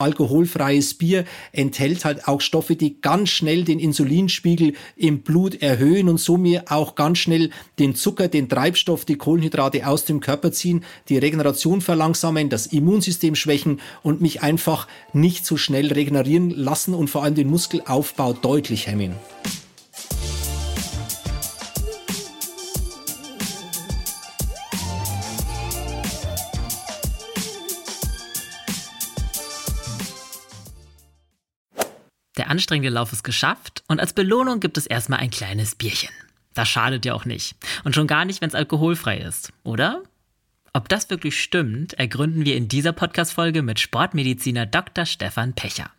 alkoholfreies 0.00 0.94
Bier 0.94 1.24
enthält 1.50 2.04
halt 2.04 2.28
auch 2.28 2.40
Stoffe, 2.40 2.76
die 2.76 3.00
ganz 3.00 3.30
schnell 3.30 3.64
den 3.64 3.80
Insulinspiegel 3.80 4.74
im 4.94 5.22
Blut 5.22 5.60
erhöhen 5.60 6.08
und 6.08 6.18
so 6.18 6.36
mir 6.36 6.66
auch 6.68 6.94
ganz 6.94 7.18
schnell 7.18 7.50
den 7.80 7.96
Zucker, 7.96 8.28
den 8.28 8.48
Treibstoff, 8.48 9.04
die 9.04 9.16
Kohlenhydrate 9.16 9.84
aus 9.88 10.04
dem 10.04 10.20
Körper 10.20 10.52
ziehen, 10.52 10.84
die 11.08 11.18
Regeneration 11.18 11.80
verlangsamen, 11.80 12.48
das 12.48 12.68
Immunsystem 12.68 13.34
schwächen 13.34 13.80
und 14.04 14.20
mich 14.20 14.40
einfach 14.40 14.86
nicht 15.12 15.44
so 15.44 15.56
schnell 15.56 15.92
regenerieren 15.92 16.50
lassen 16.50 16.94
und 16.94 17.10
vor 17.10 17.24
allem 17.24 17.34
den 17.34 17.50
Muskelaufbau 17.50 18.34
deutlich 18.34 18.86
hemmen. 18.86 19.16
Anstrengende 32.48 32.88
Lauf 32.88 33.12
ist 33.12 33.24
geschafft 33.24 33.84
und 33.88 34.00
als 34.00 34.12
Belohnung 34.12 34.60
gibt 34.60 34.78
es 34.78 34.86
erstmal 34.86 35.20
ein 35.20 35.30
kleines 35.30 35.74
Bierchen. 35.74 36.10
Das 36.54 36.68
schadet 36.68 37.04
ja 37.04 37.14
auch 37.14 37.24
nicht. 37.24 37.56
Und 37.84 37.94
schon 37.94 38.06
gar 38.06 38.24
nicht, 38.24 38.40
wenn 38.40 38.48
es 38.48 38.54
alkoholfrei 38.54 39.18
ist, 39.18 39.52
oder? 39.64 40.02
Ob 40.72 40.88
das 40.88 41.10
wirklich 41.10 41.40
stimmt, 41.40 41.94
ergründen 41.94 42.44
wir 42.44 42.56
in 42.56 42.68
dieser 42.68 42.92
Podcast-Folge 42.92 43.62
mit 43.62 43.80
Sportmediziner 43.80 44.66
Dr. 44.66 45.04
Stefan 45.04 45.52
Pecher. 45.52 45.90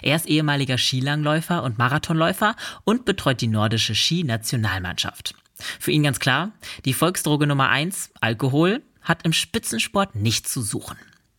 Er 0.00 0.16
ist 0.16 0.26
ehemaliger 0.26 0.78
Skilangläufer 0.78 1.62
und 1.62 1.78
Marathonläufer 1.78 2.54
und 2.84 3.04
betreut 3.04 3.40
die 3.40 3.48
nordische 3.48 3.94
Ski-Nationalmannschaft. 3.94 5.34
Für 5.58 5.90
ihn 5.90 6.04
ganz 6.04 6.20
klar, 6.20 6.52
die 6.84 6.92
Volksdroge 6.92 7.46
Nummer 7.46 7.68
eins, 7.68 8.10
Alkohol, 8.20 8.82
hat 9.02 9.24
im 9.24 9.32
Spitzensport 9.32 10.14
nichts 10.14 10.52
zu 10.52 10.62
suchen. 10.62 10.96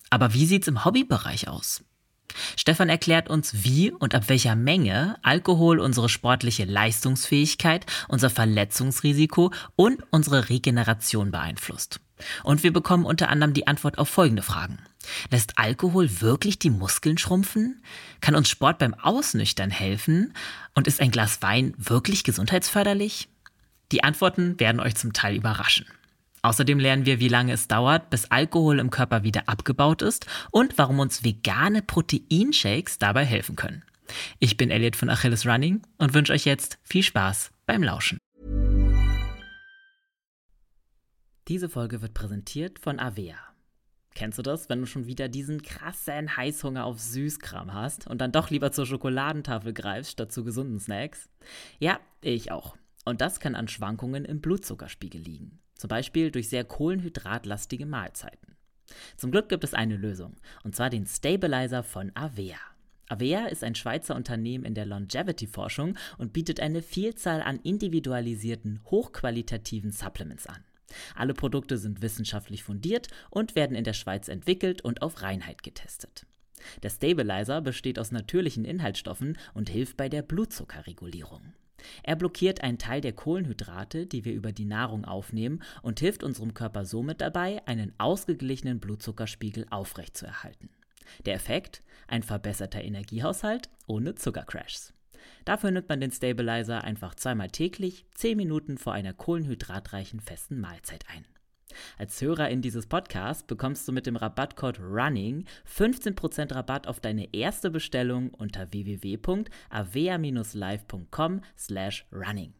Aber 0.10 0.34
wie 0.34 0.46
sieht's 0.46 0.68
im 0.68 0.86
Hobbybereich 0.86 1.48
aus? 1.48 1.84
Stefan 2.56 2.90
erklärt 2.90 3.30
uns, 3.30 3.64
wie 3.64 3.92
und 3.92 4.16
ab 4.16 4.24
welcher 4.28 4.56
Menge 4.56 5.18
Alkohol 5.22 5.80
unsere 5.80 6.10
sportliche 6.10 6.66
Leistungsfähigkeit, 6.66 7.86
unser 8.08 8.30
Verletzungsrisiko 8.30 9.52
und 9.76 10.04
unsere 10.12 10.50
Regeneration 10.50 11.32
beeinflusst. 11.32 12.00
Und 12.44 12.64
wir 12.64 12.74
bekommen 12.74 13.06
unter 13.06 13.30
anderem 13.30 13.54
die 13.54 13.68
Antwort 13.68 13.98
auf 13.98 14.10
folgende 14.10 14.42
Fragen. 14.42 14.80
Lässt 15.32 15.58
Alkohol 15.58 16.22
wirklich 16.22 16.60
die 16.60 16.70
Muskeln 16.70 17.18
schrumpfen? 17.18 17.82
Kann 18.22 18.36
uns 18.36 18.50
Sport 18.50 18.80
beim 18.80 18.94
Ausnüchtern 18.94 19.70
helfen? 19.70 20.34
Und 20.74 20.88
ist 20.88 21.00
ein 21.00 21.12
Glas 21.12 21.42
Wein 21.42 21.74
wirklich 21.78 22.24
gesundheitsförderlich? 22.24 23.30
Die 23.92 24.04
Antworten 24.04 24.60
werden 24.60 24.82
euch 24.82 24.96
zum 24.96 25.14
Teil 25.14 25.36
überraschen. 25.36 25.86
Außerdem 26.48 26.80
lernen 26.80 27.06
wir, 27.06 27.20
wie 27.20 27.28
lange 27.28 27.52
es 27.52 27.68
dauert, 27.68 28.10
bis 28.10 28.32
Alkohol 28.32 28.80
im 28.80 28.90
Körper 28.90 29.24
wieder 29.24 29.50
abgebaut 29.50 30.02
ist 30.02 30.28
und 30.50 30.78
warum 30.78 31.00
uns 31.00 31.26
vegane 31.26 31.82
Proteinshakes 31.82 33.00
dabei 33.00 33.26
helfen 33.26 33.58
können. 33.58 33.84
Ich 34.40 34.56
bin 34.56 34.72
Elliot 34.72 34.96
von 34.96 35.10
Achilles 35.10 35.46
Running 35.46 35.82
und 35.98 36.14
wünsche 36.14 36.32
euch 36.32 36.46
jetzt 36.46 36.80
viel 36.84 37.04
Spaß 37.04 37.52
beim 37.66 37.84
Lauschen. 37.84 38.18
Diese 41.50 41.68
Folge 41.68 42.02
wird 42.02 42.14
präsentiert 42.14 42.80
von 42.80 42.98
Avea. 42.98 43.36
Kennst 44.16 44.38
du 44.38 44.42
das, 44.42 44.70
wenn 44.70 44.80
du 44.80 44.86
schon 44.86 45.06
wieder 45.06 45.28
diesen 45.28 45.62
krassen 45.62 46.38
Heißhunger 46.38 46.86
auf 46.86 47.02
Süßkram 47.02 47.74
hast 47.74 48.08
und 48.08 48.22
dann 48.22 48.32
doch 48.32 48.50
lieber 48.50 48.72
zur 48.72 48.86
Schokoladentafel 48.86 49.74
greifst 49.74 50.14
statt 50.14 50.32
zu 50.32 50.46
gesunden 50.46 50.80
Snacks? 50.80 51.28
Ja, 51.80 52.00
ich 52.22 52.54
auch. 52.54 52.78
Und 53.04 53.20
das 53.20 53.42
kann 53.42 53.54
an 53.54 53.68
Schwankungen 53.68 54.24
im 54.24 54.40
Blutzuckerspiegel 54.40 55.20
liegen. 55.20 55.60
Zum 55.78 55.88
Beispiel 55.88 56.32
durch 56.32 56.50
sehr 56.50 56.64
kohlenhydratlastige 56.64 57.86
Mahlzeiten. 57.86 58.56
Zum 59.16 59.32
Glück 59.32 59.50
gibt 59.50 59.64
es 59.64 59.74
eine 59.74 59.98
Lösung, 59.98 60.36
und 60.64 60.76
zwar 60.76 60.90
den 60.90 61.06
Stabilizer 61.06 61.84
von 61.84 62.12
Avea. 62.16 62.58
Avea 63.10 63.46
ist 63.48 63.64
ein 63.64 63.76
Schweizer 63.76 64.16
Unternehmen 64.16 64.66
in 64.66 64.74
der 64.74 64.86
Longevity-Forschung 64.86 65.98
und 66.18 66.34
bietet 66.34 66.60
eine 66.60 66.82
Vielzahl 66.82 67.42
an 67.42 67.60
individualisierten, 67.60 68.82
hochqualitativen 68.86 69.92
Supplements 69.92 70.48
an. 70.48 70.64
Alle 71.16 71.34
Produkte 71.34 71.78
sind 71.78 72.02
wissenschaftlich 72.02 72.64
fundiert 72.64 73.08
und 73.30 73.56
werden 73.56 73.76
in 73.76 73.84
der 73.84 73.94
Schweiz 73.94 74.28
entwickelt 74.28 74.82
und 74.82 75.02
auf 75.02 75.22
Reinheit 75.22 75.64
getestet. 75.64 76.26
Der 76.84 76.90
Stabilizer 76.90 77.62
besteht 77.62 78.00
aus 78.00 78.12
natürlichen 78.12 78.66
Inhaltsstoffen 78.66 79.38
und 79.54 79.70
hilft 79.70 79.96
bei 79.96 80.10
der 80.10 80.22
Blutzuckerregulierung. 80.22 81.54
Er 82.04 82.16
blockiert 82.16 82.62
einen 82.62 82.78
Teil 82.78 83.02
der 83.02 83.14
Kohlenhydrate, 83.14 84.06
die 84.06 84.26
wir 84.26 84.34
über 84.34 84.52
die 84.52 84.66
Nahrung 84.66 85.06
aufnehmen, 85.06 85.62
und 85.82 86.00
hilft 86.00 86.24
unserem 86.24 86.54
Körper 86.54 86.86
somit 86.86 87.22
dabei, 87.22 87.62
einen 87.68 87.94
ausgeglichenen 87.98 88.80
Blutzuckerspiegel 88.80 89.68
aufrechtzuerhalten. 89.70 90.70
Der 91.26 91.36
Effekt? 91.36 91.84
Ein 92.08 92.24
verbesserter 92.24 92.84
Energiehaushalt 92.84 93.70
ohne 93.86 94.16
Zuckercrashs. 94.16 94.94
Dafür 95.46 95.72
nimmt 95.72 95.90
man 95.90 96.02
den 96.02 96.12
Stabilizer 96.12 96.84
einfach 96.84 97.16
zweimal 97.16 97.50
täglich, 97.50 98.06
10 98.16 98.38
Minuten 98.38 98.78
vor 98.78 98.94
einer 98.94 99.14
kohlenhydratreichen 99.14 100.20
festen 100.20 100.60
Mahlzeit 100.60 101.06
ein. 101.10 101.26
Als 101.98 102.22
Hörerin 102.22 102.62
dieses 102.62 102.86
Podcasts 102.88 103.44
bekommst 103.44 103.88
du 103.88 103.92
mit 103.92 104.06
dem 104.06 104.16
Rabattcode 104.16 104.80
RUNNING 104.80 105.46
15% 105.68 106.54
Rabatt 106.54 106.88
auf 106.88 107.00
deine 107.00 107.34
erste 107.34 107.70
Bestellung 107.70 108.30
unter 108.30 108.72
www.avea-live.com 108.72 111.42
slash 111.58 112.06
running. 112.12 112.54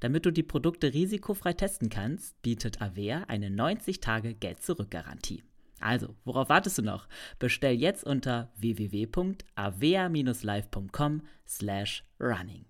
Damit 0.00 0.26
du 0.26 0.30
die 0.30 0.42
Produkte 0.42 0.92
risikofrei 0.94 1.52
testen 1.52 1.90
kannst, 1.90 2.40
bietet 2.42 2.80
Avea 2.80 3.24
eine 3.28 3.48
90-Tage-Geld-Zurück-Garantie. 3.48 5.44
Also, 5.80 6.14
worauf 6.24 6.48
wartest 6.48 6.78
du 6.78 6.82
noch? 6.82 7.08
Bestell 7.38 7.74
jetzt 7.74 8.04
unter 8.04 8.50
www.avea-live.com 8.56 11.22
slash 11.46 12.02
running. 12.18 12.64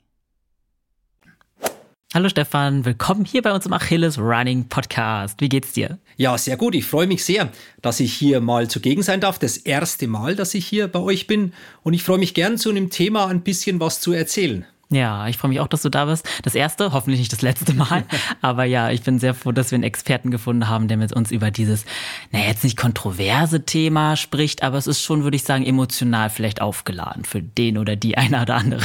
Hallo 2.14 2.28
Stefan, 2.28 2.84
willkommen 2.84 3.24
hier 3.24 3.42
bei 3.42 3.52
uns 3.52 3.66
im 3.66 3.72
Achilles 3.72 4.20
Running 4.20 4.68
Podcast. 4.68 5.40
Wie 5.40 5.48
geht's 5.48 5.72
dir? 5.72 5.98
Ja, 6.16 6.38
sehr 6.38 6.56
gut. 6.56 6.76
Ich 6.76 6.84
freue 6.84 7.08
mich 7.08 7.24
sehr, 7.24 7.50
dass 7.82 7.98
ich 7.98 8.14
hier 8.14 8.40
mal 8.40 8.68
zugegen 8.68 9.02
sein 9.02 9.18
darf. 9.18 9.40
Das 9.40 9.56
erste 9.56 10.06
Mal, 10.06 10.36
dass 10.36 10.54
ich 10.54 10.64
hier 10.64 10.86
bei 10.86 11.00
euch 11.00 11.26
bin. 11.26 11.52
Und 11.82 11.92
ich 11.92 12.04
freue 12.04 12.18
mich 12.18 12.32
gern, 12.32 12.56
zu 12.56 12.70
einem 12.70 12.88
Thema 12.88 13.26
ein 13.26 13.40
bisschen 13.40 13.80
was 13.80 14.00
zu 14.00 14.12
erzählen. 14.12 14.64
Ja, 14.90 15.26
ich 15.26 15.38
freue 15.38 15.48
mich 15.48 15.58
auch, 15.58 15.66
dass 15.66 15.82
du 15.82 15.88
da 15.88 16.04
bist. 16.04 16.24
Das 16.42 16.54
erste, 16.54 16.92
hoffentlich 16.92 17.18
nicht 17.18 17.32
das 17.32 17.42
letzte 17.42 17.74
Mal. 17.74 18.04
Aber 18.40 18.62
ja, 18.62 18.92
ich 18.92 19.02
bin 19.02 19.18
sehr 19.18 19.34
froh, 19.34 19.50
dass 19.50 19.72
wir 19.72 19.76
einen 19.76 19.82
Experten 19.82 20.30
gefunden 20.30 20.68
haben, 20.68 20.86
der 20.86 20.98
mit 20.98 21.12
uns 21.12 21.32
über 21.32 21.50
dieses, 21.50 21.84
naja, 22.34 22.48
jetzt 22.48 22.64
nicht 22.64 22.76
kontroverse 22.76 23.64
Thema 23.64 24.16
spricht, 24.16 24.64
aber 24.64 24.76
es 24.76 24.88
ist 24.88 25.00
schon, 25.00 25.22
würde 25.22 25.36
ich 25.36 25.44
sagen, 25.44 25.64
emotional 25.64 26.30
vielleicht 26.30 26.60
aufgeladen 26.60 27.24
für 27.24 27.40
den 27.40 27.78
oder 27.78 27.94
die 27.94 28.18
eine 28.18 28.42
oder 28.42 28.56
andere. 28.56 28.82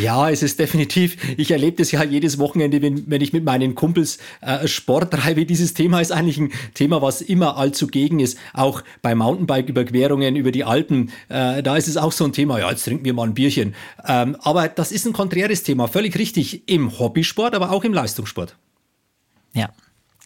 Ja, 0.00 0.30
es 0.30 0.44
ist 0.44 0.60
definitiv. 0.60 1.16
Ich 1.36 1.50
erlebe 1.50 1.78
das 1.78 1.90
ja 1.90 2.04
jedes 2.04 2.38
Wochenende, 2.38 2.80
wenn, 2.80 3.10
wenn 3.10 3.22
ich 3.22 3.32
mit 3.32 3.44
meinen 3.44 3.74
Kumpels 3.74 4.18
äh, 4.40 4.68
Sport 4.68 5.12
treibe. 5.12 5.46
Dieses 5.46 5.74
Thema 5.74 6.00
ist 6.00 6.12
eigentlich 6.12 6.38
ein 6.38 6.52
Thema, 6.74 7.02
was 7.02 7.22
immer 7.22 7.56
allzu 7.56 7.88
gegen 7.88 8.20
ist. 8.20 8.38
Auch 8.52 8.84
bei 9.02 9.16
Mountainbike-Überquerungen 9.16 10.36
über 10.36 10.52
die 10.52 10.62
Alpen, 10.62 11.10
äh, 11.28 11.64
da 11.64 11.76
ist 11.76 11.88
es 11.88 11.96
auch 11.96 12.12
so 12.12 12.24
ein 12.24 12.32
Thema. 12.32 12.60
Ja, 12.60 12.70
jetzt 12.70 12.84
trinken 12.84 13.04
wir 13.04 13.14
mal 13.14 13.26
ein 13.26 13.34
Bierchen. 13.34 13.74
Ähm, 14.06 14.36
aber 14.42 14.68
das 14.68 14.92
ist 14.92 15.06
ein 15.06 15.12
konträres 15.12 15.64
Thema, 15.64 15.88
völlig 15.88 16.16
richtig, 16.16 16.68
im 16.68 17.00
Hobbysport, 17.00 17.56
aber 17.56 17.72
auch 17.72 17.82
im 17.82 17.92
Leistungssport. 17.92 18.54
Ja, 19.54 19.70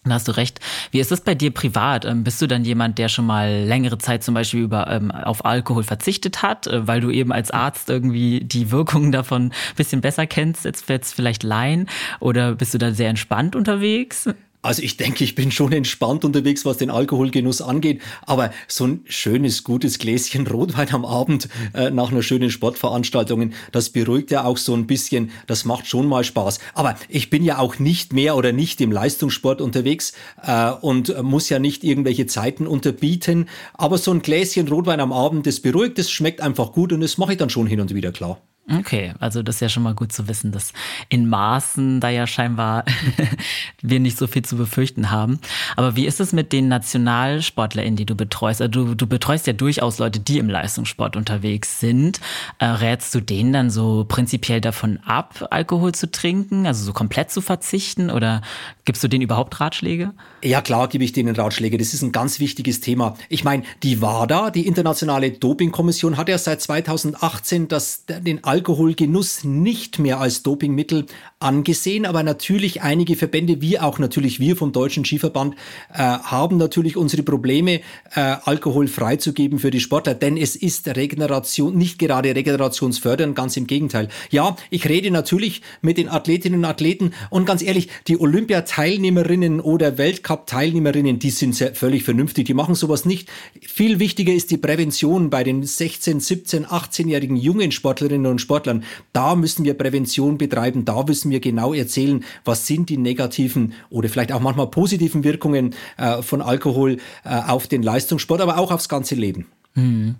da 0.05 0.17
hast 0.17 0.29
du 0.29 0.33
recht. 0.33 0.61
Wie 0.91 1.01
ist 1.01 1.11
das 1.11 1.23
bei 1.23 1.35
dir 1.35 1.51
privat? 1.51 2.05
Ähm, 2.05 2.25
bist 2.25 2.41
du 2.43 2.47
dann 2.47 2.65
jemand, 2.65 2.99
der 2.99 3.09
schon 3.09 3.27
mal 3.27 3.65
längere 3.65 3.99
Zeit 3.99 4.23
zum 4.23 4.35
Beispiel 4.35 4.61
über, 4.61 4.91
ähm, 4.91 5.11
auf 5.11 5.45
Alkohol 5.45 5.83
verzichtet 5.83 6.43
hat, 6.43 6.67
äh, 6.67 6.87
weil 6.87 7.01
du 7.01 7.11
eben 7.11 7.33
als 7.33 7.51
Arzt 7.51 7.89
irgendwie 7.89 8.41
die 8.41 8.71
Wirkungen 8.71 9.13
davon 9.13 9.47
ein 9.47 9.53
bisschen 9.77 10.01
besser 10.03 10.27
kennst, 10.27 10.65
jetzt, 10.65 10.89
jetzt 10.89 11.15
vielleicht 11.15 11.43
Laien? 11.43 11.89
Oder 12.21 12.55
bist 12.55 12.75
du 12.75 12.79
da 12.79 12.93
sehr 12.93 13.09
entspannt 13.09 13.57
unterwegs? 13.57 14.29
Also 14.65 14.83
ich 14.83 14.97
denke, 14.97 15.23
ich 15.25 15.35
bin 15.35 15.51
schon 15.51 15.73
entspannt 15.73 16.25
unterwegs, 16.25 16.65
was 16.65 16.79
den 16.79 16.89
Alkoholgenuss 16.89 17.61
angeht. 17.61 18.01
Aber 18.23 18.51
so 18.67 18.87
ein 18.87 19.01
schönes, 19.05 19.63
gutes 19.63 19.99
Gläschen 19.99 20.47
Rotwein 20.55 20.93
am 20.93 21.05
Abend 21.05 21.51
äh, 21.75 21.91
nach 21.91 22.11
einer 22.11 22.23
schönen 22.23 22.51
Sportveranstaltung, 22.51 23.53
das 23.73 23.91
beruhigt 23.91 24.31
ja 24.31 24.45
auch 24.45 24.57
so 24.57 24.75
ein 24.75 24.87
bisschen. 24.87 25.31
Das 25.47 25.67
macht 25.67 25.87
schon 25.87 26.07
mal 26.07 26.25
Spaß. 26.25 26.61
Aber 26.73 26.97
ich 27.11 27.29
bin 27.29 27.45
ja 27.45 27.59
auch 27.59 27.79
nicht 27.79 28.15
mehr 28.15 28.37
oder 28.37 28.53
nicht 28.53 28.81
im 28.81 28.91
Leistungssport 28.91 29.61
unterwegs 29.61 30.15
äh, 30.43 30.71
und 30.71 31.23
muss 31.23 31.51
ja 31.51 31.59
nicht 31.59 31.85
irgendwelche 31.85 32.27
Zeiten 32.27 32.67
unterbieten. 32.67 33.51
Aber 33.75 33.99
so 33.99 34.13
ein 34.13 34.23
Gläschen 34.23 34.67
Rotwein 34.69 35.01
am 35.01 35.13
Abend, 35.13 35.47
das 35.47 35.61
beruhigt, 35.61 35.99
das 35.99 36.11
schmeckt 36.11 36.41
einfach 36.41 36.73
gut 36.73 36.91
und 36.95 37.03
das 37.03 37.19
mache 37.19 37.33
ich 37.33 37.39
dann 37.39 37.51
schon 37.51 37.67
hin 37.67 37.81
und 37.81 37.95
wieder 37.95 38.13
klar. 38.13 38.41
Okay, 38.67 39.13
also 39.21 39.43
das 39.43 39.57
ist 39.57 39.61
ja 39.61 39.69
schon 39.69 39.83
mal 39.83 39.95
gut 39.95 40.11
zu 40.11 40.27
wissen, 40.27 40.51
dass 40.51 40.73
in 41.11 41.29
Maßen 41.29 42.01
da 42.01 42.09
ja 42.09 42.27
scheinbar 42.27 42.85
wir 43.83 44.01
nicht 44.01 44.17
so 44.17 44.27
viel 44.27 44.43
zu 44.43 44.57
befürchten 44.57 45.11
haben. 45.11 45.39
Aber 45.77 45.97
wie 45.97 46.07
ist 46.07 46.19
es 46.19 46.33
mit 46.33 46.51
den 46.51 46.69
NationalsportlerInnen, 46.69 47.97
die 47.97 48.07
du 48.07 48.15
betreust? 48.15 48.63
Also 48.63 48.71
du, 48.71 48.95
du 48.95 49.07
betreust 49.07 49.47
ja 49.47 49.53
durchaus 49.53 49.99
Leute, 49.99 50.19
die 50.19 50.39
im 50.39 50.49
Leistungssport 50.49 51.15
unterwegs 51.15 51.79
sind. 51.79 52.21
Äh, 52.59 52.65
rätst 52.65 53.15
du 53.15 53.21
denen 53.21 53.53
dann 53.53 53.71
so 53.71 54.07
prinzipiell 54.09 54.63
davon 54.63 54.99
ab, 55.05 55.47
Alkohol 55.51 55.93
zu 55.93 56.11
trinken, 56.11 56.67
also 56.67 56.87
so 56.87 56.95
komplett 56.95 57.31
zu 57.31 57.43
verzichten? 57.43 58.09
Oder 58.09 58.41
gibst 58.87 59.05
du 59.05 59.09
denen 59.09 59.23
überhaupt 59.23 59.61
Ratschläge? 59.61 60.13
Ja, 60.43 60.63
klar 60.63 60.89
gebe 60.89 61.05
ich 61.05 61.13
denen 61.13 61.37
Ratschläge. 61.37 61.77
Das 61.77 61.93
ist 61.93 62.01
ein 62.01 62.13
ganz 62.13 62.41
wichtiges 62.41 62.81
Thema. 62.81 63.15
Ich 63.29 63.45
meine, 63.45 63.65
die 63.83 64.01
WADA, 64.01 64.51
die 64.51 64.67
Internationale 64.67 65.33
Dopingkommission, 65.33 66.17
hat 66.17 66.31
ja 66.31 66.39
seit 66.39 66.63
2018 66.63 67.69
das, 67.69 68.07
den 68.07 68.43
Alkoholgenuss 68.55 69.43
nicht 69.43 69.99
mehr 69.99 70.21
als 70.21 70.45
Dopingmittel 70.45 71.07
angesehen, 71.45 72.07
aber 72.07 72.23
natürlich 72.23 72.83
einige 72.83 73.17
Verbände, 73.17 73.61
wie 73.61 73.79
auch 73.79 73.99
natürlich 73.99 74.41
wir 74.41 74.57
vom 74.57 74.73
Deutschen 74.73 75.05
Skiverband, 75.05 75.55
äh, 75.93 75.99
haben 75.99 76.57
natürlich 76.57 76.97
unsere 76.97 77.23
Probleme, 77.23 77.81
äh, 78.15 78.37
Alkohol 78.45 78.89
freizugeben 78.89 79.59
für 79.59 79.71
die 79.71 79.81
Sportler, 79.81 80.15
denn 80.15 80.39
es 80.39 80.57
ist 80.57 80.89
Regeneration, 80.89 81.77
nicht 81.77 81.99
gerade 81.99 82.35
regenerationsfördernd, 82.35 83.37
ganz 83.37 83.57
im 83.59 83.67
Gegenteil. 83.67 84.09
Ja, 84.31 84.57
ich 84.71 84.89
rede 84.89 85.11
natürlich 85.11 85.61
mit 85.83 85.99
den 85.99 86.09
Athletinnen 86.09 86.61
und 86.61 86.65
Athleten 86.65 87.13
und 87.29 87.45
ganz 87.45 87.63
ehrlich, 87.63 87.89
die 88.09 88.19
Olympiateilnehmerinnen 88.19 89.61
oder 89.61 89.99
Weltcup-Teilnehmerinnen, 89.99 91.19
die 91.19 91.31
sind 91.31 91.55
sehr, 91.55 91.75
völlig 91.75 92.05
vernünftig, 92.05 92.47
die 92.47 92.55
machen 92.55 92.75
sowas 92.75 93.05
nicht. 93.05 93.29
Viel 93.61 93.99
wichtiger 93.99 94.33
ist 94.33 94.51
die 94.51 94.57
Prävention 94.57 95.29
bei 95.29 95.45
den 95.45 95.63
16, 95.63 96.21
17, 96.21 96.65
18-jährigen 96.65 97.37
jungen 97.37 97.71
Sportlerinnen 97.71 98.31
und 98.31 98.41
Sportlern. 98.41 98.85
Da 99.13 99.35
müssen 99.35 99.65
wir 99.65 99.75
Prävention 99.75 100.39
betreiben, 100.39 100.87
da 100.87 101.03
müssen 101.03 101.31
wir 101.31 101.34
genau 101.41 101.75
erzählen, 101.75 102.25
was 102.45 102.67
sind 102.67 102.89
die 102.89 102.97
negativen 102.97 103.73
oder 103.91 104.09
vielleicht 104.09 104.33
auch 104.33 104.41
manchmal 104.41 104.69
positiven 104.69 105.25
Wirkungen 105.25 105.75
äh, 105.97 106.23
von 106.23 106.43
Alkohol 106.43 106.99
äh, 107.25 107.29
auf 107.29 107.67
den 107.67 107.83
Leistungssport, 107.83 108.41
aber 108.41 108.59
auch 108.59 108.71
aufs 108.71 108.89
ganze 108.89 109.15
Leben. 109.15 109.47
Mhm. 109.75 110.17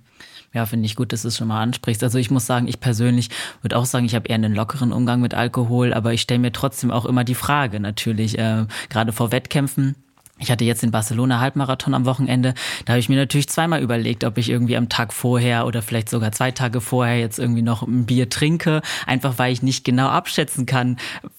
Ja, 0.53 0.67
finde 0.67 0.87
ich 0.87 0.95
gut, 0.95 1.13
dass 1.13 1.23
du 1.23 1.29
es 1.29 1.37
schon 1.37 1.49
mal 1.49 1.61
ansprichst. 1.61 2.03
Also 2.05 2.17
ich 2.17 2.31
muss 2.31 2.47
sagen, 2.47 2.69
ich 2.69 2.79
persönlich 2.79 3.29
würde 3.63 3.77
auch 3.77 3.87
sagen, 3.87 4.07
ich 4.07 4.15
habe 4.15 4.29
eher 4.29 4.37
einen 4.37 4.55
lockeren 4.55 4.93
Umgang 4.93 5.21
mit 5.21 5.35
Alkohol, 5.35 5.93
aber 5.93 6.13
ich 6.13 6.21
stelle 6.21 6.39
mir 6.39 6.53
trotzdem 6.53 6.93
auch 6.93 7.07
immer 7.07 7.25
die 7.25 7.35
Frage 7.35 7.81
natürlich, 7.81 8.39
äh, 8.39 8.67
gerade 8.89 9.13
vor 9.13 9.33
Wettkämpfen 9.33 9.97
ich 10.41 10.51
hatte 10.51 10.65
jetzt 10.65 10.83
den 10.83 10.91
Barcelona 10.91 11.39
Halbmarathon 11.39 11.95
am 11.95 12.07
Wochenende. 12.07 12.55
Da 12.85 12.95
habe 12.95 13.01
ich 13.01 13.09
mir 13.09 13.17
natürlich 13.17 13.49
zweimal 13.49 13.81
überlegt, 13.81 14.25
ob 14.25 14.37
ich 14.37 14.51
irgendwie 14.51 14.77
am 14.77 14.89
Tag 14.89 15.13
vorher 15.13 15.65
oder 15.65 15.81
vielleicht 15.81 16.09
sogar 16.09 16.33
zwei 16.33 16.51
Tage 16.51 16.81
vorher 16.81 17.21
jetzt 17.21 17.39
irgendwie 17.39 17.63
noch 17.63 17.83
ein 17.83 18.05
Bier 18.05 18.29
trinke, 18.29 18.83
einfach 19.07 19.39
weil 19.39 19.53
ich 19.53 19.63
nicht 19.63 19.85
genau 19.85 20.09
abschätzen 20.09 20.67
kann, 20.67 20.97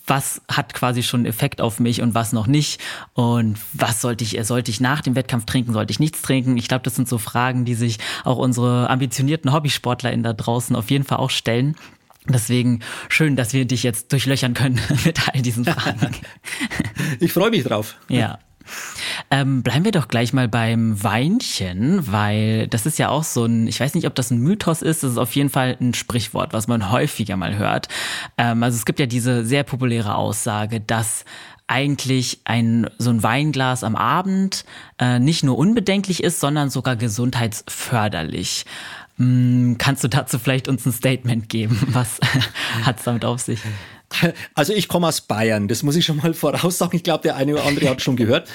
was 0.07 0.41
hat 0.49 0.73
quasi 0.73 1.03
schon 1.03 1.25
Effekt 1.25 1.59
auf 1.59 1.79
mich 1.81 2.01
und 2.01 2.15
was 2.15 2.31
noch 2.31 2.47
nicht 2.47 2.79
und 3.13 3.57
was 3.73 3.99
sollte 3.99 4.23
ich 4.23 4.39
sollte 4.43 4.71
ich 4.71 4.79
nach 4.79 5.01
dem 5.01 5.15
Wettkampf 5.15 5.45
trinken, 5.45 5.73
sollte 5.73 5.91
ich 5.91 5.99
nichts 5.99 6.21
trinken? 6.21 6.55
Ich 6.55 6.69
glaube, 6.69 6.83
das 6.83 6.95
sind 6.95 7.09
so 7.09 7.17
Fragen, 7.17 7.65
die 7.65 7.75
sich 7.75 7.97
auch 8.23 8.37
unsere 8.37 8.89
ambitionierten 8.89 9.51
HobbysportlerInnen 9.51 10.23
da 10.23 10.33
draußen 10.33 10.73
auf 10.75 10.89
jeden 10.89 11.03
Fall 11.03 11.17
auch 11.17 11.31
stellen. 11.31 11.75
Deswegen 12.27 12.79
schön, 13.09 13.35
dass 13.35 13.53
wir 13.53 13.65
dich 13.65 13.83
jetzt 13.83 14.11
durchlöchern 14.13 14.53
können 14.53 14.79
mit 15.05 15.27
all 15.27 15.41
diesen 15.41 15.65
Fragen. 15.65 16.15
Ich 17.19 17.33
freue 17.33 17.51
mich 17.51 17.63
drauf. 17.63 17.95
Ja. 18.07 18.39
Ähm, 19.31 19.63
bleiben 19.63 19.85
wir 19.85 19.91
doch 19.91 20.07
gleich 20.07 20.33
mal 20.33 20.47
beim 20.47 21.01
Weinchen, 21.03 22.11
weil 22.11 22.67
das 22.67 22.85
ist 22.85 22.99
ja 22.99 23.09
auch 23.09 23.23
so 23.23 23.45
ein, 23.45 23.67
ich 23.67 23.79
weiß 23.79 23.95
nicht, 23.95 24.07
ob 24.07 24.15
das 24.15 24.31
ein 24.31 24.39
Mythos 24.39 24.81
ist, 24.81 25.03
das 25.03 25.11
ist 25.11 25.17
auf 25.17 25.35
jeden 25.35 25.49
Fall 25.49 25.77
ein 25.79 25.93
Sprichwort, 25.93 26.53
was 26.53 26.67
man 26.67 26.91
häufiger 26.91 27.37
mal 27.37 27.57
hört. 27.57 27.87
Ähm, 28.37 28.63
also 28.63 28.75
es 28.75 28.85
gibt 28.85 28.99
ja 28.99 29.05
diese 29.05 29.45
sehr 29.45 29.63
populäre 29.63 30.15
Aussage, 30.15 30.81
dass 30.81 31.25
eigentlich 31.67 32.41
ein 32.45 32.87
so 32.99 33.09
ein 33.09 33.23
Weinglas 33.23 33.83
am 33.83 33.95
Abend 33.95 34.65
äh, 34.99 35.19
nicht 35.19 35.43
nur 35.43 35.57
unbedenklich 35.57 36.23
ist, 36.23 36.39
sondern 36.39 36.69
sogar 36.69 36.95
gesundheitsförderlich. 36.95 38.65
Hm, 39.17 39.77
kannst 39.77 40.03
du 40.03 40.07
dazu 40.07 40.37
vielleicht 40.37 40.67
uns 40.67 40.85
ein 40.85 40.91
Statement 40.91 41.49
geben? 41.49 41.79
Was 41.91 42.19
hat 42.83 42.99
es 42.99 43.05
damit 43.05 43.25
auf 43.25 43.39
sich? 43.39 43.61
Also 44.53 44.73
ich 44.73 44.87
komme 44.87 45.07
aus 45.07 45.21
Bayern, 45.21 45.67
das 45.67 45.83
muss 45.83 45.95
ich 45.95 46.05
schon 46.05 46.17
mal 46.17 46.33
voraussagen. 46.45 46.95
Ich 46.95 47.03
glaube, 47.03 47.23
der 47.23 47.35
eine 47.35 47.53
oder 47.53 47.65
andere 47.65 47.89
hat 47.89 48.01
schon 48.01 48.15
gehört. 48.15 48.49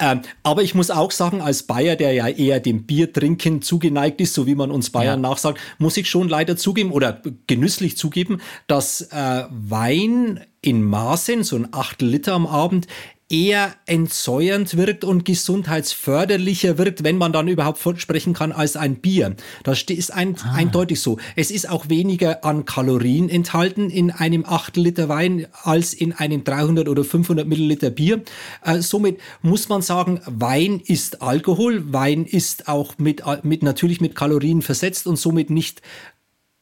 Ähm, 0.00 0.22
aber 0.42 0.62
ich 0.62 0.74
muss 0.74 0.90
auch 0.90 1.10
sagen, 1.10 1.40
als 1.40 1.64
Bayer, 1.64 1.96
der 1.96 2.12
ja 2.12 2.28
eher 2.28 2.60
dem 2.60 2.84
Biertrinken 2.84 3.62
zugeneigt 3.62 4.20
ist, 4.20 4.34
so 4.34 4.46
wie 4.46 4.54
man 4.54 4.70
uns 4.70 4.90
Bayern 4.90 5.22
ja. 5.22 5.28
nachsagt, 5.28 5.60
muss 5.78 5.96
ich 5.96 6.08
schon 6.08 6.28
leider 6.28 6.56
zugeben 6.56 6.90
oder 6.90 7.22
genüsslich 7.46 7.96
zugeben, 7.96 8.40
dass 8.66 9.02
äh, 9.02 9.44
Wein 9.50 10.40
in 10.60 10.82
Maßen, 10.82 11.44
so 11.44 11.56
ein 11.56 11.68
Achtel 11.72 12.08
Liter 12.08 12.32
am 12.32 12.46
Abend, 12.46 12.86
eher 13.34 13.74
entsäuernd 13.86 14.76
wirkt 14.76 15.02
und 15.02 15.24
gesundheitsförderlicher 15.24 16.78
wirkt, 16.78 17.02
wenn 17.02 17.18
man 17.18 17.32
dann 17.32 17.48
überhaupt 17.48 17.80
sprechen 18.00 18.32
kann, 18.32 18.52
als 18.52 18.76
ein 18.76 18.96
Bier. 18.96 19.34
Das 19.64 19.82
ist 19.82 20.12
ein, 20.12 20.36
ah. 20.44 20.54
eindeutig 20.54 21.00
so. 21.00 21.18
Es 21.34 21.50
ist 21.50 21.68
auch 21.68 21.88
weniger 21.88 22.44
an 22.44 22.64
Kalorien 22.64 23.28
enthalten 23.28 23.90
in 23.90 24.12
einem 24.12 24.44
Achtel 24.44 24.84
Liter 24.84 25.08
Wein 25.08 25.48
als 25.64 25.94
in 25.94 26.12
einem 26.12 26.44
300 26.44 26.88
oder 26.88 27.02
500 27.02 27.46
Milliliter 27.48 27.90
Bier. 27.90 28.22
Äh, 28.64 28.80
somit 28.80 29.18
muss 29.42 29.68
man 29.68 29.82
sagen, 29.82 30.20
Wein 30.26 30.80
ist 30.84 31.20
Alkohol. 31.20 31.92
Wein 31.92 32.26
ist 32.26 32.68
auch 32.68 32.98
mit, 32.98 33.24
mit 33.42 33.64
natürlich 33.64 34.00
mit 34.00 34.14
Kalorien 34.14 34.62
versetzt 34.62 35.08
und 35.08 35.16
somit 35.16 35.50
nicht 35.50 35.82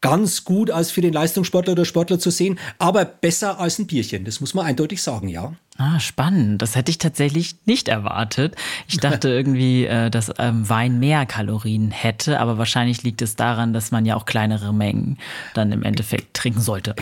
ganz 0.02 0.44
gut 0.44 0.70
als 0.70 0.90
für 0.90 1.00
den 1.00 1.14
Leistungssportler 1.14 1.72
oder 1.72 1.86
Sportler 1.86 2.18
zu 2.18 2.30
sehen, 2.30 2.58
aber 2.78 3.06
besser 3.06 3.58
als 3.58 3.78
ein 3.78 3.86
Bierchen. 3.86 4.26
Das 4.26 4.40
muss 4.40 4.52
man 4.52 4.66
eindeutig 4.66 5.02
sagen, 5.02 5.28
ja. 5.28 5.54
Ah, 5.78 5.98
spannend. 6.00 6.60
Das 6.60 6.76
hätte 6.76 6.90
ich 6.90 6.98
tatsächlich 6.98 7.56
nicht 7.64 7.88
erwartet. 7.88 8.56
Ich 8.88 8.98
dachte 8.98 9.28
irgendwie, 9.30 9.86
äh, 9.86 10.10
dass 10.10 10.30
ähm, 10.38 10.68
Wein 10.68 10.98
mehr 10.98 11.24
Kalorien 11.24 11.90
hätte, 11.90 12.40
aber 12.40 12.58
wahrscheinlich 12.58 13.02
liegt 13.02 13.22
es 13.22 13.36
daran, 13.36 13.72
dass 13.72 13.90
man 13.90 14.04
ja 14.04 14.16
auch 14.16 14.26
kleinere 14.26 14.74
Mengen 14.74 15.18
dann 15.54 15.72
im 15.72 15.82
Endeffekt 15.82 16.34
trinken 16.34 16.60
sollte. 16.60 16.94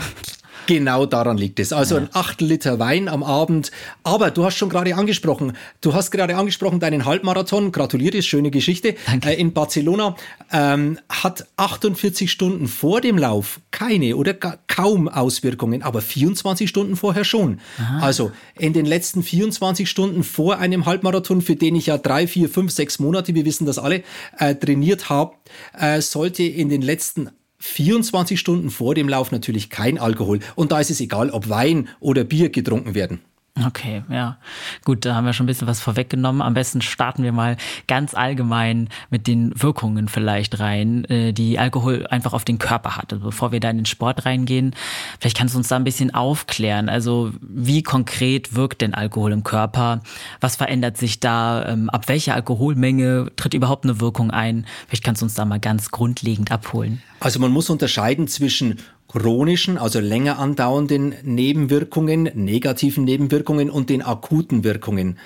Genau 0.67 1.05
daran 1.05 1.37
liegt 1.37 1.59
es. 1.59 1.73
Also 1.73 1.95
ja. 1.95 2.01
ein 2.01 2.09
Achtel 2.13 2.47
Liter 2.47 2.79
Wein 2.79 3.07
am 3.07 3.23
Abend. 3.23 3.71
Aber 4.03 4.31
du 4.31 4.45
hast 4.45 4.55
schon 4.55 4.69
gerade 4.69 4.95
angesprochen, 4.95 5.53
du 5.81 5.93
hast 5.93 6.11
gerade 6.11 6.35
angesprochen 6.35 6.79
deinen 6.79 7.05
Halbmarathon. 7.05 7.71
Gratuliere, 7.71 8.21
schöne 8.21 8.51
Geschichte. 8.51 8.95
Danke. 9.05 9.29
Äh, 9.29 9.39
in 9.39 9.53
Barcelona 9.53 10.15
ähm, 10.51 10.99
hat 11.09 11.47
48 11.57 12.31
Stunden 12.31 12.67
vor 12.67 13.01
dem 13.01 13.17
Lauf 13.17 13.59
keine 13.71 14.15
oder 14.15 14.33
kaum 14.33 15.07
Auswirkungen, 15.07 15.83
aber 15.83 16.01
24 16.01 16.69
Stunden 16.69 16.95
vorher 16.95 17.23
schon. 17.23 17.59
Aha. 17.77 17.99
Also 17.99 18.31
in 18.57 18.73
den 18.73 18.85
letzten 18.85 19.23
24 19.23 19.89
Stunden 19.89 20.23
vor 20.23 20.59
einem 20.59 20.85
Halbmarathon, 20.85 21.41
für 21.41 21.55
den 21.55 21.75
ich 21.75 21.87
ja 21.87 21.97
drei, 21.97 22.27
vier, 22.27 22.49
fünf, 22.49 22.71
sechs 22.71 22.99
Monate, 22.99 23.35
wir 23.35 23.45
wissen 23.45 23.65
das 23.65 23.79
alle, 23.79 24.03
äh, 24.37 24.55
trainiert 24.55 25.09
habe, 25.09 25.35
äh, 25.77 26.01
sollte 26.01 26.43
in 26.43 26.69
den 26.69 26.81
letzten 26.81 27.29
24 27.61 28.39
Stunden 28.39 28.69
vor 28.69 28.95
dem 28.95 29.07
Lauf 29.07 29.31
natürlich 29.31 29.69
kein 29.69 29.97
Alkohol. 29.97 30.39
Und 30.55 30.71
da 30.71 30.79
ist 30.79 30.89
es 30.89 30.99
egal, 30.99 31.29
ob 31.29 31.47
Wein 31.47 31.87
oder 31.99 32.23
Bier 32.23 32.49
getrunken 32.49 32.95
werden. 32.95 33.21
Okay, 33.59 34.03
ja. 34.09 34.37
Gut, 34.85 35.05
da 35.05 35.13
haben 35.13 35.25
wir 35.25 35.33
schon 35.33 35.43
ein 35.43 35.47
bisschen 35.47 35.67
was 35.67 35.81
vorweggenommen. 35.81 36.41
Am 36.41 36.53
besten 36.53 36.81
starten 36.81 37.23
wir 37.23 37.33
mal 37.33 37.57
ganz 37.85 38.13
allgemein 38.13 38.87
mit 39.09 39.27
den 39.27 39.51
Wirkungen 39.61 40.07
vielleicht 40.07 40.59
rein, 40.59 41.03
äh, 41.05 41.33
die 41.33 41.59
Alkohol 41.59 42.07
einfach 42.07 42.31
auf 42.31 42.45
den 42.45 42.59
Körper 42.59 42.95
hat. 42.95 43.11
Also 43.11 43.25
bevor 43.25 43.51
wir 43.51 43.59
da 43.59 43.69
in 43.69 43.77
den 43.77 43.85
Sport 43.85 44.25
reingehen, 44.25 44.73
vielleicht 45.19 45.37
kannst 45.37 45.53
du 45.53 45.57
uns 45.57 45.67
da 45.67 45.75
ein 45.75 45.83
bisschen 45.83 46.13
aufklären. 46.13 46.87
Also 46.87 47.31
wie 47.41 47.83
konkret 47.83 48.55
wirkt 48.55 48.81
denn 48.81 48.93
Alkohol 48.93 49.33
im 49.33 49.43
Körper? 49.43 49.99
Was 50.39 50.55
verändert 50.55 50.95
sich 50.95 51.19
da? 51.19 51.65
Ähm, 51.67 51.89
ab 51.89 52.07
welcher 52.07 52.35
Alkoholmenge 52.35 53.31
tritt 53.35 53.53
überhaupt 53.53 53.83
eine 53.83 53.99
Wirkung 53.99 54.31
ein? 54.31 54.65
Vielleicht 54.87 55.03
kannst 55.03 55.21
du 55.21 55.25
uns 55.25 55.33
da 55.33 55.43
mal 55.43 55.59
ganz 55.59 55.91
grundlegend 55.91 56.51
abholen. 56.51 57.01
Also 57.19 57.39
man 57.39 57.51
muss 57.51 57.69
unterscheiden 57.69 58.27
zwischen 58.27 58.79
chronischen, 59.11 59.77
also 59.77 59.99
länger 59.99 60.39
andauernden 60.39 61.15
Nebenwirkungen, 61.23 62.29
negativen 62.33 63.03
Nebenwirkungen 63.03 63.69
und 63.69 63.89
den 63.89 64.01
akuten 64.01 64.63
Wirkungen. 64.63 65.17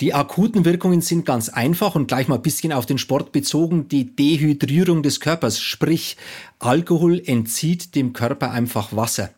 Die 0.00 0.12
akuten 0.12 0.64
Wirkungen 0.64 1.00
sind 1.00 1.24
ganz 1.24 1.48
einfach 1.48 1.94
und 1.94 2.08
gleich 2.08 2.28
mal 2.28 2.36
ein 2.36 2.42
bisschen 2.42 2.72
auf 2.72 2.84
den 2.84 2.98
Sport 2.98 3.32
bezogen. 3.32 3.88
Die 3.88 4.14
Dehydrierung 4.14 5.02
des 5.02 5.20
Körpers, 5.20 5.60
sprich 5.60 6.16
Alkohol 6.58 7.22
entzieht 7.24 7.94
dem 7.94 8.12
Körper 8.12 8.50
einfach 8.50 8.94
Wasser. 8.94 9.30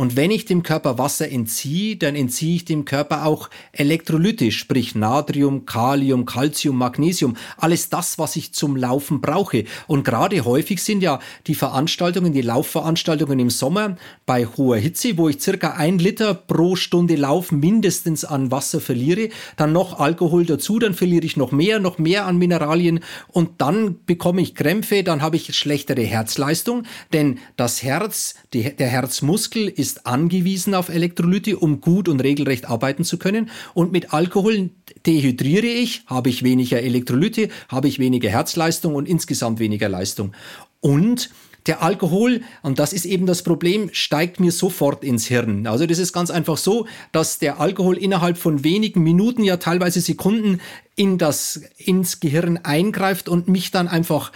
Und 0.00 0.16
wenn 0.16 0.30
ich 0.30 0.46
dem 0.46 0.62
Körper 0.62 0.96
Wasser 0.96 1.30
entziehe, 1.30 1.94
dann 1.98 2.16
entziehe 2.16 2.56
ich 2.56 2.64
dem 2.64 2.86
Körper 2.86 3.26
auch 3.26 3.50
Elektrolyte, 3.72 4.50
sprich 4.50 4.94
Natrium, 4.94 5.66
Kalium, 5.66 6.24
Calcium, 6.24 6.78
Magnesium, 6.78 7.36
alles 7.58 7.90
das, 7.90 8.18
was 8.18 8.34
ich 8.36 8.54
zum 8.54 8.76
Laufen 8.76 9.20
brauche. 9.20 9.64
Und 9.88 10.02
gerade 10.02 10.42
häufig 10.46 10.82
sind 10.82 11.02
ja 11.02 11.20
die 11.46 11.54
Veranstaltungen, 11.54 12.32
die 12.32 12.40
Laufveranstaltungen 12.40 13.38
im 13.40 13.50
Sommer 13.50 13.98
bei 14.24 14.46
hoher 14.46 14.78
Hitze, 14.78 15.18
wo 15.18 15.28
ich 15.28 15.38
circa 15.38 15.72
ein 15.72 15.98
Liter 15.98 16.32
pro 16.32 16.76
Stunde 16.76 17.16
Lauf 17.16 17.52
mindestens 17.52 18.24
an 18.24 18.50
Wasser 18.50 18.80
verliere, 18.80 19.28
dann 19.58 19.74
noch 19.74 20.00
Alkohol 20.00 20.46
dazu, 20.46 20.78
dann 20.78 20.94
verliere 20.94 21.26
ich 21.26 21.36
noch 21.36 21.52
mehr, 21.52 21.78
noch 21.78 21.98
mehr 21.98 22.24
an 22.24 22.38
Mineralien 22.38 23.00
und 23.28 23.60
dann 23.60 23.96
bekomme 24.06 24.40
ich 24.40 24.54
Krämpfe, 24.54 25.04
dann 25.04 25.20
habe 25.20 25.36
ich 25.36 25.54
schlechtere 25.54 26.04
Herzleistung, 26.04 26.84
denn 27.12 27.38
das 27.56 27.82
Herz, 27.82 28.36
die, 28.54 28.74
der 28.74 28.88
Herzmuskel 28.88 29.68
ist 29.68 29.89
angewiesen 29.98 30.74
auf 30.74 30.88
Elektrolyte, 30.88 31.56
um 31.56 31.80
gut 31.80 32.08
und 32.08 32.20
regelrecht 32.20 32.68
arbeiten 32.68 33.04
zu 33.04 33.18
können 33.18 33.50
und 33.74 33.92
mit 33.92 34.12
Alkohol 34.12 34.70
dehydriere 35.06 35.66
ich, 35.66 36.02
habe 36.06 36.30
ich 36.30 36.42
weniger 36.42 36.80
Elektrolyte, 36.80 37.48
habe 37.68 37.88
ich 37.88 37.98
weniger 37.98 38.30
Herzleistung 38.30 38.94
und 38.94 39.08
insgesamt 39.08 39.58
weniger 39.58 39.88
Leistung. 39.88 40.32
Und 40.80 41.30
der 41.66 41.82
Alkohol, 41.82 42.42
und 42.62 42.78
das 42.78 42.92
ist 42.92 43.04
eben 43.04 43.26
das 43.26 43.42
Problem, 43.42 43.90
steigt 43.92 44.40
mir 44.40 44.50
sofort 44.50 45.04
ins 45.04 45.26
Hirn. 45.26 45.66
Also 45.66 45.86
das 45.86 45.98
ist 45.98 46.12
ganz 46.12 46.30
einfach 46.30 46.56
so, 46.56 46.86
dass 47.12 47.38
der 47.38 47.60
Alkohol 47.60 47.98
innerhalb 47.98 48.38
von 48.38 48.64
wenigen 48.64 49.02
Minuten, 49.02 49.44
ja 49.44 49.58
teilweise 49.58 50.00
Sekunden 50.00 50.60
in 50.96 51.18
das, 51.18 51.62
ins 51.76 52.20
Gehirn 52.20 52.58
eingreift 52.58 53.28
und 53.28 53.48
mich 53.48 53.70
dann 53.70 53.88
einfach 53.88 54.32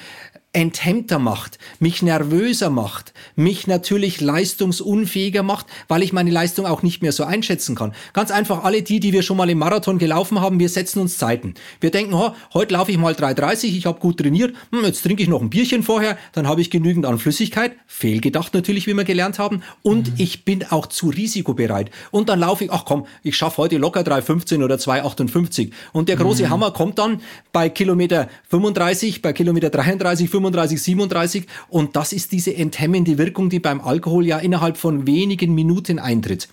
enthemmter 0.55 1.19
macht, 1.19 1.59
mich 1.81 2.03
nervöser 2.03 2.71
macht, 2.71 3.13
mich 3.37 3.67
natürlich 3.67 4.21
leistungsunfähiger 4.21 5.43
macht, 5.43 5.67
weil 5.89 6.03
ich 6.03 6.13
meine 6.13 6.31
Leistung 6.31 6.65
auch 6.65 6.83
nicht 6.83 7.03
mehr 7.03 7.13
so 7.13 7.25
einschätzen 7.25 7.75
kann. 7.75 7.93
Ganz 8.13 8.31
einfach 8.31 8.65
alle 8.65 8.83
die, 8.83 9.01
die 9.01 9.13
wir 9.13 9.23
schon 9.23 9.37
mal 9.37 9.51
im 9.51 9.59
Marathon 9.59 9.99
gelaufen 9.99 10.41
haben, 10.41 10.61
wir 10.61 10.69
setzen 10.69 11.01
uns 11.01 11.19
Zeiten. 11.19 11.55
Wir 11.81 11.91
denken, 11.91 12.15
oh, 12.15 12.33
heute 12.55 12.75
laufe 12.75 12.93
ich 12.93 12.99
mal 12.99 13.15
3,30, 13.15 13.65
ich 13.77 13.87
habe 13.87 13.99
gut 13.99 14.19
trainiert, 14.19 14.55
hm, 14.71 14.85
jetzt 14.85 15.03
trinke 15.03 15.23
ich 15.23 15.29
noch 15.29 15.43
ein 15.43 15.51
Bierchen 15.51 15.83
vorher, 15.83 16.17
dann 16.33 16.47
habe 16.47 16.61
ich 16.61 16.71
genügend 16.71 17.05
an 17.05 17.19
Flüssigkeit, 17.19 17.73
fehlgedacht 17.87 18.55
natürlich, 18.55 18.87
wie 18.87 18.95
wir 18.95 19.05
gelernt 19.05 19.39
haben, 19.39 19.63
und 19.83 20.09
mhm. 20.09 20.15
ich 20.19 20.45
bin 20.45 20.65
auch 20.71 20.87
zu 20.87 21.09
risikobereit. 21.09 21.91
Und 22.13 22.29
dann 22.29 22.39
laufe 22.39 22.65
ich, 22.65 22.73
ach 22.73 22.85
komm, 22.85 23.07
ich 23.23 23.37
schaffe 23.37 23.59
heute 23.59 23.77
locker 23.79 24.03
3,15 24.03 24.65
oder 24.65 24.77
2,58. 24.77 25.73
Und 25.93 26.09
der 26.09 26.17
große 26.17 26.45
mhm. 26.45 26.51
Hammer 26.51 26.71
kommt 26.71 26.99
dann 26.99 27.21
bei 27.53 27.69
Kilometer 27.69 28.29
35, 28.49 29.21
bei 29.21 29.33
Kilometer 29.33 29.71
33, 29.71 30.31
35, 30.31 30.44
35, 30.45 30.83
37 30.83 31.47
und 31.69 31.97
das 31.97 32.13
ist 32.13 32.33
diese 32.33 32.55
enthemmende 32.55 33.19
Wirkung, 33.19 33.51
die 33.51 33.61
beim 33.61 33.81
Alkohol 33.81 34.27
ja 34.27 34.39
innerhalb 34.39 34.77
von 34.77 35.07
wenigen 35.07 35.55
Minuten 35.55 35.99
eintritt. 35.99 36.49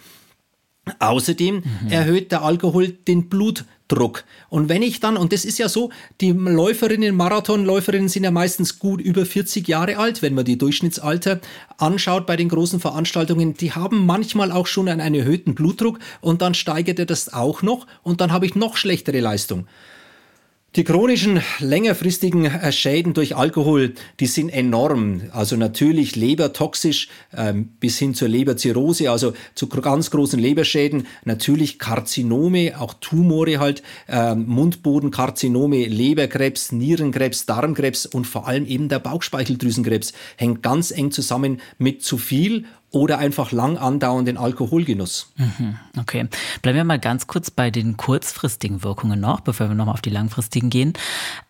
Außerdem 0.98 1.58
mhm. 1.58 1.92
erhöht 1.92 2.32
der 2.32 2.42
Alkohol 2.42 2.88
den 2.88 3.30
Blutdruck. 3.30 4.24
Und 4.50 4.68
wenn 4.68 4.82
ich 4.82 5.00
dann, 5.00 5.16
und 5.16 5.32
das 5.32 5.46
ist 5.46 5.60
ja 5.60 5.70
so, 5.70 5.92
die 6.22 6.32
Läuferinnen, 6.32 7.16
Marathonläuferinnen 7.16 8.10
sind 8.10 8.24
ja 8.24 8.32
meistens 8.32 8.80
gut 8.80 9.00
über 9.00 9.26
40 9.26 9.68
Jahre 9.68 9.98
alt, 9.98 10.24
wenn 10.24 10.34
man 10.34 10.44
die 10.44 10.58
Durchschnittsalter 10.58 11.40
anschaut 11.78 12.26
bei 12.26 12.36
den 12.36 12.50
großen 12.50 12.80
Veranstaltungen, 12.80 13.54
die 13.54 13.74
haben 13.74 14.08
manchmal 14.08 14.52
auch 14.52 14.66
schon 14.66 14.88
einen 14.88 15.14
erhöhten 15.14 15.54
Blutdruck 15.54 16.00
und 16.20 16.42
dann 16.42 16.56
steigert 16.56 16.98
er 16.98 17.06
das 17.06 17.32
auch 17.32 17.62
noch 17.62 17.86
und 18.02 18.20
dann 18.20 18.32
habe 18.32 18.48
ich 18.48 18.56
noch 18.56 18.76
schlechtere 18.76 19.20
Leistung. 19.20 19.68
Die 20.78 20.86
chronischen, 20.86 21.42
längerfristigen 21.60 22.46
äh, 22.46 22.72
Schäden 22.72 23.14
durch 23.14 23.36
Alkohol, 23.36 23.94
die 24.22 24.26
sind 24.26 24.48
enorm. 24.48 25.24
Also 25.34 25.58
natürlich 25.58 26.16
lebertoxisch 26.16 27.10
ähm, 27.36 27.74
bis 27.82 28.00
hin 28.00 28.16
zur 28.16 28.30
Leberzirrhose, 28.30 29.12
also 29.12 29.34
zu 29.54 29.68
ganz 29.68 30.12
großen 30.12 30.40
Leberschäden. 30.40 31.08
Natürlich 31.26 31.78
Karzinome, 31.78 32.80
auch 32.80 32.94
Tumore 32.94 33.60
halt, 33.60 33.84
ähm, 34.08 34.46
Mundbodenkarzinome, 34.48 35.88
Leberkrebs, 35.88 36.72
Nierenkrebs, 36.72 37.46
Darmkrebs 37.46 38.06
und 38.06 38.26
vor 38.26 38.48
allem 38.48 38.66
eben 38.66 38.88
der 38.88 39.00
Bauchspeicheldrüsenkrebs 39.00 40.14
hängt 40.38 40.64
ganz 40.64 40.92
eng 40.92 41.12
zusammen 41.12 41.60
mit 41.80 42.02
zu 42.02 42.18
viel 42.18 42.64
oder 42.92 43.20
einfach 43.20 43.52
lang 43.52 43.78
andauernden 43.78 44.38
Alkoholgenuss. 44.38 45.32
Mhm, 45.38 45.78
okay. 45.98 46.28
Bleiben 46.62 46.78
wir 46.78 46.84
mal 46.84 47.00
ganz 47.00 47.26
kurz 47.26 47.50
bei 47.50 47.72
den 47.72 47.96
kurzfristigen 47.96 48.84
Wirkungen 48.84 49.20
noch, 49.20 49.40
bevor 49.40 49.70
wir 49.70 49.76
nochmal 49.76 49.94
auf 49.94 50.02
die 50.02 50.10
langfristigen 50.10 50.70
gehen. 50.70 50.94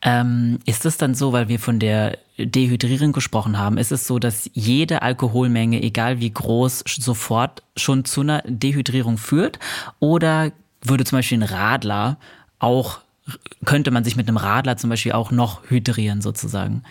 Ähm, 0.04 0.60
ist 0.66 0.86
es 0.86 0.98
dann 0.98 1.16
so, 1.16 1.34
weil 1.34 1.48
wir 1.48 1.60
von 1.60 1.80
der 1.80 2.20
Dehydrierung 2.38 3.12
gesprochen 3.12 3.58
haben, 3.58 3.78
ist 3.78 3.92
es 3.92 4.06
so, 4.06 4.20
dass 4.20 4.50
jede 4.54 5.02
Alkoholmenge, 5.02 5.82
egal 5.82 6.20
wie 6.20 6.32
groß, 6.32 6.84
sofort 6.88 7.64
schon 7.76 8.06
zu 8.06 8.22
einer 8.22 8.44
Dehydrierung 8.46 9.18
führt? 9.18 9.58
Oder 10.00 10.52
würde 10.84 11.06
zum 11.06 11.18
Beispiel 11.18 11.40
ein 11.40 11.44
Radler 11.44 12.18
auch, 12.60 13.00
könnte 13.66 13.90
man 13.90 14.04
sich 14.04 14.16
mit 14.16 14.28
einem 14.28 14.38
Radler 14.38 14.78
zum 14.78 14.92
Beispiel 14.92 15.14
auch 15.14 15.32
noch 15.32 15.70
hydrieren 15.70 16.22
sozusagen? 16.22 16.84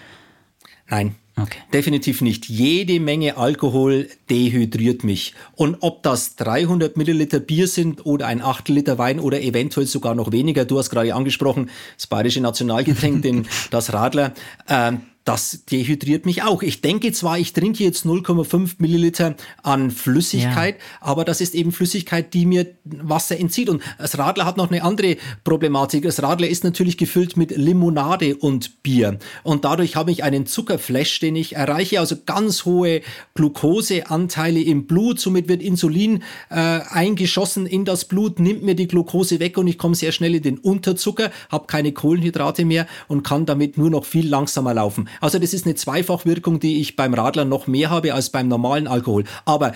Nein, 0.89 1.15
Okay. 1.43 1.59
Definitiv 1.73 2.21
nicht. 2.21 2.49
Jede 2.49 3.01
Menge 3.01 3.37
Alkohol 3.37 4.09
dehydriert 4.29 5.05
mich. 5.05 5.35
Und 5.57 5.79
ob 5.81 6.03
das 6.03 6.37
300 6.37 6.97
Milliliter 6.97 7.41
Bier 7.41 7.69
sind 7.69 8.05
oder 8.07 8.27
ein 8.27 8.43
Achtel 8.43 8.77
Liter 8.77 8.99
Wein 8.99 9.21
oder 9.21 9.41
eventuell 9.41 9.87
sogar 9.87 10.15
noch 10.15 10.33
weniger, 10.33 10.65
du 10.65 10.79
hast 10.79 10.91
gerade 10.91 11.15
angesprochen, 11.15 11.71
das 11.97 12.07
bayerische 12.07 12.41
Nationalgetränk, 12.41 13.23
den, 13.23 13.47
das 13.71 13.93
Radler, 13.93 14.33
äh, 14.69 14.93
das 15.25 15.65
dehydriert 15.67 16.25
mich 16.25 16.43
auch. 16.43 16.63
Ich 16.63 16.81
denke 16.81 17.13
zwar, 17.13 17.39
ich 17.39 17.53
trinke 17.53 17.85
jetzt 17.85 18.07
0,5 18.07 18.77
Milliliter 18.79 19.37
an 19.63 19.91
Flüssigkeit, 19.91 20.77
ja. 20.77 20.83
aber 21.01 21.25
das 21.25 21.43
ist 21.43 21.55
eben 21.55 21.73
Flüssigkeit, 21.73 22.33
die 22.33 22.47
mir 22.47 22.67
Wasser 22.85 23.39
entzieht. 23.39 23.69
Und 23.69 23.83
das 23.99 24.17
Radler 24.17 24.47
hat 24.47 24.57
noch 24.57 24.71
eine 24.71 24.83
andere 24.83 25.19
Problematik. 25.45 26.05
Das 26.05 26.23
Radler 26.23 26.49
ist 26.49 26.65
natürlich 26.65 26.97
gefüllt 26.97 27.37
mit 27.37 27.55
Limonade 27.55 28.35
und 28.35 28.83
Bier. 28.83 29.19
Und 29.43 29.67
dadurch 29.67 29.95
habe 29.95 30.11
ich 30.11 30.25
einen 30.25 30.47
Zuckerflash, 30.47 31.21
den 31.21 31.37
ich 31.37 31.55
erreiche, 31.55 32.01
also 32.01 32.17
ganz 32.25 32.65
hohe 32.65 33.03
Glukoseanteile 33.35 34.63
im 34.63 34.87
Blut. 34.87 35.21
Somit 35.21 35.49
wird 35.49 35.63
Insulin 35.63 36.23
äh, 36.49 36.55
eingeschossen 36.55 37.67
in 37.67 37.85
das 37.85 38.07
Blut, 38.07 38.41
nimmt 38.41 38.63
mir 38.63 38.75
die 38.75 38.89
Glucose 38.89 39.39
weg 39.39 39.59
und 39.59 39.67
ich 39.67 39.77
komme 39.77 39.95
sehr 39.95 40.13
schnell 40.13 40.35
in 40.35 40.43
den 40.43 40.59
Unterzucker, 40.59 41.31
habe 41.51 41.67
keine 41.67 41.93
Kohlenhydrate 41.93 42.65
mehr 42.65 42.87
und 43.07 43.23
kann 43.23 43.45
damit 43.45 43.77
nur 43.77 43.91
noch 43.91 44.07
viel 44.07 44.27
langsamer 44.27 44.73
laufen. 44.73 45.10
Also 45.21 45.39
das 45.39 45.53
ist 45.55 45.67
eine 45.67 45.75
Zweifachwirkung, 45.75 46.61
die 46.61 46.81
ich 46.81 46.97
beim 46.97 47.15
Radler 47.15 47.45
noch 47.45 47.67
mehr 47.67 47.91
habe 47.91 48.15
als 48.15 48.31
beim 48.31 48.49
normalen 48.49 48.87
Alkohol. 48.87 49.25
Aber 49.45 49.73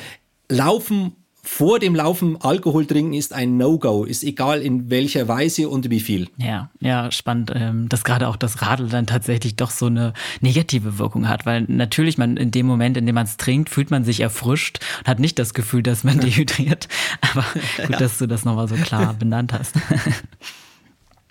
Laufen 0.49 1.13
vor 1.45 1.79
dem 1.79 1.95
Laufen 1.95 2.41
Alkohol 2.41 2.87
trinken 2.87 3.13
ist 3.13 3.35
ein 3.35 3.59
No-Go, 3.59 4.05
ist 4.05 4.25
egal 4.25 4.63
in 4.63 4.89
welcher 4.89 5.29
Weise 5.29 5.69
und 5.69 5.91
wie 5.91 6.01
viel. 6.01 6.29
Ja, 6.39 6.71
ja, 6.81 7.13
spannend, 7.13 7.53
ähm, 7.55 7.89
dass 7.89 8.03
gerade 8.03 8.29
auch 8.29 8.37
das 8.37 8.63
Radl 8.63 8.89
dann 8.89 9.07
tatsächlich 9.07 9.55
doch 9.55 9.71
so 9.71 9.87
eine 9.87 10.15
negative 10.41 10.99
Wirkung 10.99 11.29
hat, 11.29 11.45
weil 11.45 11.63
natürlich 11.69 12.17
man 12.17 12.39
in 12.39 12.51
dem 12.51 12.67
Moment, 12.67 12.97
in 12.97 13.05
dem 13.05 13.15
man 13.15 13.27
es 13.27 13.37
trinkt, 13.37 13.69
fühlt 13.69 13.91
man 13.91 14.05
sich 14.05 14.21
erfrischt 14.21 14.81
und 15.01 15.09
hat 15.09 15.21
nicht 15.21 15.39
das 15.39 15.53
Gefühl, 15.53 15.83
dass 15.83 16.03
man 16.03 16.19
dehydriert. 16.21 16.89
Aber 17.21 17.45
gut, 17.77 17.91
ja. 17.91 17.99
dass 17.99 18.17
du 18.19 18.27
das 18.27 18.47
nochmal 18.47 18.67
so 18.67 18.77
klar 18.77 19.13
benannt 19.19 19.53
hast. 19.53 19.75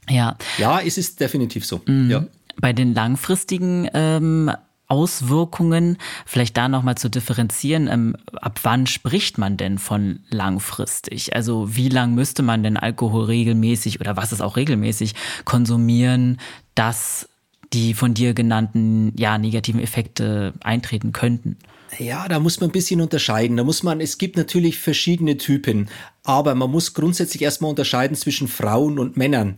ja. 0.08 0.38
Ja, 0.60 0.80
es 0.80 1.00
ist 1.00 1.20
definitiv 1.20 1.66
so. 1.66 1.82
Mhm. 1.88 2.10
Ja. 2.12 2.26
Bei 2.60 2.74
den 2.74 2.94
langfristigen 2.94 3.90
ähm, 3.94 4.52
Auswirkungen, 4.88 5.98
vielleicht 6.26 6.56
da 6.56 6.68
nochmal 6.68 6.96
zu 6.96 7.10
differenzieren, 7.10 7.88
ähm, 7.88 8.16
ab 8.34 8.60
wann 8.64 8.86
spricht 8.86 9.38
man 9.38 9.58
denn 9.58 9.80
von 9.80 10.20
langfristig? 10.30 11.36
Also 11.36 11.76
wie 11.76 11.90
lang 11.90 12.14
müsste 12.14 12.44
man 12.44 12.64
denn 12.64 12.78
Alkohol 12.78 13.26
regelmäßig 13.26 14.00
oder 14.00 14.18
was 14.18 14.32
ist 14.32 14.42
auch 14.42 14.56
regelmäßig 14.56 15.16
konsumieren, 15.46 16.38
dass 16.76 17.28
die 17.74 17.96
von 17.96 18.14
dir 18.14 18.34
genannten 18.34 19.14
ja, 19.18 19.38
negativen 19.38 19.82
Effekte 19.82 20.54
eintreten 20.62 21.12
könnten? 21.12 21.58
Ja, 22.00 22.28
da 22.28 22.40
muss 22.40 22.60
man 22.60 22.70
ein 22.70 22.74
bisschen 22.74 23.02
unterscheiden. 23.02 23.58
Da 23.58 23.64
muss 23.64 23.84
man, 23.84 24.02
es 24.02 24.18
gibt 24.18 24.38
natürlich 24.38 24.80
verschiedene 24.80 25.38
Typen, 25.38 25.90
aber 26.24 26.56
man 26.56 26.72
muss 26.72 26.94
grundsätzlich 26.94 27.42
erstmal 27.42 27.70
unterscheiden 27.70 28.16
zwischen 28.16 28.48
Frauen 28.48 29.00
und 29.00 29.18
Männern. 29.18 29.58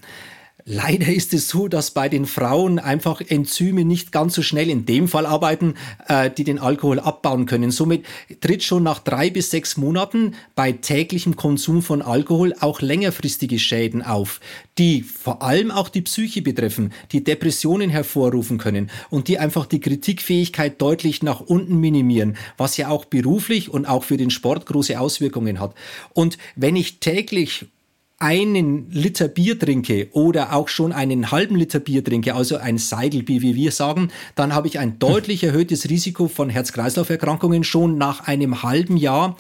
Leider 0.68 1.14
ist 1.14 1.32
es 1.36 1.48
so, 1.48 1.68
dass 1.68 1.92
bei 1.92 2.10
den 2.10 2.26
Frauen 2.26 2.80
einfach 2.80 3.22
Enzyme 3.22 3.86
nicht 3.86 4.12
ganz 4.12 4.34
so 4.34 4.42
schnell 4.42 4.72
in 4.72 4.88
dem 4.88 5.08
Fall 5.08 5.28
arbeiten, 5.28 5.76
äh, 6.08 6.32
die 6.32 6.44
den 6.44 6.58
Alkohol 6.58 7.00
abbauen 7.00 7.46
können. 7.46 7.70
Somit 7.70 8.04
tritt 8.42 8.64
schon 8.64 8.82
nach 8.82 8.98
drei 8.98 9.30
bis 9.30 9.52
sechs 9.52 9.78
Monaten 9.78 10.34
bei 10.56 10.72
täglichem 10.72 11.36
Konsum 11.36 11.84
von 11.84 12.02
Alkohol 12.02 12.56
auch 12.62 12.82
längerfristige 12.82 13.60
Schäden 13.60 14.02
auf, 14.02 14.42
die 14.80 15.04
vor 15.04 15.44
allem 15.44 15.70
auch 15.70 15.88
die 15.88 16.02
Psyche 16.02 16.42
betreffen, 16.42 16.94
die 17.12 17.24
Depressionen 17.24 17.92
hervorrufen 17.92 18.58
können 18.58 18.90
und 19.12 19.28
die 19.28 19.38
einfach 19.38 19.68
die 19.68 19.82
Kritikfähigkeit 19.82 20.82
deutlich 20.82 21.22
nach 21.22 21.42
unten 21.42 21.80
minimieren, 21.80 22.38
was 22.58 22.76
ja 22.76 22.90
auch 22.90 23.06
beruflich 23.06 23.70
und 23.70 23.86
auch 23.86 24.04
für 24.04 24.18
den 24.18 24.32
Sport 24.32 24.66
große 24.66 25.00
Auswirkungen 25.00 25.60
hat. 25.60 25.76
Und 26.16 26.40
wenn 26.56 26.76
ich 26.76 27.00
täglich 27.02 27.68
einen 28.18 28.90
Liter 28.92 29.28
Bier 29.28 29.60
trinke 29.60 30.10
oder 30.12 30.54
auch 30.54 30.70
schon 30.70 30.94
einen 30.94 31.32
halben 31.32 31.56
Liter 31.56 31.80
Bier 31.80 32.04
trinke, 32.04 32.36
also 32.36 32.58
ein 32.58 32.78
Seidelbier, 32.78 33.42
wie 33.42 33.56
wir 33.56 33.72
sagen, 33.72 34.10
dann 34.36 34.54
habe 34.54 34.68
ich 34.68 34.80
ein 34.80 35.00
deutlich 35.00 35.44
erhöhtes 35.44 35.90
Risiko 35.90 36.28
von 36.28 36.50
Herz-Kreislauf-Erkrankungen 36.50 37.64
schon 37.64 37.98
nach 37.98 38.28
einem 38.28 38.64
halben 38.64 38.98
Jahr 38.98 39.36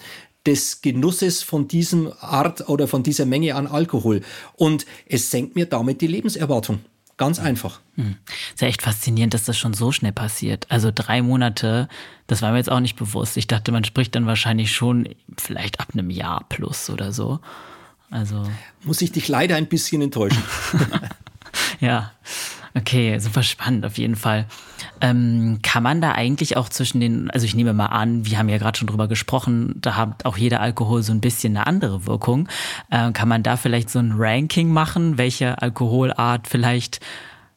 des 0.46 0.82
Genusses 0.82 1.42
von 1.42 1.68
diesem 1.68 2.12
Art 2.20 2.70
oder 2.70 2.88
von 2.88 3.02
dieser 3.02 3.26
Menge 3.26 3.56
an 3.56 3.68
Alkohol. 3.68 4.22
Und 4.56 4.86
es 5.08 5.32
senkt 5.32 5.56
mir 5.56 5.66
damit 5.66 6.02
die 6.02 6.08
Lebenserwartung. 6.08 6.80
Ganz 7.18 7.40
einfach. 7.40 7.80
Hm. 7.96 8.18
Ist 8.54 8.62
ja 8.62 8.68
echt 8.68 8.82
faszinierend, 8.82 9.34
dass 9.34 9.46
das 9.46 9.58
schon 9.58 9.74
so 9.74 9.94
schnell 9.94 10.12
passiert. 10.12 10.66
Also 10.70 10.92
drei 10.94 11.22
Monate, 11.22 11.88
das 12.28 12.42
war 12.42 12.52
mir 12.52 12.58
jetzt 12.58 12.70
auch 12.70 12.82
nicht 12.82 12.98
bewusst. 12.98 13.38
Ich 13.38 13.48
dachte, 13.48 13.72
man 13.72 13.86
spricht 13.86 14.16
dann 14.16 14.26
wahrscheinlich 14.26 14.74
schon 14.74 15.08
vielleicht 15.38 15.80
ab 15.80 15.90
einem 15.94 16.10
Jahr 16.10 16.46
plus 16.50 16.90
oder 16.90 17.14
so. 17.14 17.40
Also. 18.16 18.44
Muss 18.86 19.02
ich 19.02 19.12
dich 19.12 19.28
leider 19.28 19.58
ein 19.58 19.68
bisschen 19.68 20.02
enttäuschen. 20.02 20.42
ja. 21.82 22.12
Okay, 22.74 23.20
super 23.20 23.44
spannend 23.44 23.86
auf 23.86 23.98
jeden 23.98 24.16
Fall. 24.16 24.46
Ähm, 25.02 25.60
kann 25.62 25.84
man 25.84 26.00
da 26.00 26.14
eigentlich 26.14 26.56
auch 26.56 26.70
zwischen 26.70 27.02
den, 27.02 27.30
also 27.32 27.46
ich 27.46 27.56
nehme 27.56 27.74
mal 27.74 27.88
an, 27.88 28.26
wir 28.26 28.38
haben 28.38 28.48
ja 28.48 28.58
gerade 28.58 28.78
schon 28.78 28.88
drüber 28.88 29.10
gesprochen, 29.10 29.76
da 29.82 29.96
hat 29.96 30.26
auch 30.26 30.38
jeder 30.38 30.62
Alkohol 30.62 31.04
so 31.04 31.12
ein 31.12 31.22
bisschen 31.22 31.56
eine 31.58 31.68
andere 31.68 32.06
Wirkung. 32.06 32.48
Äh, 32.90 33.12
kann 33.12 33.28
man 33.28 33.44
da 33.44 33.58
vielleicht 33.58 33.90
so 33.90 34.00
ein 34.00 34.14
Ranking 34.16 34.72
machen, 34.72 35.18
welche 35.18 35.62
Alkoholart 35.62 36.48
vielleicht 36.48 37.02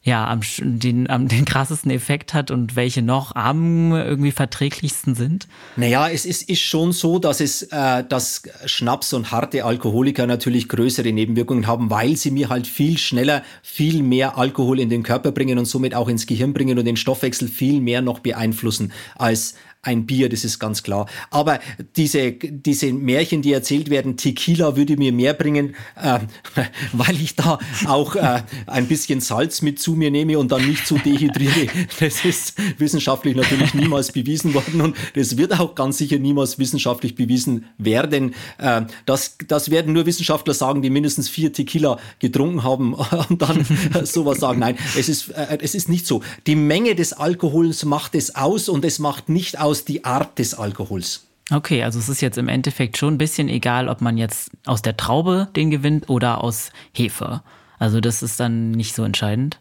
ja, 0.02 0.26
am, 0.28 0.40
den, 0.60 1.10
am, 1.10 1.28
den 1.28 1.44
krassesten 1.44 1.90
Effekt 1.90 2.32
hat 2.32 2.50
und 2.50 2.76
welche 2.76 3.02
noch 3.02 3.34
am 3.34 3.92
irgendwie 3.92 4.30
verträglichsten 4.30 5.14
sind? 5.14 5.48
Naja, 5.76 6.08
es 6.08 6.24
ist, 6.24 6.48
ist 6.48 6.60
schon 6.62 6.92
so, 6.92 7.18
dass 7.18 7.40
es, 7.40 7.62
äh, 7.62 8.04
dass 8.08 8.42
Schnaps 8.64 9.12
und 9.12 9.32
harte 9.32 9.64
Alkoholiker 9.64 10.26
natürlich 10.26 10.68
größere 10.68 11.12
Nebenwirkungen 11.12 11.66
haben, 11.66 11.90
weil 11.90 12.16
sie 12.16 12.30
mir 12.30 12.48
halt 12.48 12.66
viel 12.66 12.96
schneller, 12.96 13.42
viel 13.62 14.02
mehr 14.02 14.38
Alkohol 14.38 14.78
in 14.80 14.88
den 14.88 15.02
Körper 15.02 15.32
bringen 15.32 15.58
und 15.58 15.66
somit 15.66 15.94
auch 15.94 16.08
ins 16.08 16.26
Gehirn 16.26 16.52
bringen 16.52 16.78
und 16.78 16.84
den 16.84 16.96
Stoffwechsel 16.96 17.48
viel 17.48 17.80
mehr 17.80 18.00
noch 18.00 18.20
beeinflussen 18.20 18.92
als 19.16 19.54
ein 19.88 20.04
Bier, 20.04 20.28
das 20.28 20.44
ist 20.44 20.58
ganz 20.58 20.82
klar. 20.82 21.06
Aber 21.30 21.60
diese, 21.96 22.32
diese 22.32 22.92
Märchen, 22.92 23.40
die 23.40 23.52
erzählt 23.52 23.88
werden, 23.88 24.18
Tequila 24.18 24.76
würde 24.76 24.96
mir 24.98 25.12
mehr 25.12 25.32
bringen, 25.32 25.74
äh, 26.00 26.20
weil 26.92 27.16
ich 27.16 27.36
da 27.36 27.58
auch 27.86 28.14
äh, 28.14 28.42
ein 28.66 28.86
bisschen 28.86 29.20
Salz 29.20 29.62
mit 29.62 29.80
zu 29.80 29.94
mir 29.94 30.10
nehme 30.10 30.38
und 30.38 30.52
dann 30.52 30.66
nicht 30.66 30.86
zu 30.86 30.98
dehydriere. 30.98 31.68
Das 32.00 32.24
ist 32.24 32.54
wissenschaftlich 32.78 33.34
natürlich 33.34 33.72
niemals 33.74 34.12
bewiesen 34.12 34.52
worden 34.52 34.80
und 34.82 34.96
das 35.14 35.36
wird 35.36 35.58
auch 35.58 35.74
ganz 35.74 35.98
sicher 35.98 36.18
niemals 36.18 36.58
wissenschaftlich 36.58 37.14
bewiesen 37.14 37.64
werden. 37.78 38.34
Äh, 38.58 38.82
das, 39.06 39.36
das 39.48 39.70
werden 39.70 39.94
nur 39.94 40.04
Wissenschaftler 40.04 40.52
sagen, 40.52 40.82
die 40.82 40.90
mindestens 40.90 41.30
vier 41.30 41.52
Tequila 41.52 41.98
getrunken 42.18 42.62
haben 42.62 42.94
und 43.28 43.40
dann 43.40 43.64
sowas 44.04 44.38
sagen. 44.38 44.60
Nein, 44.60 44.76
es 44.98 45.08
ist, 45.08 45.30
äh, 45.30 45.58
es 45.60 45.74
ist 45.74 45.88
nicht 45.88 46.06
so. 46.06 46.22
Die 46.46 46.56
Menge 46.56 46.94
des 46.94 47.14
Alkohols 47.14 47.86
macht 47.86 48.14
es 48.14 48.34
aus 48.36 48.68
und 48.68 48.84
es 48.84 48.98
macht 48.98 49.30
nicht 49.30 49.58
aus, 49.58 49.77
aus 49.78 49.84
die 49.84 50.04
Art 50.04 50.38
des 50.38 50.54
Alkohols. 50.54 51.26
Okay, 51.50 51.82
also 51.82 51.98
es 51.98 52.08
ist 52.08 52.20
jetzt 52.20 52.36
im 52.36 52.48
Endeffekt 52.48 52.98
schon 52.98 53.14
ein 53.14 53.18
bisschen 53.18 53.48
egal, 53.48 53.88
ob 53.88 54.00
man 54.00 54.18
jetzt 54.18 54.50
aus 54.66 54.82
der 54.82 54.96
Traube 54.96 55.48
den 55.56 55.70
gewinnt 55.70 56.10
oder 56.10 56.44
aus 56.44 56.70
Hefe. 56.92 57.42
Also 57.78 58.00
das 58.00 58.22
ist 58.22 58.38
dann 58.38 58.72
nicht 58.72 58.94
so 58.94 59.04
entscheidend. 59.04 59.58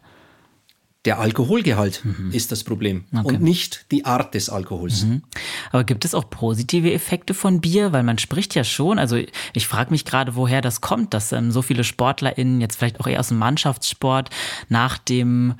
Der 1.04 1.20
Alkoholgehalt 1.20 2.04
mhm. 2.04 2.32
ist 2.32 2.52
das 2.52 2.64
Problem 2.64 3.04
okay. 3.14 3.28
und 3.28 3.40
nicht 3.40 3.86
die 3.92 4.04
Art 4.04 4.34
des 4.34 4.50
Alkohols. 4.50 5.04
Mhm. 5.04 5.22
Aber 5.70 5.84
gibt 5.84 6.04
es 6.04 6.14
auch 6.14 6.28
positive 6.28 6.92
Effekte 6.92 7.32
von 7.32 7.60
Bier? 7.60 7.92
Weil 7.92 8.02
man 8.02 8.18
spricht 8.18 8.54
ja 8.54 8.64
schon, 8.64 8.98
also 8.98 9.16
ich 9.54 9.66
frage 9.66 9.92
mich 9.92 10.04
gerade, 10.04 10.34
woher 10.34 10.60
das 10.60 10.80
kommt, 10.80 11.14
dass 11.14 11.32
ähm, 11.32 11.52
so 11.52 11.62
viele 11.62 11.84
SportlerInnen 11.84 12.60
jetzt 12.60 12.76
vielleicht 12.76 13.00
auch 13.00 13.06
eher 13.06 13.20
aus 13.20 13.28
dem 13.28 13.38
Mannschaftssport 13.38 14.28
nach 14.68 14.98
dem 14.98 15.54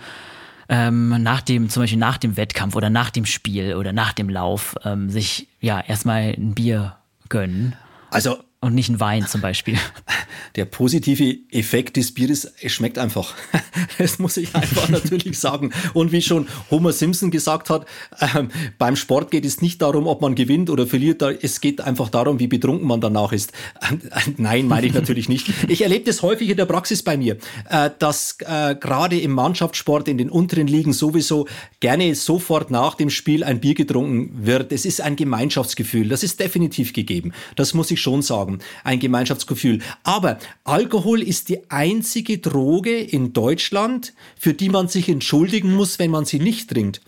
ähm, 0.68 1.22
nach 1.22 1.40
dem, 1.40 1.68
zum 1.68 1.82
Beispiel 1.82 1.98
nach 1.98 2.18
dem 2.18 2.37
Wettkampf 2.37 2.76
oder 2.76 2.90
nach 2.90 3.10
dem 3.10 3.25
Spiel 3.25 3.75
oder 3.75 3.92
nach 3.92 4.12
dem 4.12 4.28
Lauf 4.28 4.76
ähm, 4.84 5.10
sich 5.10 5.48
ja 5.60 5.80
erstmal 5.80 6.34
ein 6.37 6.54
Bier 6.54 6.96
gönnen. 7.28 7.75
Also 8.10 8.38
und 8.60 8.74
nicht 8.74 8.88
ein 8.88 8.98
Wein 8.98 9.26
zum 9.26 9.40
Beispiel. 9.40 9.78
Der 10.56 10.64
positive 10.64 11.38
Effekt 11.52 11.96
des 11.96 12.12
Bieres, 12.12 12.52
es 12.60 12.72
schmeckt 12.72 12.98
einfach. 12.98 13.34
Das 13.96 14.20
muss 14.20 14.36
ich 14.36 14.54
einfach 14.54 14.88
natürlich 14.90 15.40
sagen. 15.40 15.72
Und 15.92 16.12
wie 16.12 16.22
schon 16.22 16.46
Homer 16.70 16.92
Simpson 16.92 17.32
gesagt 17.32 17.68
hat, 17.68 17.84
ähm, 18.20 18.48
beim 18.78 18.94
Sport 18.94 19.32
geht 19.32 19.44
es 19.44 19.60
nicht 19.60 19.82
darum, 19.82 20.06
ob 20.06 20.20
man 20.20 20.36
gewinnt 20.36 20.70
oder 20.70 20.86
verliert. 20.86 21.20
Es 21.22 21.60
geht 21.60 21.80
einfach 21.80 22.08
darum, 22.08 22.38
wie 22.38 22.46
betrunken 22.46 22.86
man 22.86 23.00
danach 23.00 23.32
ist. 23.32 23.52
Äh, 23.80 23.96
nein, 24.36 24.68
meine 24.68 24.86
ich 24.86 24.94
natürlich 24.94 25.28
nicht. 25.28 25.48
Ich 25.68 25.82
erlebe 25.82 26.04
das 26.04 26.22
häufig 26.22 26.48
in 26.48 26.56
der 26.56 26.66
Praxis 26.66 27.02
bei 27.02 27.16
mir, 27.16 27.38
äh, 27.70 27.90
dass 27.98 28.36
äh, 28.40 28.76
gerade 28.76 29.18
im 29.18 29.32
Mannschaftssport 29.32 30.06
in 30.06 30.18
den 30.18 30.30
unteren 30.30 30.68
Ligen 30.68 30.92
sowieso 30.92 31.48
gerne 31.80 32.14
sofort 32.14 32.70
nach 32.70 32.94
dem 32.94 33.10
Spiel 33.10 33.42
ein 33.42 33.60
Bier 33.60 33.74
getrunken 33.74 34.46
wird. 34.46 34.70
Es 34.70 34.84
ist 34.84 35.00
ein 35.00 35.16
Gemeinschaftsgefühl. 35.16 36.08
Das 36.08 36.22
ist 36.22 36.38
definitiv 36.38 36.92
gegeben. 36.92 37.32
Das 37.56 37.74
muss 37.74 37.90
ich 37.90 38.00
schon 38.00 38.22
sagen 38.22 38.48
haben, 38.49 38.59
ein 38.85 38.99
Gemeinschaftsgefühl. 38.99 39.81
Aber 40.02 40.38
Alkohol 40.64 41.23
ist 41.23 41.49
die 41.49 41.71
einzige 41.71 42.38
Droge 42.38 42.99
in 42.99 43.33
Deutschland, 43.33 44.14
für 44.38 44.55
die 44.55 44.69
man 44.69 44.88
sich 44.88 45.09
entschuldigen 45.09 45.75
muss, 45.75 45.99
wenn 45.99 46.11
man 46.11 46.25
sie 46.25 46.40
nicht 46.40 46.71
trinkt. 46.71 47.00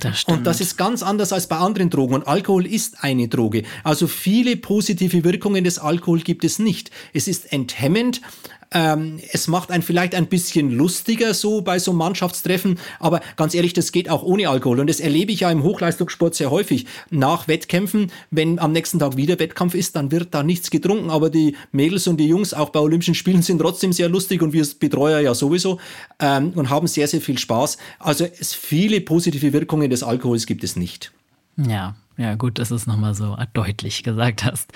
Das 0.00 0.24
und 0.24 0.46
das 0.46 0.62
ist 0.62 0.78
ganz 0.78 1.02
anders 1.02 1.34
als 1.34 1.48
bei 1.48 1.58
anderen 1.58 1.90
Drogen. 1.90 2.14
Und 2.14 2.26
Alkohol 2.26 2.64
ist 2.64 3.04
eine 3.04 3.28
Droge. 3.28 3.64
Also 3.84 4.06
viele 4.06 4.56
positive 4.56 5.22
Wirkungen 5.22 5.64
des 5.64 5.78
Alkohol 5.78 6.20
gibt 6.20 6.44
es 6.44 6.58
nicht. 6.58 6.90
Es 7.12 7.28
ist 7.28 7.52
enthemmend, 7.52 8.22
ähm, 8.72 9.20
es 9.32 9.48
macht 9.48 9.70
einen 9.70 9.82
vielleicht 9.82 10.14
ein 10.14 10.26
bisschen 10.26 10.70
lustiger 10.70 11.34
so 11.34 11.60
bei 11.60 11.78
so 11.78 11.92
Mannschaftstreffen, 11.92 12.78
aber 12.98 13.20
ganz 13.36 13.54
ehrlich, 13.54 13.72
das 13.72 13.92
geht 13.92 14.08
auch 14.08 14.22
ohne 14.22 14.48
Alkohol. 14.48 14.80
Und 14.80 14.88
das 14.88 15.00
erlebe 15.00 15.32
ich 15.32 15.40
ja 15.40 15.50
im 15.50 15.62
Hochleistungssport 15.62 16.34
sehr 16.34 16.50
häufig. 16.50 16.86
Nach 17.10 17.48
Wettkämpfen, 17.48 18.10
wenn 18.30 18.58
am 18.58 18.72
nächsten 18.72 18.98
Tag 18.98 19.16
wieder 19.16 19.38
Wettkampf 19.38 19.74
ist, 19.74 19.96
dann 19.96 20.10
wird 20.10 20.34
da 20.34 20.42
nichts 20.42 20.70
getrunken. 20.70 21.10
Aber 21.10 21.30
die 21.30 21.56
Mädels 21.72 22.06
und 22.06 22.18
die 22.18 22.28
Jungs 22.28 22.54
auch 22.54 22.70
bei 22.70 22.80
Olympischen 22.80 23.14
Spielen 23.14 23.42
sind 23.42 23.58
trotzdem 23.58 23.92
sehr 23.92 24.08
lustig 24.08 24.42
und 24.42 24.52
wir 24.52 24.62
Betreuer 24.78 25.20
ja 25.20 25.34
sowieso 25.34 25.80
ähm, 26.18 26.52
und 26.54 26.70
haben 26.70 26.86
sehr, 26.86 27.08
sehr 27.08 27.20
viel 27.20 27.38
Spaß. 27.38 27.78
Also 27.98 28.24
es 28.24 28.54
viele 28.54 29.00
positive 29.00 29.52
Wirkungen 29.52 29.90
des 29.90 30.02
Alkohols 30.02 30.46
gibt 30.46 30.64
es 30.64 30.76
nicht. 30.76 31.12
Ja, 31.56 31.96
ja, 32.16 32.34
gut, 32.34 32.58
dass 32.58 32.70
du 32.70 32.74
es 32.74 32.86
nochmal 32.86 33.14
so 33.14 33.36
deutlich 33.52 34.02
gesagt 34.02 34.44
hast. 34.44 34.72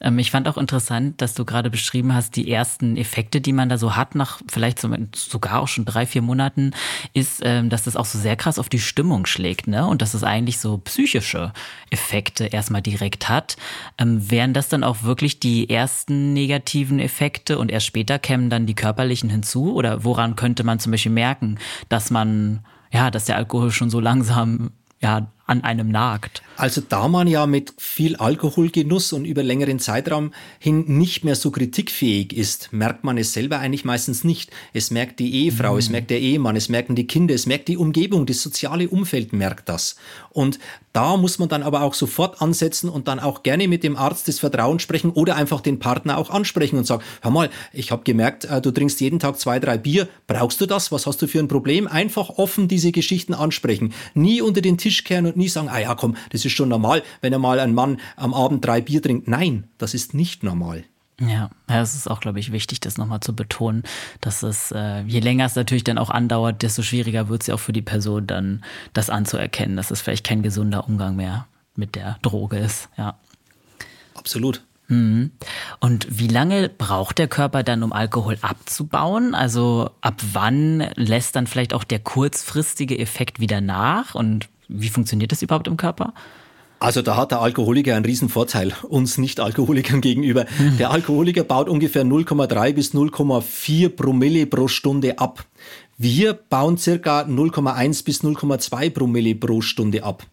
Ähm, 0.00 0.18
ich 0.18 0.30
fand 0.30 0.48
auch 0.48 0.56
interessant, 0.56 1.20
dass 1.20 1.34
du 1.34 1.44
gerade 1.44 1.70
beschrieben 1.70 2.14
hast, 2.14 2.36
die 2.36 2.50
ersten 2.50 2.96
Effekte, 2.96 3.40
die 3.40 3.52
man 3.52 3.68
da 3.68 3.78
so 3.78 3.96
hat, 3.96 4.14
nach 4.14 4.40
vielleicht 4.48 4.80
sogar 5.14 5.60
auch 5.60 5.68
schon 5.68 5.84
drei, 5.84 6.06
vier 6.06 6.22
Monaten, 6.22 6.72
ist, 7.14 7.40
ähm, 7.44 7.68
dass 7.70 7.84
das 7.84 7.96
auch 7.96 8.04
so 8.04 8.18
sehr 8.18 8.36
krass 8.36 8.58
auf 8.58 8.68
die 8.68 8.78
Stimmung 8.78 9.26
schlägt, 9.26 9.66
ne? 9.66 9.86
Und 9.86 10.02
dass 10.02 10.14
es 10.14 10.24
eigentlich 10.24 10.58
so 10.58 10.78
psychische 10.78 11.52
Effekte 11.90 12.46
erstmal 12.46 12.82
direkt 12.82 13.28
hat. 13.28 13.56
Ähm, 13.98 14.30
wären 14.30 14.54
das 14.54 14.68
dann 14.68 14.84
auch 14.84 15.02
wirklich 15.02 15.40
die 15.40 15.70
ersten 15.70 16.32
negativen 16.32 16.98
Effekte 16.98 17.58
und 17.58 17.70
erst 17.70 17.86
später 17.86 18.18
kämen 18.18 18.50
dann 18.50 18.66
die 18.66 18.74
körperlichen 18.74 19.30
hinzu? 19.30 19.74
Oder 19.74 20.04
woran 20.04 20.36
könnte 20.36 20.64
man 20.64 20.78
zum 20.78 20.92
Beispiel 20.92 21.12
merken, 21.12 21.58
dass 21.88 22.10
man, 22.10 22.60
ja, 22.92 23.10
dass 23.10 23.24
der 23.24 23.36
Alkohol 23.36 23.70
schon 23.70 23.90
so 23.90 24.00
langsam 24.00 24.70
ja, 25.00 25.30
an 25.48 25.64
einem 25.64 25.88
nagt. 25.88 26.42
Also 26.56 26.82
da 26.86 27.08
man 27.08 27.26
ja 27.26 27.46
mit 27.46 27.72
viel 27.78 28.16
Alkoholgenuss 28.16 29.12
und 29.12 29.24
über 29.24 29.42
längeren 29.42 29.78
Zeitraum 29.78 30.32
hin 30.58 30.84
nicht 30.86 31.24
mehr 31.24 31.36
so 31.36 31.50
kritikfähig 31.50 32.32
ist, 32.32 32.72
merkt 32.72 33.04
man 33.04 33.16
es 33.16 33.32
selber 33.32 33.58
eigentlich 33.58 33.84
meistens 33.84 34.24
nicht. 34.24 34.50
Es 34.72 34.90
merkt 34.90 35.20
die 35.20 35.44
Ehefrau, 35.44 35.74
mhm. 35.74 35.78
es 35.78 35.88
merkt 35.88 36.10
der 36.10 36.20
Ehemann, 36.20 36.56
es 36.56 36.68
merken 36.68 36.96
die 36.96 37.06
Kinder, 37.06 37.34
es 37.34 37.46
merkt 37.46 37.68
die 37.68 37.76
Umgebung, 37.76 38.26
das 38.26 38.42
soziale 38.42 38.88
Umfeld 38.88 39.32
merkt 39.32 39.68
das. 39.68 39.96
Und 40.30 40.58
da 40.92 41.16
muss 41.16 41.38
man 41.38 41.48
dann 41.48 41.62
aber 41.62 41.82
auch 41.82 41.94
sofort 41.94 42.42
ansetzen 42.42 42.88
und 42.88 43.08
dann 43.08 43.20
auch 43.20 43.42
gerne 43.42 43.68
mit 43.68 43.84
dem 43.84 43.96
Arzt 43.96 44.26
des 44.26 44.40
Vertrauens 44.40 44.82
sprechen 44.82 45.10
oder 45.10 45.36
einfach 45.36 45.60
den 45.60 45.78
Partner 45.78 46.18
auch 46.18 46.30
ansprechen 46.30 46.76
und 46.76 46.86
sagen, 46.86 47.04
hör 47.22 47.30
mal, 47.30 47.50
ich 47.72 47.92
habe 47.92 48.02
gemerkt, 48.02 48.46
äh, 48.46 48.60
du 48.60 48.72
trinkst 48.72 49.00
jeden 49.00 49.20
Tag 49.20 49.38
zwei, 49.38 49.60
drei 49.60 49.78
Bier, 49.78 50.08
brauchst 50.26 50.60
du 50.60 50.66
das? 50.66 50.90
Was 50.90 51.06
hast 51.06 51.22
du 51.22 51.28
für 51.28 51.38
ein 51.38 51.48
Problem? 51.48 51.86
Einfach 51.86 52.30
offen 52.30 52.66
diese 52.66 52.90
Geschichten 52.90 53.32
ansprechen. 53.32 53.94
Nie 54.14 54.42
unter 54.42 54.60
den 54.60 54.76
Tisch 54.76 55.04
kehren 55.04 55.26
und 55.26 55.36
nie 55.38 55.48
sagen, 55.48 55.68
ah 55.70 55.78
ja, 55.78 55.94
komm, 55.94 56.16
das 56.30 56.44
ist 56.44 56.52
schon 56.52 56.68
normal, 56.68 57.02
wenn 57.20 57.32
er 57.32 57.38
mal 57.38 57.60
ein 57.60 57.74
Mann 57.74 58.00
am 58.16 58.34
Abend 58.34 58.64
drei 58.64 58.80
Bier 58.80 59.00
trinkt. 59.00 59.28
Nein, 59.28 59.68
das 59.78 59.94
ist 59.94 60.12
nicht 60.12 60.42
normal. 60.42 60.84
Ja, 61.20 61.50
ja, 61.68 61.82
es 61.82 61.96
ist 61.96 62.08
auch, 62.08 62.20
glaube 62.20 62.38
ich, 62.38 62.52
wichtig, 62.52 62.78
das 62.78 62.96
nochmal 62.96 63.20
zu 63.20 63.34
betonen, 63.34 63.82
dass 64.20 64.44
es, 64.44 64.70
äh, 64.70 65.00
je 65.02 65.18
länger 65.18 65.46
es 65.46 65.56
natürlich 65.56 65.82
dann 65.82 65.98
auch 65.98 66.10
andauert, 66.10 66.62
desto 66.62 66.82
schwieriger 66.82 67.28
wird 67.28 67.40
es 67.40 67.48
ja 67.48 67.54
auch 67.54 67.60
für 67.60 67.72
die 67.72 67.82
Person 67.82 68.26
dann, 68.26 68.64
das 68.92 69.10
anzuerkennen, 69.10 69.76
dass 69.76 69.90
es 69.90 70.00
vielleicht 70.00 70.24
kein 70.24 70.42
gesunder 70.42 70.86
Umgang 70.86 71.16
mehr 71.16 71.48
mit 71.74 71.96
der 71.96 72.18
Droge 72.22 72.58
ist, 72.58 72.88
ja. 72.96 73.18
Absolut. 74.14 74.62
Mhm. 74.88 75.32
Und 75.80 76.06
wie 76.08 76.28
lange 76.28 76.68
braucht 76.68 77.18
der 77.18 77.28
Körper 77.28 77.62
dann, 77.62 77.82
um 77.82 77.92
Alkohol 77.92 78.38
abzubauen? 78.40 79.34
Also 79.34 79.90
ab 80.00 80.22
wann 80.32 80.88
lässt 80.94 81.36
dann 81.36 81.46
vielleicht 81.46 81.74
auch 81.74 81.84
der 81.84 81.98
kurzfristige 81.98 82.98
Effekt 82.98 83.38
wieder 83.38 83.60
nach? 83.60 84.14
Und 84.14 84.48
wie 84.68 84.88
funktioniert 84.88 85.32
das 85.32 85.42
überhaupt 85.42 85.66
im 85.66 85.76
Körper? 85.76 86.14
Also 86.80 87.02
da 87.02 87.16
hat 87.16 87.32
der 87.32 87.40
Alkoholiker 87.40 87.96
einen 87.96 88.04
riesen 88.04 88.28
Vorteil 88.28 88.72
uns 88.88 89.18
Nicht-Alkoholikern 89.18 90.00
gegenüber. 90.00 90.46
Mhm. 90.58 90.78
Der 90.78 90.90
Alkoholiker 90.90 91.44
baut 91.44 91.68
ungefähr 91.68 92.04
0,3 92.04 92.72
bis 92.72 92.94
0,4 92.94 93.88
Promille 93.88 94.46
pro 94.46 94.68
Stunde 94.68 95.18
ab. 95.18 95.44
Wir 95.96 96.34
bauen 96.34 96.78
circa 96.78 97.22
0,1 97.22 98.04
bis 98.04 98.22
0,2 98.22 98.90
Promille 98.90 99.34
pro 99.34 99.60
Stunde 99.60 100.04
ab. 100.04 100.24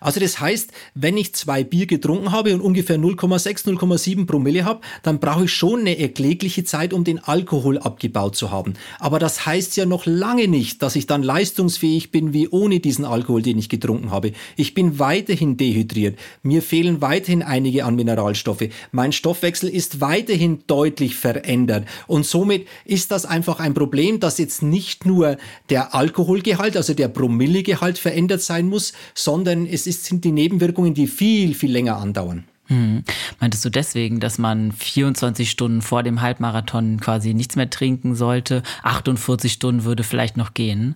Also 0.00 0.18
das 0.18 0.40
heißt, 0.40 0.72
wenn 0.94 1.16
ich 1.16 1.34
zwei 1.34 1.62
Bier 1.62 1.86
getrunken 1.86 2.32
habe 2.32 2.54
und 2.54 2.60
ungefähr 2.62 2.98
0,6, 2.98 3.66
0,7 3.68 4.26
Promille 4.26 4.64
habe, 4.64 4.80
dann 5.02 5.20
brauche 5.20 5.44
ich 5.44 5.52
schon 5.52 5.80
eine 5.80 5.98
erklägliche 5.98 6.64
Zeit, 6.64 6.92
um 6.92 7.04
den 7.04 7.18
Alkohol 7.18 7.78
abgebaut 7.78 8.34
zu 8.34 8.50
haben. 8.50 8.74
Aber 8.98 9.18
das 9.18 9.44
heißt 9.44 9.76
ja 9.76 9.84
noch 9.84 10.06
lange 10.06 10.48
nicht, 10.48 10.82
dass 10.82 10.96
ich 10.96 11.06
dann 11.06 11.22
leistungsfähig 11.22 12.10
bin 12.10 12.32
wie 12.32 12.48
ohne 12.48 12.80
diesen 12.80 13.04
Alkohol, 13.04 13.42
den 13.42 13.58
ich 13.58 13.68
getrunken 13.68 14.10
habe. 14.10 14.32
Ich 14.56 14.72
bin 14.72 14.98
weiterhin 14.98 15.56
dehydriert. 15.56 16.18
Mir 16.42 16.62
fehlen 16.62 17.00
weiterhin 17.02 17.42
einige 17.42 17.84
an 17.84 17.96
Mineralstoffe. 17.96 18.68
Mein 18.92 19.12
Stoffwechsel 19.12 19.68
ist 19.68 20.00
weiterhin 20.00 20.60
deutlich 20.66 21.16
verändert. 21.16 21.86
Und 22.06 22.24
somit 22.24 22.66
ist 22.84 23.10
das 23.10 23.26
einfach 23.26 23.60
ein 23.60 23.74
Problem, 23.74 24.20
dass 24.20 24.38
jetzt 24.38 24.62
nicht 24.62 25.04
nur 25.04 25.36
der 25.68 25.94
Alkoholgehalt, 25.94 26.76
also 26.76 26.94
der 26.94 27.08
Promillegehalt 27.08 27.98
verändert 27.98 28.40
sein 28.40 28.66
muss, 28.66 28.92
sondern 29.14 29.66
es 29.66 29.89
ist, 29.90 30.06
sind 30.06 30.24
die 30.24 30.32
Nebenwirkungen, 30.32 30.94
die 30.94 31.06
viel, 31.06 31.54
viel 31.54 31.70
länger 31.70 31.98
andauern. 31.98 32.44
Hm. 32.66 33.02
Meintest 33.40 33.64
du 33.64 33.70
deswegen, 33.70 34.20
dass 34.20 34.38
man 34.38 34.70
24 34.70 35.50
Stunden 35.50 35.82
vor 35.82 36.04
dem 36.04 36.22
Halbmarathon 36.22 37.00
quasi 37.00 37.34
nichts 37.34 37.56
mehr 37.56 37.68
trinken 37.68 38.14
sollte? 38.14 38.62
48 38.84 39.52
Stunden 39.52 39.84
würde 39.84 40.04
vielleicht 40.04 40.36
noch 40.36 40.54
gehen? 40.54 40.94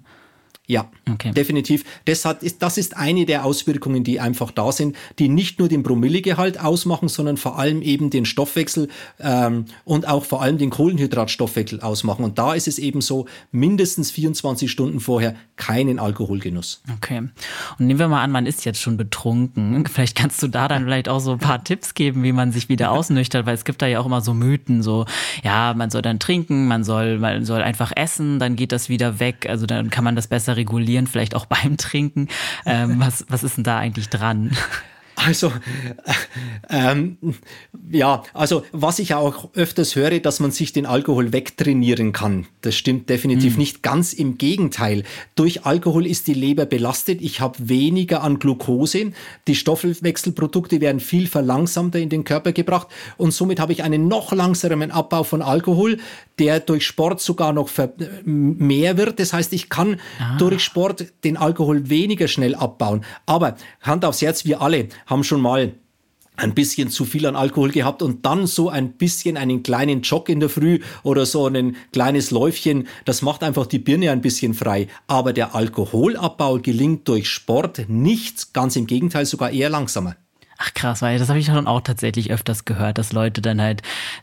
Ja, 0.66 0.90
okay. 1.10 1.30
definitiv. 1.32 1.84
Das, 2.06 2.24
hat, 2.24 2.42
ist, 2.42 2.62
das 2.62 2.78
ist 2.78 2.96
eine 2.96 3.26
der 3.26 3.44
Auswirkungen, 3.44 4.02
die 4.02 4.18
einfach 4.18 4.50
da 4.50 4.72
sind, 4.72 4.96
die 5.18 5.28
nicht 5.28 5.58
nur 5.58 5.68
den 5.68 5.82
Promillegehalt 5.82 6.58
ausmachen, 6.58 7.08
sondern 7.08 7.36
vor 7.36 7.58
allem 7.58 7.82
eben 7.82 8.08
den 8.08 8.24
Stoffwechsel 8.24 8.88
ähm, 9.20 9.66
und 9.84 10.08
auch 10.08 10.24
vor 10.24 10.40
allem 10.40 10.56
den 10.56 10.70
Kohlenhydratstoffwechsel 10.70 11.82
ausmachen. 11.82 12.24
Und 12.24 12.38
da 12.38 12.54
ist 12.54 12.66
es 12.66 12.78
eben 12.78 13.02
so, 13.02 13.26
mindestens 13.52 14.10
24 14.10 14.70
Stunden 14.70 15.00
vorher 15.00 15.34
keinen 15.56 15.98
Alkoholgenuss. 15.98 16.82
Okay. 16.96 17.18
Und 17.78 17.86
nehmen 17.86 18.00
wir 18.00 18.08
mal 18.08 18.22
an, 18.22 18.30
man 18.30 18.46
ist 18.46 18.64
jetzt 18.64 18.80
schon 18.80 18.96
betrunken. 18.96 19.84
Vielleicht 19.92 20.16
kannst 20.16 20.42
du 20.42 20.48
da 20.48 20.66
dann 20.66 20.84
vielleicht 20.84 21.10
auch 21.10 21.20
so 21.20 21.32
ein 21.32 21.38
paar 21.38 21.62
Tipps 21.62 21.92
geben, 21.92 22.22
wie 22.22 22.32
man 22.32 22.52
sich 22.52 22.70
wieder 22.70 22.90
ausnüchtert, 22.90 23.44
weil 23.44 23.54
es 23.54 23.66
gibt 23.66 23.82
da 23.82 23.86
ja 23.86 24.00
auch 24.00 24.06
immer 24.06 24.22
so 24.22 24.32
Mythen, 24.32 24.82
so, 24.82 25.04
ja, 25.42 25.74
man 25.74 25.90
soll 25.90 26.00
dann 26.00 26.18
trinken, 26.18 26.66
man 26.68 26.84
soll, 26.84 27.18
man 27.18 27.44
soll 27.44 27.60
einfach 27.60 27.92
essen, 27.94 28.38
dann 28.38 28.56
geht 28.56 28.72
das 28.72 28.88
wieder 28.88 29.20
weg. 29.20 29.46
Also 29.48 29.66
dann 29.66 29.90
kann 29.90 30.04
man 30.04 30.16
das 30.16 30.26
besser 30.26 30.53
regulieren, 30.56 31.06
vielleicht 31.06 31.34
auch 31.34 31.46
beim 31.54 31.76
Trinken. 31.76 32.28
Ähm, 32.66 32.98
was, 32.98 33.24
was 33.28 33.44
ist 33.44 33.56
denn 33.56 33.64
da 33.64 33.78
eigentlich 33.78 34.08
dran? 34.08 34.56
Also, 35.26 35.52
ähm, 36.68 37.16
ja, 37.90 38.22
also 38.34 38.64
was 38.72 38.98
ich 38.98 39.14
auch 39.14 39.50
öfters 39.54 39.96
höre, 39.96 40.20
dass 40.20 40.40
man 40.40 40.50
sich 40.50 40.72
den 40.72 40.86
Alkohol 40.86 41.32
wegtrainieren 41.32 42.12
kann. 42.12 42.46
Das 42.60 42.74
stimmt 42.74 43.08
definitiv 43.08 43.54
mhm. 43.54 43.58
nicht. 43.58 43.82
Ganz 43.82 44.12
im 44.12 44.38
Gegenteil. 44.38 45.04
Durch 45.34 45.64
Alkohol 45.64 46.06
ist 46.06 46.26
die 46.26 46.34
Leber 46.34 46.66
belastet. 46.66 47.22
Ich 47.22 47.40
habe 47.40 47.68
weniger 47.68 48.22
an 48.22 48.38
Glucose. 48.38 49.12
Die 49.46 49.54
Stoffwechselprodukte 49.54 50.80
werden 50.80 51.00
viel 51.00 51.26
verlangsamter 51.26 51.98
in 51.98 52.08
den 52.08 52.24
Körper 52.24 52.52
gebracht 52.52 52.88
und 53.16 53.32
somit 53.32 53.60
habe 53.60 53.72
ich 53.72 53.82
einen 53.82 54.08
noch 54.08 54.32
langsamen 54.32 54.90
Abbau 54.90 55.22
von 55.22 55.42
Alkohol, 55.42 55.98
der 56.38 56.60
durch 56.60 56.86
Sport 56.86 57.20
sogar 57.20 57.52
noch 57.52 57.70
mehr 58.24 58.96
wird. 58.96 59.20
Das 59.20 59.32
heißt, 59.32 59.52
ich 59.52 59.68
kann 59.68 60.00
ah. 60.18 60.36
durch 60.38 60.62
Sport 60.62 61.06
den 61.22 61.36
Alkohol 61.36 61.88
weniger 61.88 62.28
schnell 62.28 62.54
abbauen. 62.54 63.04
Aber 63.26 63.56
Hand 63.80 64.04
aufs 64.04 64.22
Herz, 64.22 64.44
wir 64.44 64.60
alle 64.60 64.88
haben 65.06 65.13
schon 65.22 65.40
mal 65.40 65.74
ein 66.36 66.54
bisschen 66.54 66.90
zu 66.90 67.04
viel 67.04 67.26
an 67.26 67.36
Alkohol 67.36 67.70
gehabt 67.70 68.02
und 68.02 68.26
dann 68.26 68.46
so 68.46 68.68
ein 68.68 68.92
bisschen 68.92 69.36
einen 69.36 69.62
kleinen 69.62 70.02
Jog 70.02 70.28
in 70.28 70.40
der 70.40 70.48
Früh 70.48 70.80
oder 71.02 71.26
so 71.26 71.46
ein 71.46 71.76
kleines 71.92 72.30
Läufchen, 72.30 72.88
das 73.04 73.22
macht 73.22 73.42
einfach 73.42 73.66
die 73.66 73.78
Birne 73.78 74.10
ein 74.10 74.20
bisschen 74.20 74.54
frei. 74.54 74.88
Aber 75.06 75.32
der 75.32 75.54
Alkoholabbau 75.54 76.58
gelingt 76.58 77.06
durch 77.08 77.28
Sport 77.28 77.88
nicht, 77.88 78.52
ganz 78.52 78.74
im 78.74 78.86
Gegenteil, 78.86 79.26
sogar 79.26 79.50
eher 79.50 79.70
langsamer. 79.70 80.16
Ach 80.56 80.72
krass, 80.74 81.02
weil 81.02 81.18
das 81.18 81.28
habe 81.28 81.38
ich 81.38 81.46
schon 81.46 81.66
auch 81.66 81.80
tatsächlich 81.80 82.30
öfters 82.30 82.64
gehört, 82.64 82.98
dass 82.98 83.12
Leute 83.12 83.42
dann 83.42 83.60
halt 83.60 83.82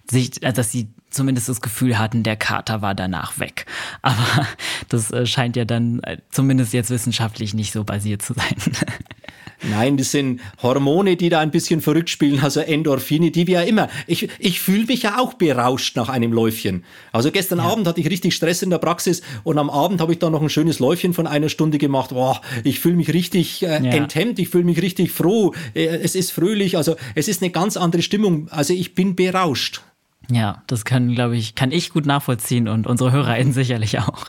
sich, 0.09 0.43
also 0.43 0.55
dass 0.55 0.71
sie 0.71 0.89
zumindest 1.09 1.49
das 1.49 1.61
Gefühl 1.61 1.99
hatten, 1.99 2.23
der 2.23 2.37
Kater 2.37 2.81
war 2.81 2.95
danach 2.95 3.37
weg. 3.37 3.65
Aber 4.01 4.47
das 4.89 5.11
äh, 5.11 5.25
scheint 5.25 5.55
ja 5.55 5.65
dann 5.65 6.01
äh, 6.03 6.17
zumindest 6.29 6.73
jetzt 6.73 6.89
wissenschaftlich 6.89 7.53
nicht 7.53 7.73
so 7.73 7.83
basiert 7.83 8.21
zu 8.21 8.33
sein. 8.33 8.55
Nein, 9.69 9.97
das 9.97 10.11
sind 10.11 10.41
Hormone, 10.61 11.15
die 11.15 11.29
da 11.29 11.39
ein 11.39 11.51
bisschen 11.51 11.81
verrückt 11.81 12.09
spielen, 12.09 12.39
also 12.39 12.61
Endorphine, 12.61 13.31
die 13.31 13.47
wir 13.47 13.61
ja 13.61 13.67
immer. 13.67 13.89
Ich, 14.07 14.27
ich 14.39 14.59
fühle 14.59 14.85
mich 14.85 15.03
ja 15.03 15.19
auch 15.19 15.35
berauscht 15.35 15.95
nach 15.95 16.09
einem 16.09 16.33
Läufchen. 16.33 16.83
Also 17.11 17.31
gestern 17.31 17.59
ja. 17.59 17.65
Abend 17.65 17.87
hatte 17.87 18.01
ich 18.01 18.09
richtig 18.09 18.35
Stress 18.35 18.63
in 18.63 18.71
der 18.71 18.79
Praxis 18.79 19.21
und 19.43 19.57
am 19.57 19.69
Abend 19.69 20.01
habe 20.01 20.13
ich 20.13 20.19
dann 20.19 20.31
noch 20.31 20.41
ein 20.41 20.49
schönes 20.49 20.79
Läufchen 20.79 21.13
von 21.13 21.27
einer 21.27 21.49
Stunde 21.49 21.77
gemacht. 21.77 22.09
Boah, 22.09 22.41
ich 22.63 22.79
fühle 22.79 22.95
mich 22.95 23.13
richtig 23.13 23.63
äh, 23.63 23.67
ja. 23.67 23.91
enthemmt, 23.91 24.39
ich 24.39 24.49
fühle 24.49 24.63
mich 24.63 24.81
richtig 24.81 25.11
froh. 25.11 25.53
Äh, 25.73 25.85
es 25.85 26.15
ist 26.15 26.31
fröhlich, 26.31 26.77
also 26.77 26.95
es 27.15 27.27
ist 27.27 27.41
eine 27.41 27.51
ganz 27.51 27.77
andere 27.77 28.01
Stimmung. 28.01 28.47
Also 28.49 28.73
ich 28.73 28.95
bin 28.95 29.15
berauscht. 29.15 29.81
Ja, 30.29 30.63
das 30.67 30.85
kann, 30.85 31.13
glaube 31.13 31.35
ich, 31.35 31.55
kann 31.55 31.71
ich 31.71 31.91
gut 31.91 32.05
nachvollziehen 32.05 32.67
und 32.67 32.87
unsere 32.87 33.11
HörerInnen 33.11 33.53
sicherlich 33.53 33.99
auch. 33.99 34.25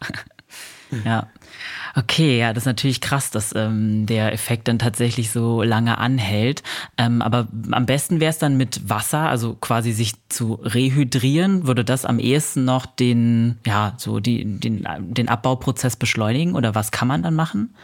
ja. 1.04 1.28
Okay, 1.94 2.38
ja, 2.38 2.52
das 2.52 2.62
ist 2.62 2.66
natürlich 2.66 3.00
krass, 3.02 3.31
dass 3.31 3.55
ähm, 3.55 4.07
der 4.07 4.33
Effekt 4.33 4.66
dann 4.68 4.78
tatsächlich 4.78 5.31
so 5.31 5.62
lange 5.62 5.98
anhält. 5.98 6.62
Ähm, 6.96 7.20
aber 7.20 7.48
am 7.70 7.85
besten 7.85 8.18
wäre 8.18 8.31
es 8.31 8.38
dann 8.38 8.57
mit 8.57 8.88
Wasser, 8.88 9.28
also 9.28 9.55
quasi 9.55 9.92
sich 9.92 10.14
zu 10.28 10.55
rehydrieren. 10.55 11.66
Würde 11.66 11.85
das 11.85 12.07
am 12.07 12.18
ehesten 12.18 12.64
noch 12.64 12.87
den, 12.87 13.59
ja, 13.66 13.94
so 13.98 14.20
die, 14.20 14.44
den, 14.59 14.87
den 15.00 15.28
Abbauprozess 15.28 15.96
beschleunigen 15.96 16.55
oder 16.55 16.74
was 16.74 16.92
kann 16.92 17.09
man 17.09 17.22
dann 17.22 17.35
machen? 17.35 17.74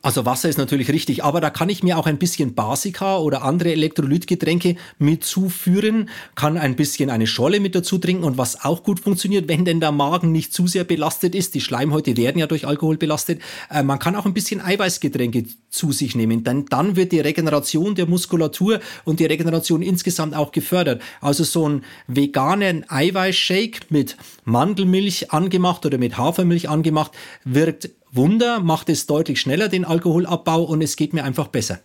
Also 0.00 0.24
Wasser 0.24 0.48
ist 0.48 0.58
natürlich 0.58 0.90
richtig, 0.90 1.24
aber 1.24 1.40
da 1.40 1.50
kann 1.50 1.68
ich 1.68 1.82
mir 1.82 1.98
auch 1.98 2.06
ein 2.06 2.18
bisschen 2.18 2.54
Basika 2.54 3.18
oder 3.18 3.42
andere 3.42 3.72
Elektrolytgetränke 3.72 4.76
mit 4.98 5.24
zuführen, 5.24 6.08
kann 6.36 6.56
ein 6.56 6.76
bisschen 6.76 7.10
eine 7.10 7.26
Scholle 7.26 7.58
mit 7.58 7.74
dazu 7.74 7.98
trinken 7.98 8.22
und 8.22 8.38
was 8.38 8.64
auch 8.64 8.84
gut 8.84 9.00
funktioniert, 9.00 9.48
wenn 9.48 9.64
denn 9.64 9.80
der 9.80 9.90
Magen 9.90 10.30
nicht 10.30 10.52
zu 10.52 10.68
sehr 10.68 10.84
belastet 10.84 11.34
ist, 11.34 11.56
die 11.56 11.60
Schleimhäute 11.60 12.16
werden 12.16 12.38
ja 12.38 12.46
durch 12.46 12.64
Alkohol 12.64 12.96
belastet, 12.96 13.42
äh, 13.70 13.82
man 13.82 13.98
kann 13.98 14.14
auch 14.14 14.24
ein 14.24 14.34
bisschen 14.34 14.60
Eiweißgetränke 14.60 15.46
zu 15.68 15.90
sich 15.90 16.14
nehmen, 16.14 16.44
denn 16.44 16.66
dann 16.66 16.94
wird 16.94 17.10
die 17.10 17.18
Regeneration 17.18 17.96
der 17.96 18.06
Muskulatur 18.06 18.78
und 19.04 19.18
die 19.18 19.26
Regeneration 19.26 19.82
insgesamt 19.82 20.36
auch 20.36 20.52
gefördert. 20.52 21.02
Also 21.20 21.42
so 21.42 21.68
ein 21.68 21.82
veganen 22.06 22.88
Eiweißshake 22.88 23.80
mit 23.88 24.16
Mandelmilch 24.44 25.32
angemacht 25.32 25.84
oder 25.84 25.98
mit 25.98 26.16
Hafermilch 26.16 26.68
angemacht 26.68 27.10
wirkt 27.44 27.90
Wunder, 28.12 28.60
macht 28.60 28.88
es 28.88 29.06
deutlich 29.06 29.40
schneller 29.40 29.68
den 29.68 29.84
Alkoholabbau 29.84 30.62
und 30.62 30.82
es 30.82 30.96
geht 30.96 31.12
mir 31.12 31.24
einfach 31.24 31.48
besser. 31.48 31.80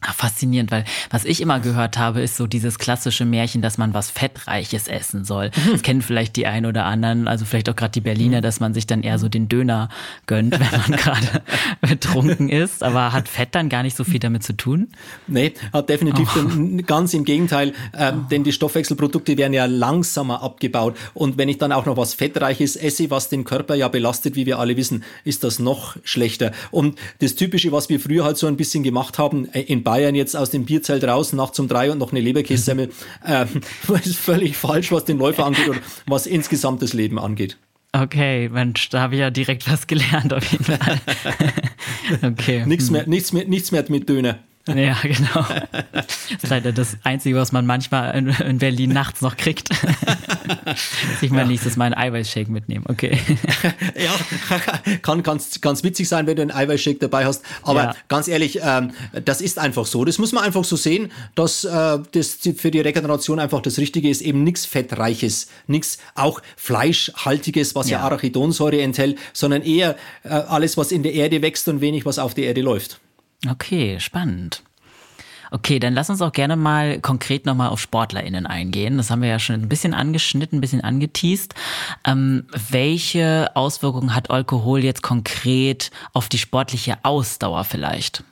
Ach, 0.00 0.14
faszinierend, 0.14 0.70
weil 0.70 0.84
was 1.10 1.24
ich 1.24 1.40
immer 1.40 1.58
gehört 1.58 1.98
habe, 1.98 2.20
ist 2.20 2.36
so 2.36 2.46
dieses 2.46 2.78
klassische 2.78 3.24
Märchen, 3.24 3.62
dass 3.62 3.78
man 3.78 3.94
was 3.94 4.10
Fettreiches 4.10 4.86
essen 4.86 5.24
soll. 5.24 5.50
Mhm. 5.50 5.72
Das 5.72 5.82
kennen 5.82 6.02
vielleicht 6.02 6.36
die 6.36 6.46
einen 6.46 6.66
oder 6.66 6.84
anderen, 6.84 7.26
also 7.26 7.44
vielleicht 7.44 7.68
auch 7.68 7.74
gerade 7.74 7.90
die 7.90 8.00
Berliner, 8.00 8.38
mhm. 8.38 8.42
dass 8.42 8.60
man 8.60 8.74
sich 8.74 8.86
dann 8.86 9.02
eher 9.02 9.18
so 9.18 9.28
den 9.28 9.48
Döner 9.48 9.88
gönnt, 10.26 10.52
wenn 10.52 10.80
man 10.80 10.92
gerade 11.00 11.42
betrunken 11.80 12.48
ist. 12.48 12.84
Aber 12.84 13.12
hat 13.12 13.28
Fett 13.28 13.56
dann 13.56 13.68
gar 13.68 13.82
nicht 13.82 13.96
so 13.96 14.04
viel 14.04 14.20
damit 14.20 14.44
zu 14.44 14.56
tun? 14.56 14.88
Nee, 15.26 15.54
hat 15.72 15.88
definitiv 15.88 16.28
oh. 16.36 16.82
ganz 16.86 17.12
im 17.12 17.24
Gegenteil, 17.24 17.72
ähm, 17.96 18.22
oh. 18.24 18.28
denn 18.30 18.44
die 18.44 18.52
Stoffwechselprodukte 18.52 19.36
werden 19.36 19.52
ja 19.52 19.66
langsamer 19.66 20.42
abgebaut. 20.42 20.96
Und 21.12 21.38
wenn 21.38 21.48
ich 21.48 21.58
dann 21.58 21.72
auch 21.72 21.86
noch 21.86 21.96
was 21.96 22.14
Fettreiches 22.14 22.76
esse, 22.76 23.10
was 23.10 23.30
den 23.30 23.42
Körper 23.42 23.74
ja 23.74 23.88
belastet, 23.88 24.36
wie 24.36 24.46
wir 24.46 24.60
alle 24.60 24.76
wissen, 24.76 25.02
ist 25.24 25.42
das 25.42 25.58
noch 25.58 25.96
schlechter. 26.04 26.52
Und 26.70 26.98
das 27.18 27.34
Typische, 27.34 27.72
was 27.72 27.88
wir 27.88 27.98
früher 27.98 28.24
halt 28.24 28.36
so 28.36 28.46
ein 28.46 28.56
bisschen 28.56 28.84
gemacht 28.84 29.18
haben, 29.18 29.52
äh, 29.52 29.62
in 29.62 29.87
Bayern 29.88 30.14
jetzt 30.14 30.36
aus 30.36 30.50
dem 30.50 30.66
Bierzelt 30.66 31.02
raus, 31.04 31.32
nachts 31.32 31.58
um 31.58 31.66
drei 31.66 31.90
und 31.90 31.96
noch 31.96 32.12
eine 32.12 32.20
Leberkässemmel. 32.20 32.90
ähm, 33.26 33.48
ist 34.04 34.16
völlig 34.16 34.54
falsch, 34.54 34.92
was 34.92 35.06
den 35.06 35.16
Läufer 35.16 35.46
angeht 35.46 35.66
oder 35.66 35.78
was 36.06 36.26
insgesamt 36.26 36.82
das 36.82 36.92
Leben 36.92 37.18
angeht. 37.18 37.56
Okay, 37.92 38.50
Mensch, 38.50 38.90
da 38.90 39.00
habe 39.00 39.14
ich 39.14 39.20
ja 39.22 39.30
direkt 39.30 39.70
was 39.70 39.86
gelernt 39.86 40.34
auf 40.34 40.44
jeden 40.52 40.64
Fall. 40.64 41.00
okay. 42.22 42.66
Nichts 42.66 42.90
mehr, 42.90 43.06
nichts 43.06 43.32
mehr, 43.32 43.46
nichts 43.46 43.72
mehr 43.72 43.82
mit 43.88 44.06
Döner. 44.10 44.40
Ja, 44.74 44.96
genau. 45.02 45.46
Das 45.92 46.42
ist 46.42 46.48
leider 46.48 46.72
das 46.72 46.96
Einzige, 47.04 47.36
was 47.36 47.52
man 47.52 47.66
manchmal 47.66 48.14
in, 48.16 48.28
in 48.28 48.58
Berlin 48.58 48.90
nachts 48.90 49.20
noch 49.22 49.36
kriegt. 49.36 49.70
ich 51.20 51.30
mal 51.30 51.40
ja. 51.40 51.46
nächstes 51.46 51.76
Mal 51.76 51.86
einen 51.86 51.94
Eiweißshake 51.94 52.50
mitnehmen, 52.50 52.84
okay. 52.88 53.18
Ja, 53.98 54.12
kann 55.02 55.22
ganz, 55.22 55.60
ganz 55.60 55.82
witzig 55.82 56.08
sein, 56.08 56.26
wenn 56.26 56.36
du 56.36 56.42
einen 56.42 56.50
Eiweißshake 56.50 56.98
dabei 56.98 57.26
hast. 57.26 57.42
Aber 57.62 57.82
ja. 57.82 57.96
ganz 58.08 58.28
ehrlich, 58.28 58.60
ähm, 58.62 58.92
das 59.24 59.40
ist 59.40 59.58
einfach 59.58 59.86
so. 59.86 60.04
Das 60.04 60.18
muss 60.18 60.32
man 60.32 60.44
einfach 60.44 60.64
so 60.64 60.76
sehen, 60.76 61.10
dass 61.34 61.64
äh, 61.64 61.98
das 62.12 62.38
für 62.56 62.70
die 62.70 62.80
Regeneration 62.80 63.38
einfach 63.38 63.60
das 63.62 63.78
Richtige 63.78 64.08
ist. 64.08 64.20
Eben 64.20 64.44
nichts 64.44 64.66
Fettreiches, 64.66 65.48
nichts 65.66 65.98
auch 66.14 66.40
Fleischhaltiges, 66.56 67.74
was 67.74 67.88
ja, 67.90 67.98
ja 67.98 68.04
Arachidonsäure 68.04 68.80
enthält, 68.80 69.18
sondern 69.32 69.62
eher 69.62 69.96
äh, 70.22 70.28
alles, 70.28 70.76
was 70.76 70.92
in 70.92 71.02
der 71.02 71.14
Erde 71.14 71.42
wächst 71.42 71.68
und 71.68 71.80
wenig, 71.80 72.04
was 72.06 72.18
auf 72.18 72.34
der 72.34 72.44
Erde 72.44 72.60
läuft. 72.60 73.00
Okay, 73.46 74.00
spannend. 74.00 74.62
Okay, 75.50 75.78
dann 75.78 75.94
lass 75.94 76.10
uns 76.10 76.20
auch 76.20 76.32
gerne 76.32 76.56
mal 76.56 77.00
konkret 77.00 77.46
nochmal 77.46 77.70
auf 77.70 77.80
SportlerInnen 77.80 78.46
eingehen. 78.46 78.98
Das 78.98 79.10
haben 79.10 79.22
wir 79.22 79.28
ja 79.28 79.38
schon 79.38 79.56
ein 79.56 79.68
bisschen 79.68 79.94
angeschnitten, 79.94 80.58
ein 80.58 80.60
bisschen 80.60 80.82
angeteased. 80.82 81.54
Ähm, 82.04 82.46
welche 82.70 83.50
Auswirkungen 83.54 84.14
hat 84.14 84.30
Alkohol 84.30 84.84
jetzt 84.84 85.02
konkret 85.02 85.90
auf 86.12 86.28
die 86.28 86.38
sportliche 86.38 86.98
Ausdauer 87.02 87.64
vielleicht? 87.64 88.24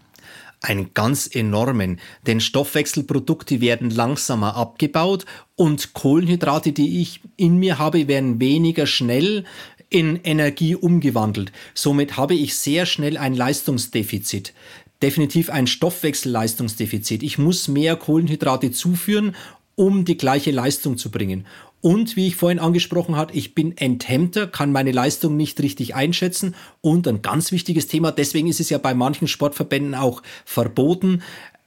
Einen 0.61 0.93
ganz 0.95 1.29
enormen, 1.33 2.01
denn 2.27 2.41
Stoffwechselprodukte 2.41 3.61
werden 3.61 3.91
langsamer 3.91 4.57
abgebaut 4.57 5.25
und 5.55 5.93
Kohlenhydrate, 5.95 6.73
die 6.73 7.01
ich 7.01 7.21
in 7.37 7.59
mir 7.59 7.79
habe, 7.79 8.09
werden 8.09 8.41
weniger 8.41 8.87
schnell 8.87 9.45
in 9.89 10.17
Energie 10.17 10.75
umgewandelt. 10.75 11.53
Somit 11.75 12.17
habe 12.17 12.35
ich 12.35 12.57
sehr 12.57 12.87
schnell 12.87 13.17
ein 13.17 13.35
Leistungsdefizit. 13.35 14.53
Definitiv 15.03 15.51
ein 15.51 15.67
Stoffwechselleistungsdefizit. 15.67 17.23
Ich 17.23 17.39
muss 17.39 17.69
mehr 17.69 17.97
Kohlenhydrate 17.97 18.71
zuführen, 18.71 19.35
um 19.75 20.05
die 20.05 20.17
gleiche 20.17 20.51
Leistung 20.51 20.97
zu 20.97 21.11
bringen. 21.11 21.47
Und 21.83 22.17
wie 22.17 22.27
ich 22.27 22.37
vorhin 22.37 22.59
angesprochen 22.59 23.15
habe, 23.15 23.35
ich 23.35 23.55
bin 23.55 23.77
enthemmter, 23.77 24.47
kann 24.47 24.73
meine 24.73 24.93
Leistung 24.93 25.37
nicht 25.37 25.61
richtig 25.61 25.95
einschätzen. 25.95 26.55
Und 26.81 27.07
ein 27.07 27.23
ganz 27.23 27.53
wichtiges 27.53 27.87
Thema, 27.87 28.11
deswegen 28.11 28.49
ist 28.49 28.59
es 28.61 28.71
ja 28.71 28.79
bei 28.79 28.95
manchen 28.95 29.29
Sportverbänden 29.29 29.95
auch 29.95 30.23
verboten, 30.45 31.23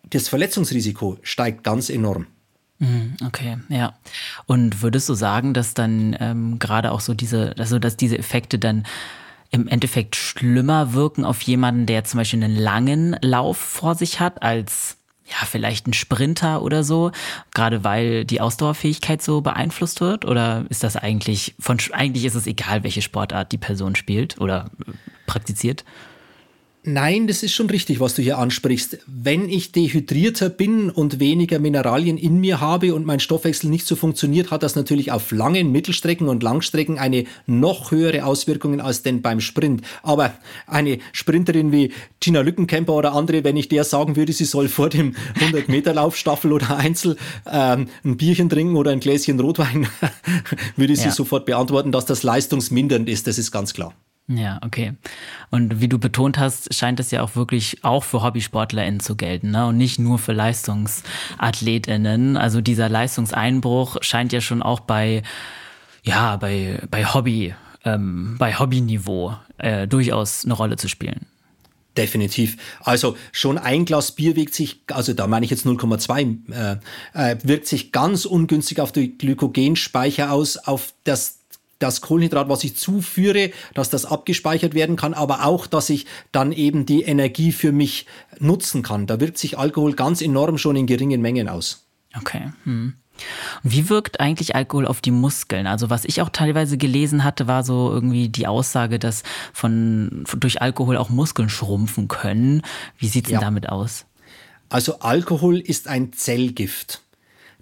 das 0.10 0.28
Verletzungsrisiko 0.28 1.18
steigt 1.22 1.64
ganz 1.64 1.90
enorm. 1.90 2.26
Mhm, 2.80 3.18
okay, 3.26 3.58
ja. 3.70 3.94
Und 4.46 4.82
würdest 4.82 5.08
du 5.10 5.14
sagen, 5.14 5.54
dass 5.54 5.74
dann 5.74 6.16
ähm, 6.20 6.60
gerade 6.60 6.92
auch 6.92 7.02
so 7.02 7.14
diese, 7.14 7.54
also 7.58 7.78
dass 7.78 7.98
diese 7.98 8.18
Effekte 8.18 8.58
dann 8.58 8.86
im 9.52 9.68
Endeffekt 9.68 10.16
schlimmer 10.16 10.94
wirken 10.94 11.26
auf 11.26 11.42
jemanden, 11.42 11.86
der 11.86 12.04
zum 12.04 12.20
Beispiel 12.20 12.44
einen 12.44 12.56
langen 12.56 13.18
Lauf 13.22 13.58
vor 13.58 13.96
sich 13.96 14.20
hat, 14.20 14.44
als 14.44 14.98
ja, 15.30 15.46
vielleicht 15.46 15.88
ein 15.88 15.94
Sprinter 15.94 16.62
oder 16.62 16.84
so, 16.84 17.12
gerade 17.54 17.84
weil 17.84 18.26
die 18.26 18.42
Ausdauerfähigkeit 18.42 19.22
so 19.22 19.42
beeinflusst 19.42 20.02
wird? 20.02 20.26
Oder 20.26 20.66
ist 20.70 20.84
das 20.84 20.96
eigentlich 20.96 21.56
von 21.60 21.78
eigentlich 21.92 22.26
ist 22.26 22.36
es 22.36 22.48
egal, 22.48 22.84
welche 22.84 23.02
Sportart 23.02 23.52
die 23.52 23.58
Person 23.58 23.96
spielt 23.96 24.40
oder 24.40 24.70
praktiziert? 25.28 25.84
Nein, 26.92 27.28
das 27.28 27.44
ist 27.44 27.54
schon 27.54 27.70
richtig, 27.70 28.00
was 28.00 28.16
du 28.16 28.24
hier 28.24 28.40
ansprichst. 28.40 28.98
Wenn 29.06 29.48
ich 29.48 29.72
dehydrierter 29.72 30.50
bin 30.50 30.90
und 30.90 31.20
weniger 31.20 31.60
Mineralien 31.60 32.18
in 32.18 32.40
mir 32.40 32.62
habe 32.62 32.96
und 32.96 33.06
mein 33.06 33.20
Stoffwechsel 33.20 33.70
nicht 33.70 33.86
so 33.86 33.96
funktioniert, 33.96 34.50
hat 34.50 34.64
das 34.64 34.76
natürlich 34.76 35.12
auf 35.12 35.32
langen 35.32 35.72
Mittelstrecken 35.72 36.28
und 36.28 36.42
Langstrecken 36.42 36.98
eine 36.98 37.26
noch 37.46 37.92
höhere 37.92 38.26
Auswirkungen 38.26 38.82
als 38.82 39.04
denn 39.04 39.22
beim 39.22 39.40
Sprint. 39.40 39.84
Aber 40.02 40.34
eine 40.66 40.98
Sprinterin 41.12 41.72
wie 41.72 41.94
Tina 42.22 42.42
Lückenkämper 42.42 42.94
oder 42.94 43.14
andere, 43.14 43.44
wenn 43.44 43.56
ich 43.56 43.70
der 43.70 43.84
sagen 43.84 44.16
würde, 44.16 44.34
sie 44.34 44.46
soll 44.46 44.68
vor 44.68 44.90
dem 44.90 45.14
100-Meter-Lauf 45.40 46.18
Staffel 46.18 46.52
oder 46.52 46.76
Einzel 46.76 47.18
ähm, 47.46 47.88
ein 48.04 48.18
Bierchen 48.18 48.50
trinken 48.50 48.76
oder 48.76 48.90
ein 48.90 49.00
Gläschen 49.00 49.40
Rotwein, 49.40 49.88
würde 50.76 50.96
sie 50.96 51.06
ja. 51.06 51.12
sofort 51.12 51.46
beantworten, 51.46 51.92
dass 51.92 52.06
das 52.06 52.24
leistungsmindernd 52.24 53.08
ist. 53.10 53.28
Das 53.28 53.38
ist 53.38 53.52
ganz 53.52 53.76
klar. 53.76 53.94
Ja, 54.32 54.60
okay. 54.64 54.94
Und 55.50 55.82
wie 55.82 55.88
du 55.88 55.98
betont 55.98 56.38
hast, 56.38 56.72
scheint 56.76 57.00
es 57.00 57.10
ja 57.10 57.24
auch 57.24 57.36
wirklich 57.36 57.84
auch 57.84 58.04
für 58.04 58.22
HobbysportlerInnen 58.22 59.00
zu 59.00 59.16
gelten, 59.16 59.50
ne? 59.50 59.66
Und 59.66 59.78
nicht 59.78 59.98
nur 59.98 60.20
für 60.20 60.34
LeistungsathletInnen. 60.34 62.38
Also 62.38 62.62
dieser 62.62 62.90
Leistungseinbruch 62.90 63.98
scheint 64.02 64.32
ja 64.32 64.40
schon 64.40 64.62
auch 64.62 64.82
bei, 64.82 65.24
ja, 66.04 66.38
bei, 66.38 66.80
bei 66.92 67.06
Hobby, 67.06 67.56
ähm, 67.84 68.36
bei 68.38 68.54
Hobbyniveau 68.54 69.34
äh, 69.58 69.88
durchaus 69.88 70.46
eine 70.46 70.54
Rolle 70.54 70.76
zu 70.76 70.88
spielen. 70.88 71.26
Definitiv. 71.98 72.58
Also 72.82 73.18
schon 73.32 73.58
ein 73.58 73.86
Glas 73.86 74.12
Bier 74.12 74.36
wirkt 74.36 74.54
sich, 74.54 74.82
also 74.92 75.14
da 75.14 75.26
meine 75.26 75.44
ich 75.44 75.50
jetzt 75.50 75.66
0,2, 75.66 76.54
äh, 76.54 76.78
äh, 77.14 77.36
wirkt 77.42 77.68
sich 77.68 77.92
ganz 77.92 78.26
ungünstig 78.26 78.80
auf 78.80 78.92
die 78.92 79.18
Glykogenspeicher 79.18 80.32
aus, 80.32 80.58
auf 80.58 80.94
das 81.04 81.39
das 81.80 82.02
Kohlenhydrat, 82.02 82.50
was 82.50 82.64
ich 82.64 82.76
zuführe, 82.76 83.52
dass 83.74 83.90
das 83.90 84.06
abgespeichert 84.06 84.74
werden 84.74 84.96
kann, 84.96 85.14
aber 85.14 85.46
auch, 85.46 85.66
dass 85.66 85.90
ich 85.90 86.06
dann 86.32 86.52
eben 86.52 86.86
die 86.86 87.04
Energie 87.04 87.52
für 87.52 87.72
mich 87.72 88.06
nutzen 88.40 88.84
kann. 88.84 89.08
Da 89.08 89.20
wirkt 89.20 89.38
sich 89.38 89.58
Alkohol 89.58 89.94
ganz 89.94 90.22
enorm 90.22 90.58
schon 90.58 90.76
in 90.76 90.88
geringen 90.88 91.22
Mengen 91.22 91.50
aus. 91.50 91.86
Okay. 92.16 92.52
Hm. 92.66 92.94
Wie 93.64 93.90
wirkt 93.90 94.20
eigentlich 94.20 94.56
Alkohol 94.56 94.86
auf 94.86 95.02
die 95.02 95.12
Muskeln? 95.12 95.68
Also 95.68 95.90
was 95.90 96.06
ich 96.06 96.22
auch 96.22 96.30
teilweise 96.30 96.78
gelesen 96.78 97.24
hatte, 97.24 97.48
war 97.48 97.64
so 97.64 97.92
irgendwie 97.92 98.30
die 98.30 98.48
Aussage, 98.48 99.00
dass 99.00 99.24
von, 99.54 100.24
durch 100.38 100.62
Alkohol 100.62 100.98
auch 100.98 101.10
Muskeln 101.10 101.50
schrumpfen 101.50 102.08
können. 102.08 102.62
Wie 102.98 103.08
sieht's 103.08 103.30
ja. 103.30 103.40
denn 103.40 103.48
damit 103.48 103.70
aus? 103.70 104.06
Also 104.70 105.00
Alkohol 105.00 105.60
ist 105.60 105.88
ein 105.88 106.14
Zellgift. 106.14 107.02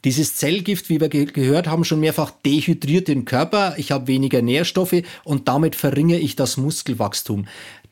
Dieses 0.08 0.38
Zellgift, 0.38 0.88
wie 0.88 1.02
wir 1.02 1.10
ge 1.10 1.26
gehört 1.26 1.68
haben, 1.68 1.84
schon 1.84 2.00
mehrfach 2.00 2.32
dehydriert 2.46 3.10
den 3.10 3.26
Körper. 3.26 3.74
Ich 3.76 3.92
habe 3.92 4.08
weniger 4.08 4.42
Nährstoffe 4.42 5.02
und 5.26 5.50
damit 5.50 5.76
verringere 5.76 6.22
ich 6.22 6.38
das 6.38 6.56
Muskelwachstum. 6.56 7.46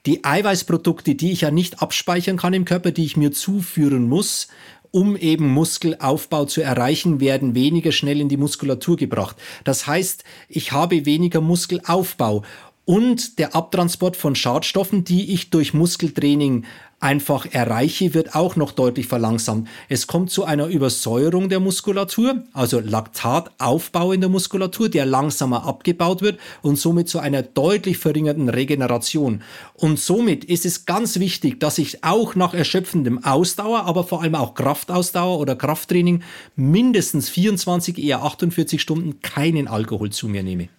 Die 0.05 0.23
Eiweißprodukte, 0.23 1.15
die 1.15 1.33
ich 1.33 1.41
ja 1.41 1.51
nicht 1.51 1.81
abspeichern 1.81 2.37
kann 2.37 2.53
im 2.53 2.63
Körper, 2.63 2.91
die 2.91 3.03
ich 3.03 3.17
mir 3.17 3.33
zuführen 3.33 4.07
muss, 4.07 4.47
um 4.91 5.17
eben 5.17 5.49
Muskelaufbau 5.49 6.45
zu 6.45 6.61
erreichen, 6.61 7.19
werden 7.19 7.53
weniger 7.53 7.91
schnell 7.91 8.21
in 8.21 8.29
die 8.29 8.37
Muskulatur 8.37 8.95
gebracht. 8.95 9.35
Das 9.65 9.85
heißt, 9.85 10.23
ich 10.47 10.71
habe 10.71 11.05
weniger 11.05 11.41
Muskelaufbau 11.41 12.43
und 12.85 13.39
der 13.39 13.55
Abtransport 13.55 14.15
von 14.15 14.35
Schadstoffen, 14.35 15.03
die 15.03 15.33
ich 15.33 15.49
durch 15.49 15.73
Muskeltraining 15.73 16.63
einfach 16.99 17.45
erreiche, 17.51 18.13
wird 18.13 18.35
auch 18.35 18.55
noch 18.55 18.71
deutlich 18.71 19.07
verlangsamt. 19.07 19.67
Es 19.89 20.07
kommt 20.07 20.31
zu 20.31 20.45
einer 20.45 20.67
Übersäuerung 20.67 21.49
der 21.49 21.59
Muskulatur, 21.59 22.43
also 22.53 22.79
Laktataufbau 22.79 24.11
in 24.11 24.21
der 24.21 24.29
Muskulatur, 24.29 24.89
der 24.89 25.05
langsamer 25.05 25.65
abgebaut 25.65 26.21
wird 26.21 26.39
und 26.61 26.77
somit 26.77 27.09
zu 27.09 27.19
einer 27.19 27.43
deutlich 27.43 27.97
verringerten 27.97 28.49
Regeneration. 28.49 29.43
Und 29.73 29.99
somit 29.99 30.45
ist 30.45 30.65
es 30.65 30.85
ganz 30.85 31.19
wichtig, 31.19 31.59
dass 31.59 31.77
ich 31.77 32.03
auch 32.03 32.35
nach 32.35 32.53
erschöpfendem 32.53 33.23
Ausdauer, 33.23 33.83
aber 33.83 34.03
vor 34.03 34.21
allem 34.21 34.35
auch 34.35 34.55
Kraftausdauer 34.55 35.39
oder 35.39 35.55
Krafttraining 35.55 36.23
mindestens 36.55 37.29
24, 37.29 37.97
eher 37.97 38.23
48 38.23 38.81
Stunden 38.81 39.21
keinen 39.21 39.67
Alkohol 39.67 40.11
zu 40.11 40.27
mir 40.27 40.43
nehme. 40.43 40.69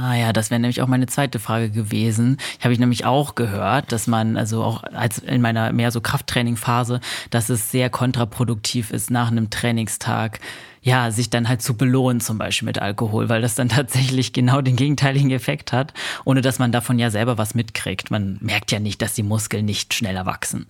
Ah 0.00 0.14
ja, 0.14 0.32
das 0.32 0.50
wäre 0.50 0.60
nämlich 0.60 0.80
auch 0.80 0.86
meine 0.86 1.06
zweite 1.06 1.40
Frage 1.40 1.70
gewesen. 1.70 2.36
Ich 2.56 2.64
habe 2.64 2.72
ich 2.72 2.78
nämlich 2.78 3.04
auch 3.04 3.34
gehört, 3.34 3.90
dass 3.90 4.06
man, 4.06 4.36
also 4.36 4.62
auch 4.62 4.84
als 4.84 5.18
in 5.18 5.40
meiner 5.40 5.72
mehr 5.72 5.90
so 5.90 6.00
Krafttraining-Phase, 6.00 7.00
dass 7.30 7.48
es 7.48 7.72
sehr 7.72 7.90
kontraproduktiv 7.90 8.92
ist, 8.92 9.10
nach 9.10 9.28
einem 9.28 9.50
Trainingstag, 9.50 10.38
ja, 10.82 11.10
sich 11.10 11.30
dann 11.30 11.48
halt 11.48 11.62
zu 11.62 11.76
belohnen, 11.76 12.20
zum 12.20 12.38
Beispiel 12.38 12.66
mit 12.66 12.78
Alkohol, 12.78 13.28
weil 13.28 13.42
das 13.42 13.56
dann 13.56 13.68
tatsächlich 13.70 14.32
genau 14.32 14.60
den 14.60 14.76
gegenteiligen 14.76 15.32
Effekt 15.32 15.72
hat, 15.72 15.94
ohne 16.24 16.42
dass 16.42 16.60
man 16.60 16.70
davon 16.70 17.00
ja 17.00 17.10
selber 17.10 17.36
was 17.36 17.56
mitkriegt. 17.56 18.12
Man 18.12 18.38
merkt 18.40 18.70
ja 18.70 18.78
nicht, 18.78 19.02
dass 19.02 19.14
die 19.14 19.24
Muskeln 19.24 19.64
nicht 19.64 19.94
schneller 19.94 20.26
wachsen. 20.26 20.66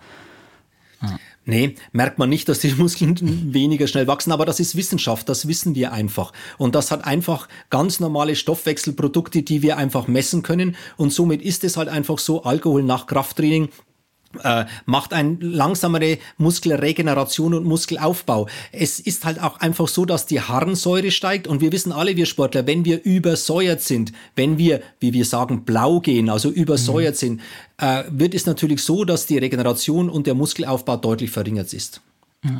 Ja. 1.03 1.19
Nee, 1.45 1.77
merkt 1.93 2.19
man 2.19 2.29
nicht, 2.29 2.49
dass 2.49 2.59
die 2.59 2.73
Muskeln 2.77 3.55
weniger 3.55 3.87
schnell 3.87 4.07
wachsen, 4.07 4.33
aber 4.33 4.45
das 4.45 4.61
ist 4.61 4.77
Wissenschaft, 4.77 5.29
das 5.29 5.49
wissen 5.49 5.75
wir 5.75 5.93
einfach. 5.93 6.33
Und 6.59 6.75
das 6.75 6.91
hat 6.91 7.05
einfach 7.05 7.49
ganz 7.71 8.01
normale 8.01 8.37
Stoffwechselprodukte, 8.37 9.43
die 9.43 9.63
wir 9.63 9.79
einfach 9.79 10.09
messen 10.09 10.43
können. 10.43 10.77
Und 10.97 11.13
somit 11.13 11.41
ist 11.41 11.65
es 11.65 11.77
halt 11.77 11.89
einfach 11.89 12.19
so, 12.19 12.43
Alkohol 12.43 12.83
nach 12.83 13.07
Krafttraining 13.07 13.71
äh, 14.43 14.65
macht 14.87 15.13
eine 15.13 15.37
langsamere 15.41 16.19
Muskelregeneration 16.37 17.55
und 17.55 17.65
Muskelaufbau. 17.65 18.47
Es 18.73 19.01
ist 19.01 19.25
halt 19.25 19.43
auch 19.43 19.61
einfach 19.61 19.89
so, 19.89 20.05
dass 20.05 20.27
die 20.27 20.41
Harnsäure 20.41 21.11
steigt 21.11 21.47
und 21.47 21.61
wir 21.61 21.73
wissen 21.73 21.93
alle, 21.93 22.17
wir 22.17 22.27
Sportler, 22.27 22.67
wenn 22.67 22.85
wir 22.85 23.05
übersäuert 23.05 23.81
sind, 23.81 24.13
wenn 24.37 24.59
wir, 24.59 24.83
wie 25.01 25.13
wir 25.13 25.25
sagen, 25.25 25.65
blau 25.65 26.01
gehen, 26.01 26.29
also 26.29 26.51
übersäuert 26.51 27.15
mhm. 27.15 27.19
sind, 27.19 27.41
äh, 27.79 28.05
wird 28.11 28.35
es 28.35 28.47
natürlich 28.47 28.83
so, 28.83 29.05
dass 29.05 29.27
die 29.27 29.39
Regeneration 29.39 30.11
und 30.11 30.27
der 30.27 30.35
Muskelaufbau 30.35 30.97
deutlich 30.97 31.31
verringert 31.31 31.73
ist. 31.73 32.01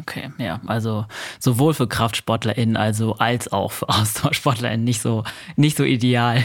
Okay, 0.01 0.31
ja, 0.39 0.61
also 0.67 1.07
sowohl 1.39 1.73
für 1.73 1.87
KraftsportlerInnen 1.87 2.77
also 2.77 3.15
als 3.15 3.53
auch 3.53 3.71
für 3.71 3.89
AusdauersportlerInnen 3.89 4.83
nicht 4.83 5.01
so, 5.01 5.23
nicht 5.55 5.77
so 5.77 5.85
ideal. 5.85 6.45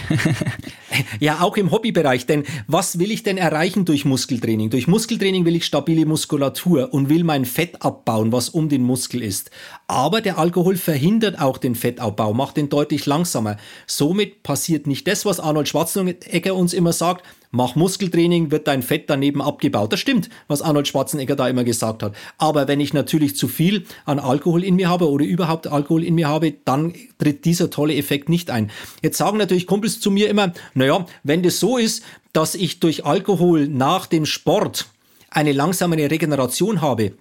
ja, 1.20 1.42
auch 1.42 1.58
im 1.58 1.72
Hobbybereich, 1.72 2.28
denn 2.28 2.44
was 2.68 3.00
will 3.00 3.10
ich 3.10 3.24
denn 3.24 3.38
erreichen 3.38 3.86
durch 3.86 4.06
Muskeltraining? 4.06 4.70
Durch 4.70 4.88
Muskeltraining 4.88 5.46
will 5.46 5.56
ich 5.56 5.66
stabile 5.66 6.06
Muskulatur 6.06 6.94
und 6.94 7.10
will 7.10 7.24
mein 7.24 7.46
Fett 7.46 7.82
abbauen, 7.82 8.32
was 8.32 8.50
um 8.50 8.70
den 8.70 8.84
Muskel 8.84 9.24
ist. 9.24 9.50
Aber 9.88 10.22
der 10.22 10.38
Alkohol 10.38 10.76
verhindert 10.76 11.42
auch 11.42 11.58
den 11.58 11.74
Fettabbau, 11.74 12.36
macht 12.36 12.58
den 12.58 12.70
deutlich 12.70 13.08
langsamer. 13.08 13.58
Somit 13.88 14.44
passiert 14.44 14.86
nicht 14.86 15.08
das, 15.08 15.26
was 15.26 15.40
Arnold 15.40 15.68
Schwarzenegger 15.68 16.54
uns 16.54 16.72
immer 16.74 16.94
sagt, 16.94 17.26
mach 17.54 17.76
Muskeltraining, 17.76 18.52
wird 18.52 18.68
dein 18.68 18.82
Fett 18.82 19.10
daneben 19.10 19.42
abgebaut. 19.42 19.94
Das 19.94 20.00
stimmt, 20.00 20.30
was 20.48 20.62
Arnold 20.62 20.88
Schwarzenegger 20.88 21.36
da 21.36 21.48
immer 21.48 21.64
gesagt 21.64 22.04
hat. 22.04 22.14
Aber 22.38 22.68
wenn 22.68 22.82
ich 22.82 22.94
natürlich 22.94 23.38
zu 23.38 23.48
viel 23.48 23.86
an 24.06 24.20
Alkohol 24.20 24.64
in 24.64 24.76
mir 24.76 24.90
habe 24.90 25.10
oder 25.10 25.24
überhaupt 25.24 25.68
Alkohol 25.68 26.04
in 26.04 26.16
mir 26.16 26.28
habe, 26.28 26.56
dann 26.66 26.94
tritt 27.20 27.46
dieser 27.46 27.70
tolle 27.70 27.96
Effekt 27.96 28.28
nicht 28.28 28.50
ein. 28.50 28.72
Jetzt 29.02 29.18
sagen 29.18 29.38
natürlich 29.38 29.68
Kumpels 29.68 30.00
zu 30.00 30.12
mir 30.12 30.30
immer, 30.30 30.52
naja, 30.74 31.06
wenn 31.24 31.44
das 31.44 31.60
so 31.60 31.78
ist, 31.78 32.04
dass 32.34 32.56
ich 32.56 32.80
durch 32.80 33.06
Alkohol 33.06 33.68
nach 33.68 34.08
dem 34.08 34.26
Sport 34.26 34.88
eine 35.30 35.52
langsamere 35.52 36.10
Regeneration 36.10 36.82
habe, 36.82 37.14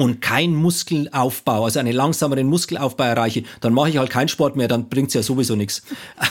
und 0.00 0.22
kein 0.22 0.54
Muskelaufbau, 0.54 1.64
also 1.64 1.78
einen 1.78 1.92
langsameren 1.92 2.46
Muskelaufbau 2.46 3.04
erreiche, 3.04 3.44
dann 3.60 3.74
mache 3.74 3.90
ich 3.90 3.98
halt 3.98 4.10
keinen 4.10 4.28
Sport 4.28 4.56
mehr, 4.56 4.66
dann 4.66 4.88
bringt's 4.88 5.12
ja 5.12 5.22
sowieso 5.22 5.56
nichts. 5.56 5.82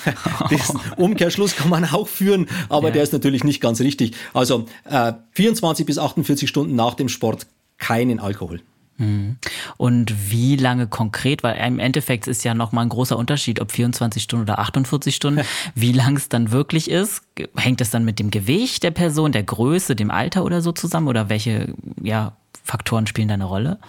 Diesen 0.49 0.79
Umkehrschluss 0.97 1.55
kann 1.55 1.69
man 1.69 1.86
auch 1.86 2.08
führen, 2.08 2.47
aber 2.67 2.88
ja. 2.88 2.93
der 2.95 3.03
ist 3.03 3.13
natürlich 3.13 3.43
nicht 3.43 3.62
ganz 3.62 3.79
richtig. 3.79 4.15
Also 4.34 4.65
äh, 4.86 5.13
24 5.34 5.86
bis 5.86 5.99
48 5.99 6.49
Stunden 6.49 6.75
nach 6.75 6.95
dem 6.95 7.10
Sport 7.10 7.45
keinen 7.77 8.19
Alkohol. 8.19 8.62
Mhm. 8.97 9.38
Und 9.77 10.32
wie 10.32 10.55
lange 10.55 10.88
konkret, 10.88 11.43
weil 11.43 11.58
im 11.65 11.79
Endeffekt 11.79 12.27
ist 12.27 12.43
ja 12.43 12.53
nochmal 12.53 12.86
ein 12.86 12.89
großer 12.89 13.17
Unterschied, 13.17 13.62
ob 13.62 13.71
24 13.71 14.21
Stunden 14.23 14.43
oder 14.43 14.60
48 14.60 15.15
Stunden, 15.15 15.41
wie 15.75 15.93
lang 15.93 16.17
es 16.17 16.27
dann 16.27 16.51
wirklich 16.51 16.89
ist. 16.89 17.21
Hängt 17.55 17.82
es 17.82 17.91
dann 17.91 18.03
mit 18.03 18.19
dem 18.19 18.32
Gewicht 18.32 18.84
der 18.84 18.91
Person, 18.91 19.32
der 19.32 19.43
Größe, 19.43 19.95
dem 19.95 20.12
Alter 20.12 20.43
oder 20.43 20.62
so 20.62 20.71
zusammen? 20.71 21.08
Oder 21.08 21.29
welche 21.29 21.73
ja, 22.01 22.36
Faktoren 22.63 23.07
spielen 23.07 23.27
da 23.27 23.35
eine 23.35 23.45
Rolle? 23.45 23.79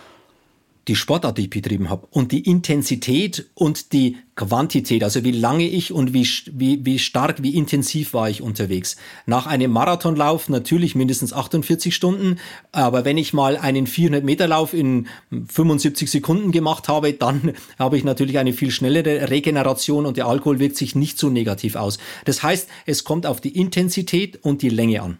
die 0.88 0.96
Sportart, 0.96 1.38
die 1.38 1.42
ich 1.42 1.50
betrieben 1.50 1.88
habe 1.88 2.08
und 2.10 2.32
die 2.32 2.40
Intensität 2.40 3.46
und 3.54 3.92
die 3.92 4.16
Quantität, 4.34 5.04
also 5.04 5.22
wie 5.22 5.30
lange 5.30 5.68
ich 5.68 5.92
und 5.92 6.14
wie, 6.14 6.26
wie, 6.50 6.84
wie 6.84 6.98
stark, 6.98 7.44
wie 7.44 7.54
intensiv 7.54 8.12
war 8.12 8.28
ich 8.30 8.42
unterwegs. 8.42 8.96
Nach 9.24 9.46
einem 9.46 9.70
Marathonlauf 9.70 10.48
natürlich 10.48 10.96
mindestens 10.96 11.32
48 11.32 11.94
Stunden, 11.94 12.40
aber 12.72 13.04
wenn 13.04 13.18
ich 13.18 13.32
mal 13.32 13.56
einen 13.56 13.86
400 13.86 14.24
Meter 14.24 14.48
Lauf 14.48 14.72
in 14.74 15.06
75 15.30 16.10
Sekunden 16.10 16.50
gemacht 16.50 16.88
habe, 16.88 17.12
dann 17.12 17.52
habe 17.78 17.96
ich 17.96 18.02
natürlich 18.02 18.38
eine 18.38 18.52
viel 18.52 18.72
schnellere 18.72 19.30
Regeneration 19.30 20.06
und 20.06 20.16
der 20.16 20.26
Alkohol 20.26 20.58
wirkt 20.58 20.76
sich 20.76 20.96
nicht 20.96 21.18
so 21.18 21.28
negativ 21.28 21.76
aus. 21.76 21.98
Das 22.24 22.42
heißt, 22.42 22.68
es 22.86 23.04
kommt 23.04 23.26
auf 23.26 23.40
die 23.40 23.56
Intensität 23.56 24.42
und 24.42 24.62
die 24.62 24.70
Länge 24.70 25.02
an. 25.02 25.18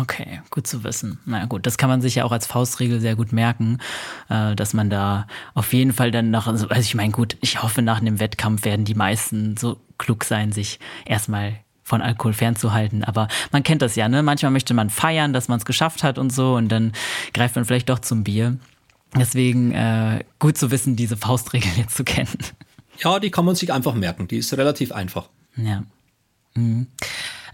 Okay, 0.00 0.40
gut 0.50 0.66
zu 0.66 0.84
wissen. 0.84 1.18
Na 1.26 1.44
gut, 1.44 1.66
das 1.66 1.76
kann 1.76 1.90
man 1.90 2.00
sich 2.00 2.14
ja 2.14 2.24
auch 2.24 2.32
als 2.32 2.46
Faustregel 2.46 3.00
sehr 3.00 3.14
gut 3.14 3.32
merken, 3.32 3.78
äh, 4.30 4.56
dass 4.56 4.72
man 4.72 4.88
da 4.88 5.26
auf 5.54 5.72
jeden 5.74 5.92
Fall 5.92 6.10
dann 6.10 6.30
nach, 6.30 6.46
also, 6.46 6.68
also 6.68 6.80
ich 6.80 6.94
meine, 6.94 7.12
gut, 7.12 7.36
ich 7.42 7.62
hoffe, 7.62 7.82
nach 7.82 8.00
einem 8.00 8.18
Wettkampf 8.18 8.64
werden 8.64 8.86
die 8.86 8.94
meisten 8.94 9.56
so 9.58 9.78
klug 9.98 10.24
sein, 10.24 10.50
sich 10.50 10.80
erstmal 11.04 11.56
von 11.82 12.00
Alkohol 12.00 12.32
fernzuhalten. 12.32 13.04
Aber 13.04 13.28
man 13.50 13.62
kennt 13.62 13.82
das 13.82 13.94
ja, 13.96 14.08
ne? 14.08 14.22
Manchmal 14.22 14.52
möchte 14.52 14.72
man 14.72 14.88
feiern, 14.88 15.34
dass 15.34 15.48
man 15.48 15.58
es 15.58 15.66
geschafft 15.66 16.02
hat 16.02 16.16
und 16.16 16.32
so 16.32 16.54
und 16.54 16.68
dann 16.70 16.92
greift 17.34 17.56
man 17.56 17.66
vielleicht 17.66 17.90
doch 17.90 17.98
zum 17.98 18.24
Bier. 18.24 18.56
Deswegen 19.14 19.72
äh, 19.72 20.24
gut 20.38 20.56
zu 20.56 20.70
wissen, 20.70 20.96
diese 20.96 21.18
Faustregel 21.18 21.70
jetzt 21.76 21.96
zu 21.96 22.04
kennen. 22.04 22.38
Ja, 22.98 23.18
die 23.18 23.30
kann 23.30 23.44
man 23.44 23.56
sich 23.56 23.72
einfach 23.72 23.94
merken. 23.94 24.26
Die 24.26 24.38
ist 24.38 24.56
relativ 24.56 24.92
einfach. 24.92 25.28
Ja. 25.56 25.82
Mhm. 26.54 26.86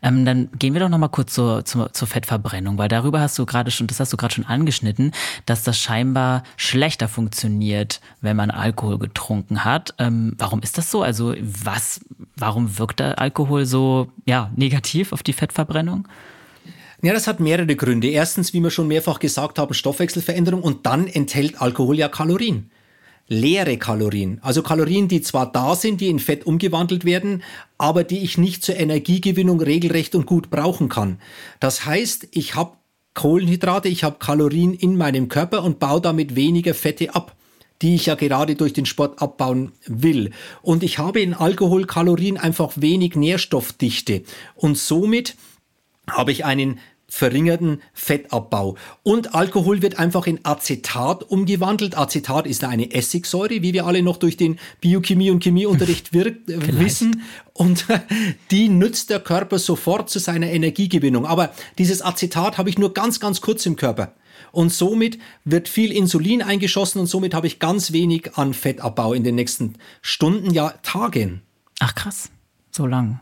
Ähm, 0.02 0.24
dann 0.24 0.48
gehen 0.58 0.74
wir 0.74 0.80
doch 0.80 0.88
noch 0.88 0.98
mal 0.98 1.08
kurz 1.08 1.34
zur, 1.34 1.64
zur, 1.64 1.92
zur 1.92 2.08
Fettverbrennung, 2.08 2.78
weil 2.78 2.88
darüber 2.88 3.20
hast 3.20 3.38
du 3.38 3.46
gerade 3.46 3.70
schon, 3.70 3.86
das 3.86 4.00
hast 4.00 4.12
du 4.12 4.16
gerade 4.16 4.34
schon 4.34 4.46
angeschnitten, 4.46 5.12
dass 5.46 5.64
das 5.64 5.78
scheinbar 5.78 6.42
schlechter 6.56 7.08
funktioniert, 7.08 8.00
wenn 8.20 8.36
man 8.36 8.50
Alkohol 8.50 8.98
getrunken 8.98 9.64
hat. 9.64 9.94
Ähm, 9.98 10.34
warum 10.38 10.60
ist 10.60 10.78
das 10.78 10.90
so? 10.90 11.02
Also 11.02 11.34
was, 11.40 12.00
warum 12.36 12.78
wirkt 12.78 13.00
der 13.00 13.18
Alkohol 13.18 13.66
so 13.66 14.08
ja, 14.24 14.50
negativ 14.56 15.12
auf 15.12 15.22
die 15.22 15.32
Fettverbrennung? 15.32 16.06
Ja, 17.00 17.12
das 17.12 17.28
hat 17.28 17.38
mehrere 17.38 17.76
Gründe. 17.76 18.08
Erstens, 18.08 18.52
wie 18.52 18.60
wir 18.60 18.70
schon 18.70 18.88
mehrfach 18.88 19.20
gesagt 19.20 19.58
haben, 19.60 19.72
Stoffwechselveränderung 19.72 20.62
und 20.62 20.84
dann 20.86 21.06
enthält 21.06 21.60
Alkohol 21.60 21.96
ja 21.96 22.08
Kalorien 22.08 22.70
leere 23.28 23.76
Kalorien. 23.76 24.40
Also 24.42 24.62
Kalorien, 24.62 25.06
die 25.06 25.20
zwar 25.20 25.52
da 25.52 25.76
sind, 25.76 26.00
die 26.00 26.08
in 26.08 26.18
Fett 26.18 26.46
umgewandelt 26.46 27.04
werden, 27.04 27.42
aber 27.76 28.02
die 28.02 28.18
ich 28.18 28.38
nicht 28.38 28.64
zur 28.64 28.76
Energiegewinnung 28.76 29.60
regelrecht 29.60 30.14
und 30.14 30.26
gut 30.26 30.50
brauchen 30.50 30.88
kann. 30.88 31.20
Das 31.60 31.84
heißt, 31.84 32.28
ich 32.32 32.54
habe 32.54 32.72
Kohlenhydrate, 33.14 33.88
ich 33.88 34.04
habe 34.04 34.16
Kalorien 34.18 34.74
in 34.74 34.96
meinem 34.96 35.28
Körper 35.28 35.62
und 35.62 35.78
baue 35.78 36.00
damit 36.00 36.34
weniger 36.36 36.74
Fette 36.74 37.14
ab 37.14 37.36
die 37.82 37.94
ich 37.94 38.06
ja 38.06 38.14
gerade 38.14 38.56
durch 38.56 38.72
den 38.72 38.86
Sport 38.86 39.22
abbauen 39.22 39.72
will. 39.86 40.32
Und 40.62 40.82
ich 40.82 40.98
habe 40.98 41.20
in 41.20 41.34
Alkoholkalorien 41.34 42.36
einfach 42.36 42.72
wenig 42.76 43.14
Nährstoffdichte. 43.14 44.22
Und 44.56 44.76
somit 44.76 45.36
habe 46.10 46.32
ich 46.32 46.44
einen 46.44 46.80
verringerten 47.08 47.80
Fettabbau. 47.94 48.76
Und 49.02 49.34
Alkohol 49.34 49.80
wird 49.80 49.98
einfach 49.98 50.26
in 50.26 50.44
Acetat 50.44 51.24
umgewandelt. 51.24 51.96
Acetat 51.96 52.46
ist 52.46 52.62
eine 52.64 52.92
Essigsäure, 52.92 53.62
wie 53.62 53.72
wir 53.72 53.86
alle 53.86 54.02
noch 54.02 54.18
durch 54.18 54.36
den 54.36 54.58
Biochemie- 54.82 55.30
und 55.30 55.42
Chemieunterricht 55.42 56.12
wirkt, 56.12 56.50
äh, 56.50 56.78
wissen. 56.78 57.22
Und 57.54 57.86
die 58.50 58.68
nützt 58.68 59.10
der 59.10 59.20
Körper 59.20 59.58
sofort 59.58 60.10
zu 60.10 60.18
seiner 60.18 60.50
Energiegewinnung. 60.50 61.24
Aber 61.24 61.52
dieses 61.78 62.02
Acetat 62.02 62.58
habe 62.58 62.68
ich 62.68 62.78
nur 62.78 62.92
ganz, 62.92 63.20
ganz 63.20 63.40
kurz 63.40 63.64
im 63.64 63.76
Körper. 63.76 64.14
Und 64.52 64.72
somit 64.72 65.18
wird 65.44 65.68
viel 65.68 65.92
Insulin 65.92 66.42
eingeschossen 66.42 67.00
und 67.00 67.06
somit 67.06 67.34
habe 67.34 67.46
ich 67.46 67.58
ganz 67.58 67.92
wenig 67.92 68.36
an 68.36 68.54
Fettabbau 68.54 69.12
in 69.12 69.24
den 69.24 69.34
nächsten 69.34 69.74
Stunden, 70.02 70.52
ja 70.52 70.70
Tagen. 70.82 71.42
Ach 71.80 71.94
krass, 71.94 72.30
so 72.70 72.86
lang. 72.86 73.20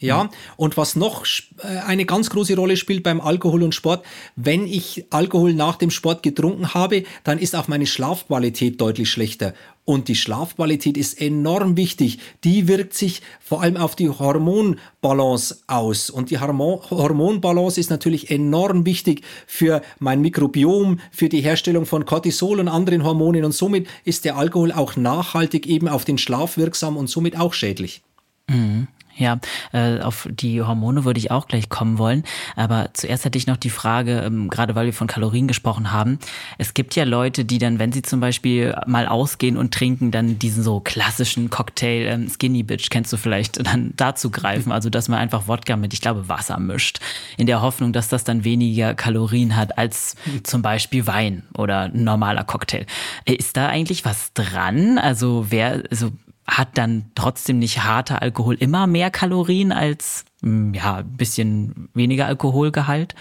Ja, 0.00 0.28
und 0.56 0.76
was 0.76 0.96
noch 0.96 1.24
äh, 1.58 1.66
eine 1.86 2.04
ganz 2.04 2.28
große 2.28 2.56
Rolle 2.56 2.76
spielt 2.76 3.04
beim 3.04 3.20
Alkohol 3.20 3.62
und 3.62 3.76
Sport, 3.76 4.04
wenn 4.34 4.66
ich 4.66 5.06
Alkohol 5.10 5.54
nach 5.54 5.76
dem 5.76 5.90
Sport 5.90 6.24
getrunken 6.24 6.74
habe, 6.74 7.04
dann 7.22 7.38
ist 7.38 7.54
auch 7.54 7.68
meine 7.68 7.86
Schlafqualität 7.86 8.80
deutlich 8.80 9.08
schlechter. 9.08 9.54
Und 9.84 10.08
die 10.08 10.16
Schlafqualität 10.16 10.96
ist 10.96 11.20
enorm 11.20 11.76
wichtig. 11.76 12.18
Die 12.42 12.66
wirkt 12.66 12.94
sich 12.94 13.22
vor 13.38 13.62
allem 13.62 13.76
auf 13.76 13.94
die 13.94 14.08
Hormonbalance 14.08 15.58
aus. 15.68 16.10
Und 16.10 16.30
die 16.30 16.40
Hormonbalance 16.40 17.78
ist 17.78 17.90
natürlich 17.90 18.30
enorm 18.30 18.86
wichtig 18.86 19.22
für 19.46 19.80
mein 20.00 20.20
Mikrobiom, 20.22 20.98
für 21.12 21.28
die 21.28 21.40
Herstellung 21.42 21.86
von 21.86 22.04
Cortisol 22.04 22.60
und 22.60 22.68
anderen 22.68 23.04
Hormonen. 23.04 23.44
Und 23.44 23.52
somit 23.52 23.86
ist 24.04 24.24
der 24.24 24.36
Alkohol 24.36 24.72
auch 24.72 24.96
nachhaltig 24.96 25.66
eben 25.66 25.86
auf 25.86 26.04
den 26.04 26.18
Schlaf 26.18 26.56
wirksam 26.56 26.96
und 26.96 27.08
somit 27.08 27.38
auch 27.38 27.52
schädlich. 27.52 28.02
Mhm. 28.48 28.88
Ja, 29.16 29.38
äh, 29.72 30.00
auf 30.00 30.28
die 30.30 30.60
Hormone 30.60 31.04
würde 31.04 31.18
ich 31.18 31.30
auch 31.30 31.46
gleich 31.46 31.68
kommen 31.68 31.98
wollen. 31.98 32.24
Aber 32.56 32.90
zuerst 32.94 33.24
hätte 33.24 33.38
ich 33.38 33.46
noch 33.46 33.56
die 33.56 33.70
Frage, 33.70 34.20
ähm, 34.20 34.50
gerade 34.50 34.74
weil 34.74 34.86
wir 34.86 34.92
von 34.92 35.06
Kalorien 35.06 35.46
gesprochen 35.46 35.92
haben. 35.92 36.18
Es 36.58 36.74
gibt 36.74 36.96
ja 36.96 37.04
Leute, 37.04 37.44
die 37.44 37.58
dann, 37.58 37.78
wenn 37.78 37.92
sie 37.92 38.02
zum 38.02 38.18
Beispiel 38.18 38.74
mal 38.86 39.06
ausgehen 39.06 39.56
und 39.56 39.72
trinken, 39.72 40.10
dann 40.10 40.38
diesen 40.38 40.64
so 40.64 40.80
klassischen 40.80 41.48
Cocktail 41.48 42.06
ähm, 42.06 42.28
Skinny 42.28 42.64
Bitch, 42.64 42.90
kennst 42.90 43.12
du 43.12 43.16
vielleicht, 43.16 43.64
dann 43.66 43.92
dazu 43.96 44.30
greifen. 44.30 44.72
Also, 44.72 44.90
dass 44.90 45.08
man 45.08 45.20
einfach 45.20 45.46
Wodka 45.46 45.76
mit, 45.76 45.92
ich 45.92 46.00
glaube, 46.00 46.28
Wasser 46.28 46.58
mischt. 46.58 46.98
In 47.36 47.46
der 47.46 47.62
Hoffnung, 47.62 47.92
dass 47.92 48.08
das 48.08 48.24
dann 48.24 48.44
weniger 48.44 48.94
Kalorien 48.94 49.56
hat 49.56 49.78
als 49.78 50.16
zum 50.42 50.62
Beispiel 50.62 51.06
Wein 51.06 51.44
oder 51.56 51.82
ein 51.82 52.02
normaler 52.02 52.44
Cocktail. 52.44 52.86
Ist 53.24 53.56
da 53.56 53.68
eigentlich 53.68 54.04
was 54.04 54.32
dran? 54.32 54.98
Also, 54.98 55.46
wer, 55.50 55.84
also 55.90 56.10
hat 56.46 56.76
dann 56.76 57.06
trotzdem 57.14 57.58
nicht 57.58 57.84
harter 57.84 58.22
Alkohol 58.22 58.54
immer 58.54 58.86
mehr 58.86 59.10
Kalorien 59.10 59.72
als 59.72 60.24
hm, 60.42 60.74
ja, 60.74 60.96
ein 60.96 61.16
bisschen 61.16 61.88
weniger 61.94 62.26
Alkoholgehalt? 62.26 63.14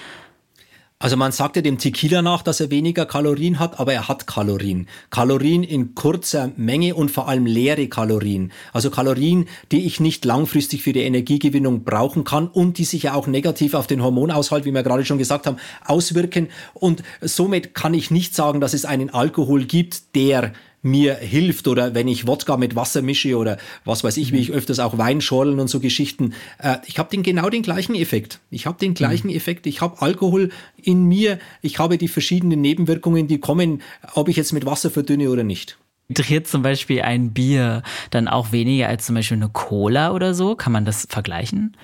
Also 1.03 1.17
man 1.17 1.33
sagt 1.33 1.57
ja 1.57 1.62
dem 1.62 1.79
Tequila 1.79 2.21
nach, 2.21 2.43
dass 2.43 2.62
er 2.62 2.71
weniger 2.71 3.05
Kalorien 3.05 3.59
hat, 3.59 3.77
aber 3.77 3.91
er 3.91 4.07
hat 4.07 4.25
Kalorien. 4.25 4.88
Kalorien 5.09 5.62
in 5.62 5.95
kurzer 5.95 6.51
Menge 6.55 6.95
und 6.95 7.12
vor 7.12 7.27
allem 7.27 7.45
leere 7.45 7.89
Kalorien. 7.89 8.53
Also 8.71 8.89
Kalorien, 8.89 9.49
die 9.73 9.86
ich 9.86 9.99
nicht 9.99 10.23
langfristig 10.23 10.81
für 10.81 10.93
die 10.93 11.01
Energiegewinnung 11.01 11.83
brauchen 11.83 12.23
kann 12.23 12.47
und 12.47 12.77
die 12.77 12.86
sich 12.86 13.03
ja 13.03 13.15
auch 13.15 13.27
negativ 13.27 13.73
auf 13.73 13.86
den 13.86 14.01
Hormonaushalt, 14.01 14.63
wie 14.63 14.73
wir 14.73 14.81
gerade 14.81 15.03
schon 15.03 15.17
gesagt 15.17 15.45
haben, 15.45 15.57
auswirken. 15.83 16.47
Und 16.73 17.03
somit 17.19 17.73
kann 17.73 17.93
ich 17.93 18.09
nicht 18.09 18.33
sagen, 18.33 18.62
dass 18.62 18.73
es 18.73 18.86
einen 18.86 19.09
Alkohol 19.09 19.65
gibt, 19.65 20.15
der 20.15 20.53
mir 20.84 21.15
hilft 21.15 21.67
oder 21.67 21.96
wenn 21.96 22.08
ich 22.08 22.28
Wodka 22.28 22.58
mit 22.58 22.76
Wasser 22.76 23.02
mische 23.02 23.38
oder 23.38 23.58
was 23.86 24.04
weiß 24.04 24.17
ich, 24.17 24.32
wie 24.34 24.39
ich 24.39 24.50
mhm. 24.50 24.56
öfters 24.56 24.80
auch 24.80 24.98
Weinschorlen 24.98 25.60
und 25.60 25.69
so 25.69 25.80
Geschichten. 25.80 26.34
Äh, 26.60 26.78
ich 26.86 27.00
habe 27.00 27.10
den 27.10 27.24
genau 27.24 27.50
den 27.50 27.63
gleichen 27.63 27.96
Effekt. 27.96 28.39
Ich 28.52 28.67
habe 28.67 28.78
den 28.78 28.93
gleichen 28.93 29.30
mhm. 29.30 29.36
Effekt. 29.36 29.65
Ich 29.65 29.82
habe 29.82 30.02
Alkohol 30.02 30.50
in 30.76 31.06
mir. 31.06 31.39
Ich 31.62 31.80
habe 31.80 31.98
die 31.98 32.10
verschiedenen 32.10 32.62
Nebenwirkungen, 32.62 33.28
die 33.28 33.39
kommen, 33.39 33.82
ob 34.13 34.28
ich 34.28 34.36
jetzt 34.36 34.52
mit 34.52 34.65
Wasser 34.65 34.91
verdünne 34.91 35.30
oder 35.30 35.43
nicht. 35.43 35.78
Dreht 36.10 36.50
zum 36.50 36.62
Beispiel 36.62 37.02
ein 37.02 37.32
Bier 37.32 37.82
dann 38.12 38.28
auch 38.28 38.52
weniger 38.52 38.89
als 38.89 39.06
zum 39.06 39.15
Beispiel 39.15 39.38
eine 39.38 39.50
Cola 39.50 40.12
oder 40.12 40.34
so? 40.34 40.56
Kann 40.56 40.74
man 40.74 40.84
das 40.84 41.08
vergleichen? 41.10 41.78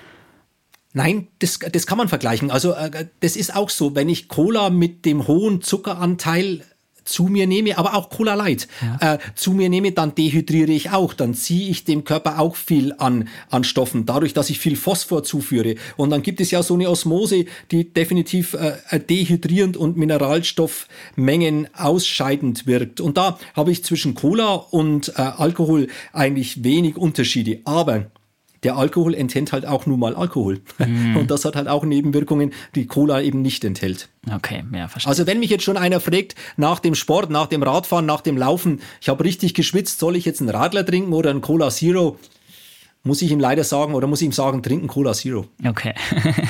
Nein, 0.92 1.28
das, 1.40 1.60
das 1.60 1.88
kann 1.88 1.98
man 1.98 2.10
vergleichen. 2.10 2.52
Also 2.52 2.74
äh, 2.74 3.08
das 3.22 3.38
ist 3.38 3.56
auch 3.56 3.70
so, 3.70 3.96
wenn 3.96 4.10
ich 4.10 4.28
Cola 4.28 4.70
mit 4.70 5.06
dem 5.06 5.26
hohen 5.26 5.62
Zuckeranteil 5.62 6.66
zu 7.10 7.24
mir 7.24 7.48
nehme, 7.48 7.78
aber 7.78 7.96
auch 7.96 8.10
Cola 8.10 8.36
Light 8.36 8.68
ja. 8.82 9.16
äh, 9.16 9.20
zu 9.36 9.52
mir 9.52 9.70
nehme, 9.70 9.92
dann 9.92 10.16
dehydriere 10.16 10.72
ich 10.72 10.92
auch. 10.92 11.14
Dann 11.14 11.34
ziehe 11.34 11.70
ich 11.70 11.84
dem 11.84 12.04
Körper 12.04 12.40
auch 12.40 12.56
viel 12.56 12.94
an, 12.98 13.28
an 13.50 13.64
Stoffen, 13.64 14.06
dadurch, 14.06 14.34
dass 14.34 14.50
ich 14.50 14.60
viel 14.60 14.76
Phosphor 14.76 15.24
zuführe. 15.24 15.76
Und 15.98 16.12
dann 16.12 16.22
gibt 16.22 16.40
es 16.40 16.52
ja 16.52 16.64
so 16.64 16.76
eine 16.76 16.90
Osmose, 16.90 17.46
die 17.72 17.94
definitiv 17.94 18.54
äh, 18.54 19.00
dehydrierend 19.00 19.78
und 19.78 19.98
Mineralstoffmengen 19.98 21.68
ausscheidend 21.76 22.68
wirkt. 22.68 23.02
Und 23.02 23.18
da 23.18 23.40
habe 23.56 23.72
ich 23.72 23.84
zwischen 23.84 24.14
Cola 24.14 24.54
und 24.54 25.10
äh, 25.10 25.22
Alkohol 25.22 25.88
eigentlich 26.14 26.64
wenig 26.64 26.98
Unterschiede. 26.98 27.60
Aber 27.66 28.06
der 28.64 28.78
Alkohol 28.78 29.14
enthält 29.14 29.52
halt 29.52 29.66
auch 29.66 29.86
nur 29.86 29.98
mal 29.98 30.16
Alkohol. 30.16 30.62
Mm. 30.78 31.16
Und 31.16 31.32
das 31.32 31.46
hat 31.46 31.56
halt 31.56 31.68
auch 31.68 31.86
Nebenwirkungen, 31.86 32.54
die 32.76 32.88
Cola 32.88 33.22
eben 33.22 33.42
nicht 33.42 33.64
enthält. 33.64 34.10
Okay, 34.32 34.64
ja, 34.74 34.88
verstehe. 34.88 35.10
Also 35.10 35.28
wenn 35.28 35.40
mich 35.40 35.50
jetzt 35.50 35.64
schon 35.64 35.78
einer 35.78 36.00
fragt, 36.00 36.36
nach 36.58 36.80
dem 36.80 36.96
Sport, 36.96 37.30
nach 37.30 37.48
dem 37.48 37.64
Radfahren, 37.64 38.06
nach 38.06 38.22
dem 38.22 38.38
Laufen, 38.38 38.82
ich 39.02 39.10
habe 39.10 39.24
richtig 39.24 39.54
geschwitzt, 39.54 40.00
soll 40.00 40.16
ich 40.16 40.26
jetzt 40.26 40.42
einen 40.42 40.50
Radler 40.50 40.86
trinken 40.86 41.14
oder 41.14 41.30
einen 41.30 41.42
Cola 41.42 41.70
Zero? 41.70 42.18
Muss 43.04 43.22
ich 43.22 43.32
ihm 43.32 43.40
leider 43.40 43.64
sagen 43.64 43.94
oder 43.94 44.08
muss 44.08 44.22
ich 44.22 44.26
ihm 44.26 44.34
sagen, 44.34 44.62
trinken 44.62 44.88
Cola 44.88 45.14
Zero. 45.14 45.48
Okay. 45.66 45.94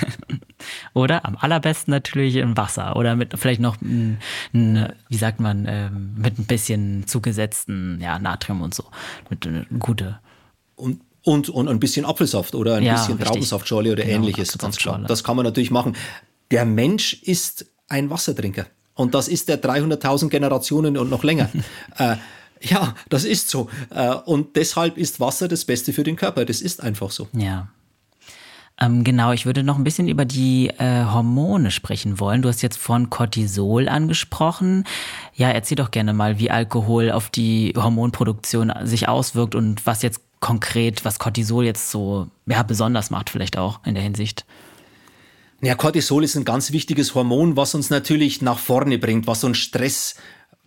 oder? 0.93 1.25
Am 1.25 1.37
allerbesten 1.37 1.91
natürlich 1.91 2.35
im 2.35 2.57
Wasser 2.57 2.95
oder 2.95 3.15
mit 3.15 3.37
vielleicht 3.37 3.61
noch, 3.61 3.79
ein, 3.81 4.17
ein, 4.53 4.93
wie 5.09 5.17
sagt 5.17 5.39
man, 5.39 5.65
ähm, 5.67 6.15
mit 6.17 6.39
ein 6.39 6.45
bisschen 6.45 7.05
zugesetzten 7.05 7.99
ja, 8.01 8.17
Natrium 8.17 8.61
und 8.61 8.73
so. 8.73 8.85
Mit 9.29 9.45
eine 9.45 9.59
äh, 9.61 9.65
gute. 9.77 10.19
Und 10.75 11.01
und, 11.29 11.47
und 11.47 11.67
ein 11.67 11.79
bisschen 11.79 12.05
Apfelsaft 12.05 12.55
oder 12.55 12.75
ein 12.75 12.83
ja, 12.83 12.95
bisschen 12.95 13.19
Traubensaftschorle 13.19 13.91
oder 13.91 14.03
genau, 14.03 14.15
ähnliches. 14.15 14.57
Ganz 14.57 14.77
klar. 14.77 14.99
Das 15.07 15.23
kann 15.23 15.35
man 15.35 15.45
natürlich 15.45 15.69
machen. 15.69 15.95
Der 16.49 16.65
Mensch 16.65 17.21
ist 17.21 17.67
ein 17.87 18.09
Wassertrinker. 18.09 18.65
Und 18.95 19.13
das 19.13 19.27
ist 19.27 19.47
der 19.47 19.61
300.000 19.61 20.29
Generationen 20.29 20.97
und 20.97 21.11
noch 21.11 21.23
länger. 21.23 21.49
äh, 21.99 22.15
ja, 22.61 22.95
das 23.09 23.25
ist 23.25 23.49
so. 23.49 23.69
Äh, 23.91 24.15
und 24.25 24.55
deshalb 24.55 24.97
ist 24.97 25.19
Wasser 25.19 25.47
das 25.47 25.65
Beste 25.65 25.93
für 25.93 26.03
den 26.03 26.15
Körper. 26.15 26.45
Das 26.45 26.61
ist 26.61 26.81
einfach 26.81 27.11
so. 27.11 27.27
Ja. 27.33 27.67
Ähm, 28.81 29.03
genau, 29.03 29.31
ich 29.31 29.45
würde 29.45 29.61
noch 29.61 29.77
ein 29.77 29.83
bisschen 29.83 30.07
über 30.07 30.25
die 30.25 30.69
äh, 30.79 31.05
Hormone 31.05 31.69
sprechen 31.69 32.19
wollen. 32.19 32.41
Du 32.41 32.49
hast 32.49 32.63
jetzt 32.63 32.77
von 32.77 33.11
Cortisol 33.11 33.87
angesprochen. 33.87 34.85
Ja, 35.35 35.51
erzähl 35.51 35.75
doch 35.75 35.91
gerne 35.91 36.13
mal, 36.13 36.39
wie 36.39 36.49
Alkohol 36.49 37.11
auf 37.11 37.29
die 37.29 37.73
Hormonproduktion 37.77 38.73
sich 38.83 39.07
auswirkt 39.07 39.53
und 39.53 39.85
was 39.85 40.01
jetzt 40.01 40.21
konkret, 40.39 41.05
was 41.05 41.19
Cortisol 41.19 41.65
jetzt 41.65 41.91
so 41.91 42.27
ja, 42.45 42.63
besonders 42.63 43.09
macht, 43.09 43.29
vielleicht 43.29 43.57
auch 43.57 43.85
in 43.85 43.95
der 43.95 44.03
Hinsicht. 44.03 44.45
Ja, 45.61 45.75
Cortisol 45.75 46.23
ist 46.23 46.35
ein 46.35 46.45
ganz 46.45 46.71
wichtiges 46.71 47.15
Hormon, 47.15 47.57
was 47.57 47.75
uns 47.75 47.89
natürlich 47.89 48.41
nach 48.41 48.59
vorne 48.59 48.97
bringt, 48.97 49.27
was 49.27 49.43
uns 49.43 49.57
Stress 49.57 50.15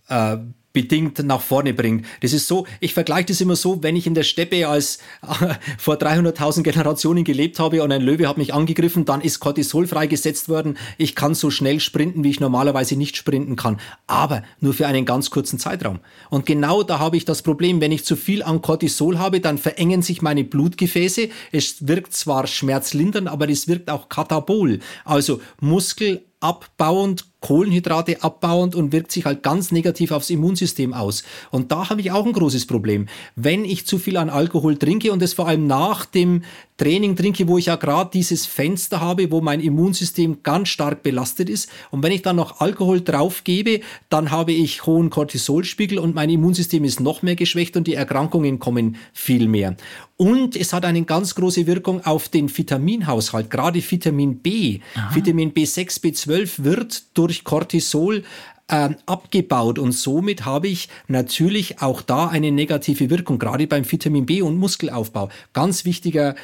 äh, 0.07 0.37
bedingt 0.73 1.23
nach 1.23 1.39
vorne 1.39 1.73
bringt. 1.73 2.05
Das 2.21 2.33
ist 2.33 2.47
so, 2.47 2.65
ich 2.79 2.93
vergleiche 2.93 3.27
das 3.27 3.41
immer 3.41 3.55
so, 3.55 3.83
wenn 3.83 3.95
ich 3.95 4.07
in 4.07 4.15
der 4.15 4.23
Steppe 4.23 4.67
als 4.67 4.97
äh, 5.21 5.53
vor 5.77 5.95
300.000 5.95 6.63
Generationen 6.63 7.23
gelebt 7.23 7.59
habe 7.59 7.83
und 7.83 7.91
ein 7.91 8.01
Löwe 8.01 8.27
hat 8.27 8.37
mich 8.37 8.53
angegriffen, 8.53 9.05
dann 9.05 9.21
ist 9.21 9.39
Cortisol 9.39 9.87
freigesetzt 9.87 10.49
worden. 10.49 10.77
Ich 10.97 11.15
kann 11.15 11.35
so 11.35 11.51
schnell 11.51 11.79
sprinten, 11.79 12.23
wie 12.23 12.31
ich 12.31 12.39
normalerweise 12.39 12.95
nicht 12.95 13.15
sprinten 13.15 13.55
kann, 13.55 13.79
aber 14.07 14.41
nur 14.59 14.73
für 14.73 14.87
einen 14.87 15.05
ganz 15.05 15.29
kurzen 15.29 15.59
Zeitraum. 15.59 15.99
Und 16.31 16.47
genau 16.47 16.81
da 16.81 16.97
habe 16.97 17.17
ich 17.17 17.25
das 17.25 17.43
Problem, 17.43 17.79
wenn 17.79 17.91
ich 17.91 18.03
zu 18.03 18.15
viel 18.15 18.41
an 18.41 18.61
Cortisol 18.61 19.19
habe, 19.19 19.39
dann 19.39 19.59
verengen 19.59 20.01
sich 20.01 20.23
meine 20.23 20.43
Blutgefäße. 20.43 21.29
Es 21.51 21.87
wirkt 21.87 22.13
zwar 22.13 22.47
schmerzlindernd, 22.47 23.27
aber 23.27 23.47
es 23.47 23.67
wirkt 23.67 23.91
auch 23.91 24.09
katabol, 24.09 24.79
also 25.05 25.39
Muskel 25.61 26.25
abbauend, 26.39 27.25
Kohlenhydrate 27.43 28.23
abbauend 28.23 28.73
und 28.73 28.93
wirkt 28.93 29.11
sich 29.11 29.25
halt 29.25 29.43
ganz 29.43 29.71
negativ 29.71 30.11
aufs 30.11 30.29
Immunsystem 30.29 30.93
aus. 30.93 31.23
Und 31.51 31.73
da 31.73 31.89
habe 31.89 31.99
ich 31.99 32.09
auch 32.11 32.25
ein 32.25 32.31
großes 32.31 32.65
Problem. 32.65 33.07
Wenn 33.35 33.65
ich 33.65 33.85
zu 33.85 33.99
viel 33.99 34.15
an 34.15 34.29
Alkohol 34.29 34.77
trinke 34.77 35.11
und 35.11 35.21
es 35.21 35.33
vor 35.33 35.49
allem 35.49 35.67
nach 35.67 36.05
dem 36.05 36.43
Training 36.77 37.15
trinke, 37.15 37.47
wo 37.47 37.57
ich 37.57 37.67
ja 37.67 37.75
gerade 37.75 38.09
dieses 38.11 38.45
Fenster 38.45 38.99
habe, 38.99 39.29
wo 39.29 39.41
mein 39.41 39.59
Immunsystem 39.59 40.41
ganz 40.41 40.69
stark 40.69 41.03
belastet 41.03 41.49
ist. 41.49 41.69
Und 41.91 42.01
wenn 42.01 42.11
ich 42.11 42.23
dann 42.23 42.35
noch 42.35 42.61
Alkohol 42.61 43.01
drauf 43.01 43.43
gebe, 43.43 43.81
dann 44.09 44.31
habe 44.31 44.53
ich 44.53 44.85
hohen 44.85 45.09
Cortisolspiegel 45.09 45.99
und 45.99 46.15
mein 46.15 46.29
Immunsystem 46.29 46.83
ist 46.83 46.99
noch 46.99 47.21
mehr 47.21 47.35
geschwächt 47.35 47.77
und 47.77 47.87
die 47.87 47.93
Erkrankungen 47.93 48.57
kommen 48.59 48.95
viel 49.13 49.47
mehr. 49.47 49.75
Und 50.15 50.55
es 50.55 50.73
hat 50.73 50.85
eine 50.85 51.03
ganz 51.03 51.35
große 51.35 51.65
Wirkung 51.67 52.05
auf 52.05 52.29
den 52.29 52.55
Vitaminhaushalt, 52.55 53.49
gerade 53.49 53.79
Vitamin 53.79 54.37
B. 54.37 54.79
Aha. 54.95 55.15
Vitamin 55.15 55.53
B6, 55.53 56.01
B12 56.01 56.63
wird 56.63 57.03
durch 57.15 57.32
Cortisol 57.41 58.23
äh, 58.67 58.89
abgebaut 59.05 59.77
und 59.77 59.91
somit 59.91 60.45
habe 60.45 60.67
ich 60.67 60.89
natürlich 61.07 61.81
auch 61.81 62.01
da 62.01 62.27
eine 62.27 62.51
negative 62.51 63.09
Wirkung, 63.09 63.39
gerade 63.39 63.67
beim 63.67 63.89
Vitamin 63.89 64.25
B 64.25 64.41
und 64.41 64.57
Muskelaufbau. 64.57 65.29
Ganz 65.53 65.85
wichtiger, 65.85 66.35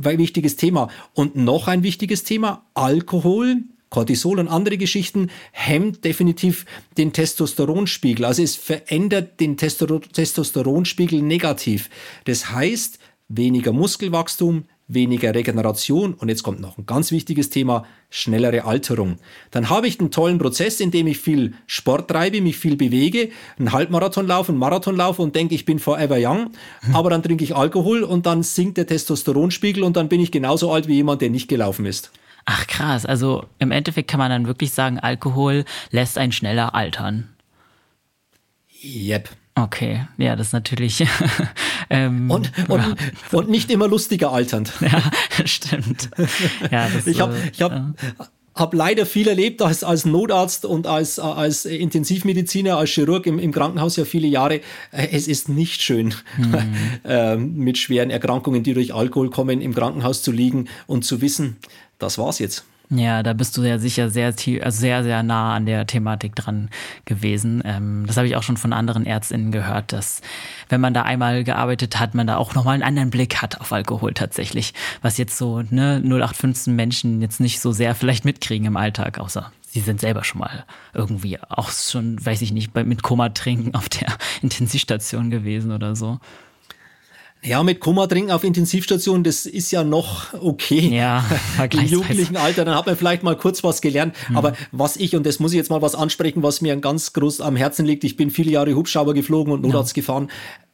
wichtiges 0.00 0.56
Thema. 0.56 0.88
Und 1.14 1.36
noch 1.36 1.68
ein 1.68 1.82
wichtiges 1.82 2.24
Thema, 2.24 2.66
Alkohol. 2.74 3.62
Cortisol 3.90 4.38
und 4.38 4.48
andere 4.48 4.76
Geschichten 4.76 5.30
hemmt 5.50 6.04
definitiv 6.04 6.66
den 6.98 7.14
Testosteronspiegel. 7.14 8.26
Also 8.26 8.42
es 8.42 8.54
verändert 8.54 9.40
den 9.40 9.56
Testosteronspiegel 9.56 11.22
negativ. 11.22 11.88
Das 12.24 12.50
heißt, 12.50 12.98
weniger 13.28 13.72
Muskelwachstum, 13.72 14.64
weniger 14.88 15.34
Regeneration 15.34 16.14
und 16.14 16.28
jetzt 16.28 16.42
kommt 16.42 16.60
noch 16.60 16.78
ein 16.78 16.86
ganz 16.86 17.12
wichtiges 17.12 17.50
Thema, 17.50 17.84
schnellere 18.08 18.64
Alterung. 18.64 19.18
Dann 19.50 19.68
habe 19.68 19.86
ich 19.86 20.00
einen 20.00 20.10
tollen 20.10 20.38
Prozess, 20.38 20.80
in 20.80 20.90
dem 20.90 21.06
ich 21.06 21.18
viel 21.18 21.54
Sport 21.66 22.08
treibe, 22.10 22.40
mich 22.40 22.56
viel 22.56 22.76
bewege, 22.76 23.28
einen 23.58 23.72
Halbmarathon 23.72 24.26
laufe, 24.26 24.50
einen 24.50 24.58
Marathon 24.58 24.96
laufe 24.96 25.20
und 25.20 25.36
denke, 25.36 25.54
ich 25.54 25.66
bin 25.66 25.78
forever 25.78 26.16
young, 26.18 26.52
hm. 26.80 26.96
aber 26.96 27.10
dann 27.10 27.22
trinke 27.22 27.44
ich 27.44 27.54
Alkohol 27.54 28.02
und 28.02 28.24
dann 28.24 28.42
sinkt 28.42 28.78
der 28.78 28.86
Testosteronspiegel 28.86 29.82
und 29.82 29.96
dann 29.96 30.08
bin 30.08 30.20
ich 30.20 30.32
genauso 30.32 30.72
alt 30.72 30.88
wie 30.88 30.94
jemand, 30.94 31.20
der 31.20 31.30
nicht 31.30 31.48
gelaufen 31.48 31.84
ist. 31.84 32.10
Ach 32.46 32.66
krass, 32.66 33.04
also 33.04 33.44
im 33.58 33.70
Endeffekt 33.70 34.10
kann 34.10 34.18
man 34.18 34.30
dann 34.30 34.46
wirklich 34.46 34.72
sagen, 34.72 34.98
Alkohol 34.98 35.66
lässt 35.90 36.16
einen 36.16 36.32
schneller 36.32 36.74
altern. 36.74 37.28
Yep. 38.82 39.28
Okay, 39.64 40.06
ja, 40.18 40.36
das 40.36 40.48
ist 40.48 40.52
natürlich. 40.52 41.04
ähm, 41.90 42.30
und, 42.30 42.52
und, 42.68 42.80
ja. 42.80 42.94
und 43.32 43.50
nicht 43.50 43.70
immer 43.70 43.88
lustiger 43.88 44.32
alternd. 44.32 44.72
Ja, 44.80 45.46
stimmt. 45.46 46.08
Ja, 46.70 46.88
das, 46.88 47.06
ich 47.06 47.20
habe 47.20 47.36
ich 47.52 47.60
hab, 47.60 47.72
ja. 47.72 47.92
hab 48.54 48.72
leider 48.72 49.04
viel 49.04 49.28
erlebt 49.28 49.60
als, 49.60 49.84
als 49.84 50.04
Notarzt 50.04 50.64
und 50.64 50.86
als, 50.86 51.18
als 51.18 51.64
Intensivmediziner, 51.64 52.76
als 52.76 52.90
Chirurg 52.90 53.26
im, 53.26 53.38
im 53.38 53.52
Krankenhaus 53.52 53.96
ja 53.96 54.04
viele 54.04 54.28
Jahre. 54.28 54.60
Es 54.90 55.28
ist 55.28 55.48
nicht 55.48 55.82
schön, 55.82 56.14
mhm. 56.38 57.54
mit 57.64 57.78
schweren 57.78 58.10
Erkrankungen, 58.10 58.62
die 58.62 58.74
durch 58.74 58.94
Alkohol 58.94 59.30
kommen, 59.30 59.60
im 59.60 59.74
Krankenhaus 59.74 60.22
zu 60.22 60.32
liegen 60.32 60.68
und 60.86 61.04
zu 61.04 61.20
wissen, 61.20 61.56
das 61.98 62.16
war's 62.16 62.38
jetzt. 62.38 62.64
Ja, 62.90 63.22
da 63.22 63.34
bist 63.34 63.54
du 63.56 63.62
ja 63.64 63.78
sicher 63.78 64.08
sehr, 64.08 64.28
also 64.28 64.80
sehr, 64.80 65.02
sehr 65.02 65.22
nah 65.22 65.54
an 65.54 65.66
der 65.66 65.86
Thematik 65.86 66.34
dran 66.34 66.70
gewesen. 67.04 67.62
Ähm, 67.66 68.04
das 68.06 68.16
habe 68.16 68.26
ich 68.26 68.34
auch 68.34 68.42
schon 68.42 68.56
von 68.56 68.72
anderen 68.72 69.04
Ärztinnen 69.04 69.52
gehört, 69.52 69.92
dass 69.92 70.22
wenn 70.70 70.80
man 70.80 70.94
da 70.94 71.02
einmal 71.02 71.44
gearbeitet 71.44 72.00
hat, 72.00 72.14
man 72.14 72.26
da 72.26 72.38
auch 72.38 72.54
nochmal 72.54 72.74
einen 72.74 72.82
anderen 72.82 73.10
Blick 73.10 73.42
hat 73.42 73.60
auf 73.60 73.72
Alkohol 73.72 74.14
tatsächlich. 74.14 74.72
Was 75.02 75.18
jetzt 75.18 75.36
so 75.36 75.60
ne, 75.68 76.00
0815 76.02 76.74
Menschen 76.74 77.20
jetzt 77.20 77.40
nicht 77.40 77.60
so 77.60 77.72
sehr 77.72 77.94
vielleicht 77.94 78.24
mitkriegen 78.24 78.66
im 78.66 78.76
Alltag, 78.78 79.18
außer 79.18 79.52
sie 79.60 79.80
sind 79.80 80.00
selber 80.00 80.24
schon 80.24 80.38
mal 80.40 80.64
irgendwie 80.94 81.38
auch 81.42 81.70
schon, 81.70 82.24
weiß 82.24 82.40
ich 82.40 82.52
nicht, 82.52 82.74
mit 82.74 83.02
Koma 83.02 83.28
trinken 83.28 83.74
auf 83.74 83.90
der 83.90 84.16
Intensivstation 84.42 85.30
gewesen 85.30 85.72
oder 85.72 85.94
so. 85.94 86.20
Ja, 87.42 87.62
mit 87.62 87.78
Koma 87.78 88.06
trinken 88.08 88.32
auf 88.32 88.42
Intensivstation, 88.42 89.22
das 89.22 89.46
ist 89.46 89.70
ja 89.70 89.84
noch 89.84 90.34
okay. 90.34 90.96
Ja, 90.96 91.24
im 91.72 91.80
jugendlichen 91.86 92.36
Alter, 92.36 92.64
dann 92.64 92.74
hat 92.74 92.86
man 92.86 92.96
vielleicht 92.96 93.22
mal 93.22 93.36
kurz 93.36 93.62
was 93.62 93.80
gelernt. 93.80 94.14
Mhm. 94.28 94.36
Aber 94.36 94.52
was 94.72 94.96
ich, 94.96 95.14
und 95.14 95.24
das 95.24 95.38
muss 95.38 95.52
ich 95.52 95.56
jetzt 95.56 95.70
mal 95.70 95.80
was 95.80 95.94
ansprechen, 95.94 96.42
was 96.42 96.60
mir 96.60 96.76
ganz 96.76 97.12
groß 97.12 97.40
am 97.40 97.54
Herzen 97.54 97.86
liegt, 97.86 98.02
ich 98.04 98.16
bin 98.16 98.30
viele 98.30 98.50
Jahre 98.50 98.74
Hubschrauber 98.74 99.14
geflogen 99.14 99.52
und 99.52 99.62
Notarzt 99.62 99.96
ja. 99.96 100.00
gefahren 100.00 100.28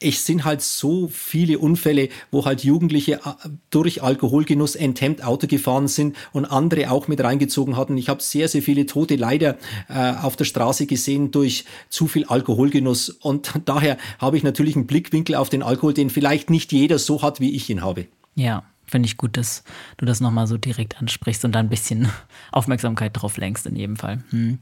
es 0.05 0.27
sind 0.27 0.45
halt 0.45 0.61
so 0.61 1.09
viele 1.09 1.59
Unfälle, 1.59 2.09
wo 2.31 2.45
halt 2.45 2.62
Jugendliche 2.62 3.15
äh, 3.25 3.49
durch 3.71 4.03
Alkoholgenuss 4.03 4.75
enthemmt 4.75 5.25
Auto 5.25 5.47
gefahren 5.47 5.89
sind 5.89 6.17
und 6.33 6.45
andere 6.45 6.91
auch 6.91 7.09
mit 7.09 7.23
reingezogen 7.23 7.77
hatten. 7.77 7.97
Ich 7.97 8.09
habe 8.09 8.23
sehr, 8.23 8.49
sehr 8.49 8.62
viele 8.62 8.87
Tote 8.87 9.17
leider 9.17 9.57
äh, 9.89 10.12
auf 10.23 10.37
der 10.37 10.45
Straße 10.45 10.87
gesehen 10.87 11.31
durch 11.31 11.65
zu 11.89 12.07
viel 12.07 12.27
Alkoholgenuss. 12.27 13.09
Und 13.09 13.53
daher 13.65 13.97
habe 14.19 14.37
ich 14.37 14.43
natürlich 14.43 14.77
einen 14.77 14.87
Blickwinkel 14.87 15.37
auf 15.37 15.49
den 15.49 15.62
Alkohol, 15.62 15.95
den 15.95 16.11
vielleicht 16.11 16.51
nicht 16.55 16.72
jeder 16.72 16.98
so 17.00 17.20
hat, 17.20 17.40
wie 17.40 17.50
ich 17.50 17.68
ihn 17.68 17.82
habe. 17.82 18.07
Ja, 18.36 18.62
finde 18.86 19.07
ich 19.09 19.16
gut, 19.16 19.36
dass 19.36 19.64
du 19.96 20.07
das 20.07 20.20
nochmal 20.20 20.46
so 20.46 20.57
direkt 20.57 21.00
ansprichst 21.00 21.44
und 21.44 21.52
da 21.52 21.59
ein 21.59 21.68
bisschen 21.68 22.09
Aufmerksamkeit 22.52 23.11
drauf 23.14 23.36
lenkst 23.36 23.66
in 23.66 23.74
jedem 23.76 23.96
Fall. 23.96 24.22
Hm. 24.30 24.59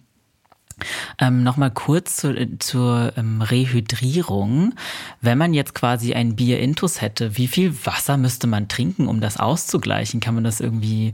Ähm, 1.19 1.43
Nochmal 1.43 1.71
kurz 1.71 2.17
zu, 2.17 2.35
zur 2.59 3.13
ähm, 3.17 3.43
Rehydrierung. 3.43 4.75
Wenn 5.21 5.37
man 5.37 5.53
jetzt 5.53 5.75
quasi 5.75 6.15
ein 6.15 6.35
Bier-Intus 6.35 7.03
hätte, 7.03 7.37
wie 7.37 7.47
viel 7.47 7.75
Wasser 7.85 8.17
müsste 8.17 8.47
man 8.47 8.69
trinken, 8.69 9.07
um 9.07 9.21
das 9.21 9.37
auszugleichen? 9.37 10.21
Kann 10.21 10.35
man 10.35 10.45
das 10.45 10.61
irgendwie 10.61 11.13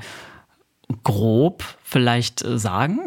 grob 1.03 1.65
vielleicht 1.83 2.45
äh, 2.45 2.57
sagen? 2.57 3.01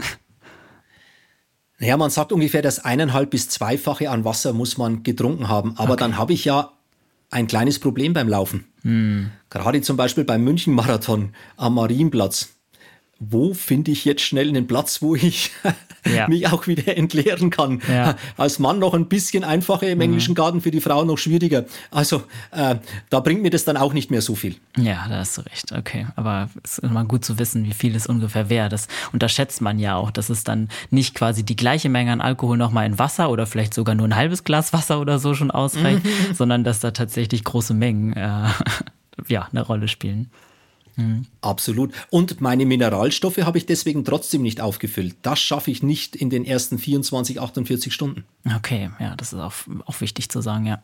Naja, 1.79 1.95
man 1.95 2.09
sagt 2.09 2.33
ungefähr, 2.33 2.61
das 2.61 2.83
eineinhalb 2.83 3.31
bis 3.31 3.47
zweifache 3.47 4.09
an 4.09 4.25
Wasser 4.25 4.51
muss 4.51 4.77
man 4.77 5.03
getrunken 5.03 5.47
haben. 5.47 5.77
Aber 5.77 5.93
okay. 5.93 6.01
dann 6.01 6.17
habe 6.17 6.33
ich 6.33 6.43
ja 6.43 6.73
ein 7.31 7.47
kleines 7.47 7.79
Problem 7.79 8.13
beim 8.13 8.29
Laufen. 8.29 8.65
Hm. 8.83 9.31
Gerade 9.49 9.81
zum 9.81 9.97
Beispiel 9.97 10.23
beim 10.23 10.43
München-Marathon 10.43 11.33
am 11.57 11.75
Marienplatz 11.75 12.60
wo 13.23 13.53
finde 13.53 13.91
ich 13.91 14.03
jetzt 14.03 14.23
schnell 14.23 14.49
einen 14.49 14.65
Platz, 14.65 15.03
wo 15.03 15.13
ich 15.13 15.51
ja. 16.11 16.27
mich 16.27 16.47
auch 16.47 16.65
wieder 16.65 16.97
entleeren 16.97 17.51
kann. 17.51 17.79
Ja. 17.87 18.15
Als 18.37 18.57
Mann 18.57 18.79
noch 18.79 18.95
ein 18.95 19.05
bisschen 19.05 19.43
einfacher 19.43 19.87
im 19.87 19.99
mhm. 19.99 20.05
englischen 20.05 20.33
Garten, 20.33 20.59
für 20.59 20.71
die 20.71 20.81
Frau 20.81 21.05
noch 21.05 21.19
schwieriger. 21.19 21.65
Also 21.91 22.23
äh, 22.49 22.77
da 23.11 23.19
bringt 23.19 23.43
mir 23.43 23.51
das 23.51 23.63
dann 23.63 23.77
auch 23.77 23.93
nicht 23.93 24.09
mehr 24.09 24.23
so 24.23 24.33
viel. 24.33 24.55
Ja, 24.75 25.05
da 25.07 25.19
hast 25.19 25.37
du 25.37 25.41
recht. 25.41 25.71
Okay, 25.71 26.07
aber 26.15 26.49
es 26.63 26.79
ist 26.79 26.83
immer 26.83 27.05
gut 27.05 27.23
zu 27.23 27.37
wissen, 27.37 27.63
wie 27.63 27.73
viel 27.73 27.95
es 27.95 28.07
ungefähr 28.07 28.49
wäre. 28.49 28.69
Das 28.69 28.87
unterschätzt 29.13 29.61
man 29.61 29.77
ja 29.77 29.95
auch, 29.95 30.09
dass 30.09 30.29
es 30.29 30.43
dann 30.43 30.69
nicht 30.89 31.13
quasi 31.13 31.43
die 31.43 31.55
gleiche 31.55 31.89
Menge 31.89 32.11
an 32.11 32.21
Alkohol 32.21 32.57
nochmal 32.57 32.87
in 32.87 32.97
Wasser 32.97 33.29
oder 33.29 33.45
vielleicht 33.45 33.75
sogar 33.75 33.93
nur 33.93 34.07
ein 34.07 34.15
halbes 34.15 34.43
Glas 34.43 34.73
Wasser 34.73 34.99
oder 34.99 35.19
so 35.19 35.35
schon 35.35 35.51
ausreicht, 35.51 36.03
mhm. 36.03 36.33
sondern 36.33 36.63
dass 36.63 36.79
da 36.79 36.89
tatsächlich 36.89 37.43
große 37.43 37.75
Mengen 37.75 38.13
äh, 38.13 38.47
ja, 39.27 39.47
eine 39.51 39.61
Rolle 39.61 39.87
spielen. 39.87 40.31
Mhm. 40.95 41.25
Absolut. 41.41 41.93
Und 42.09 42.41
meine 42.41 42.65
Mineralstoffe 42.65 43.37
habe 43.37 43.57
ich 43.57 43.65
deswegen 43.65 44.05
trotzdem 44.05 44.41
nicht 44.41 44.61
aufgefüllt. 44.61 45.15
Das 45.21 45.39
schaffe 45.39 45.71
ich 45.71 45.83
nicht 45.83 46.15
in 46.15 46.29
den 46.29 46.45
ersten 46.45 46.77
24, 46.77 47.39
48 47.39 47.93
Stunden. 47.93 48.25
Okay, 48.57 48.89
ja, 48.99 49.15
das 49.15 49.33
ist 49.33 49.39
auch, 49.39 49.53
auch 49.85 50.01
wichtig 50.01 50.29
zu 50.29 50.41
sagen, 50.41 50.65
ja. 50.65 50.81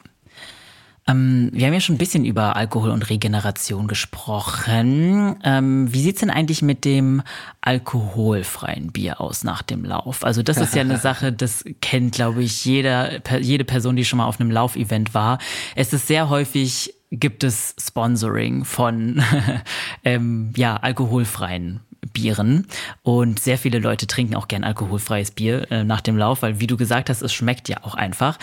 Ähm, 1.08 1.50
wir 1.54 1.68
haben 1.68 1.74
ja 1.74 1.80
schon 1.80 1.96
ein 1.96 2.00
bisschen 2.00 2.26
über 2.26 2.56
Alkohol 2.58 2.90
und 2.90 3.10
Regeneration 3.10 3.88
gesprochen. 3.88 5.38
Ähm, 5.44 5.94
wie 5.94 6.02
sieht's 6.02 6.20
denn 6.20 6.30
eigentlich 6.30 6.62
mit 6.62 6.84
dem 6.84 7.22
alkoholfreien 7.62 8.92
Bier 8.92 9.22
aus 9.22 9.44
nach 9.44 9.62
dem 9.62 9.86
Lauf? 9.86 10.26
Also 10.26 10.44
das 10.44 10.58
ist 10.58 10.76
ja 10.76 10.82
eine 10.82 10.98
Sache, 11.00 11.32
das 11.32 11.64
kennt, 11.82 12.16
glaube 12.16 12.44
ich, 12.44 12.66
jeder, 12.66 13.22
jede 13.40 13.64
Person, 13.64 13.96
die 13.96 14.06
schon 14.06 14.18
mal 14.18 14.26
auf 14.26 14.40
einem 14.40 14.52
Laufevent 14.52 15.14
war. 15.14 15.40
Es 15.76 15.94
ist 15.94 16.08
sehr 16.08 16.30
häufig 16.30 16.94
gibt 17.12 17.44
es 17.44 17.76
Sponsoring 17.80 18.66
von 18.66 19.24
ähm, 20.04 20.54
ja, 20.56 20.76
alkoholfreien 20.78 21.82
Bieren. 22.14 22.68
Und 23.04 23.40
sehr 23.40 23.58
viele 23.58 23.80
Leute 23.80 24.08
trinken 24.08 24.36
auch 24.36 24.48
gern 24.48 24.64
alkoholfreies 24.64 25.32
Bier 25.32 25.72
äh, 25.72 25.84
nach 25.84 26.02
dem 26.02 26.18
Lauf, 26.18 26.42
weil 26.42 26.60
wie 26.60 26.68
du 26.68 26.78
gesagt 26.78 27.10
hast, 27.10 27.22
es 27.22 27.34
schmeckt 27.34 27.70
ja 27.70 27.78
auch 27.84 27.96
einfach. 27.96 28.38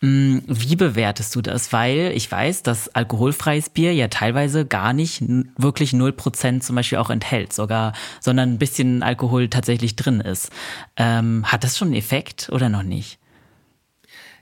Mm, 0.00 0.38
wie 0.46 0.76
bewertest 0.76 1.34
du 1.34 1.42
das? 1.42 1.72
Weil 1.72 2.12
ich 2.14 2.30
weiß, 2.30 2.62
dass 2.62 2.88
alkoholfreies 2.88 3.70
Bier 3.70 3.92
ja 3.94 4.08
teilweise 4.08 4.66
gar 4.66 4.92
nicht 4.92 5.22
wirklich 5.56 5.92
0% 5.92 6.60
zum 6.60 6.76
Beispiel 6.76 6.98
auch 6.98 7.10
enthält, 7.10 7.52
sogar, 7.52 7.92
sondern 8.20 8.54
ein 8.54 8.58
bisschen 8.58 9.02
Alkohol 9.02 9.48
tatsächlich 9.48 9.96
drin 9.96 10.20
ist. 10.20 10.50
Ähm, 10.96 11.44
hat 11.46 11.64
das 11.64 11.76
schon 11.76 11.88
einen 11.88 11.96
Effekt 11.96 12.48
oder 12.52 12.68
noch 12.68 12.82
nicht? 12.82 13.17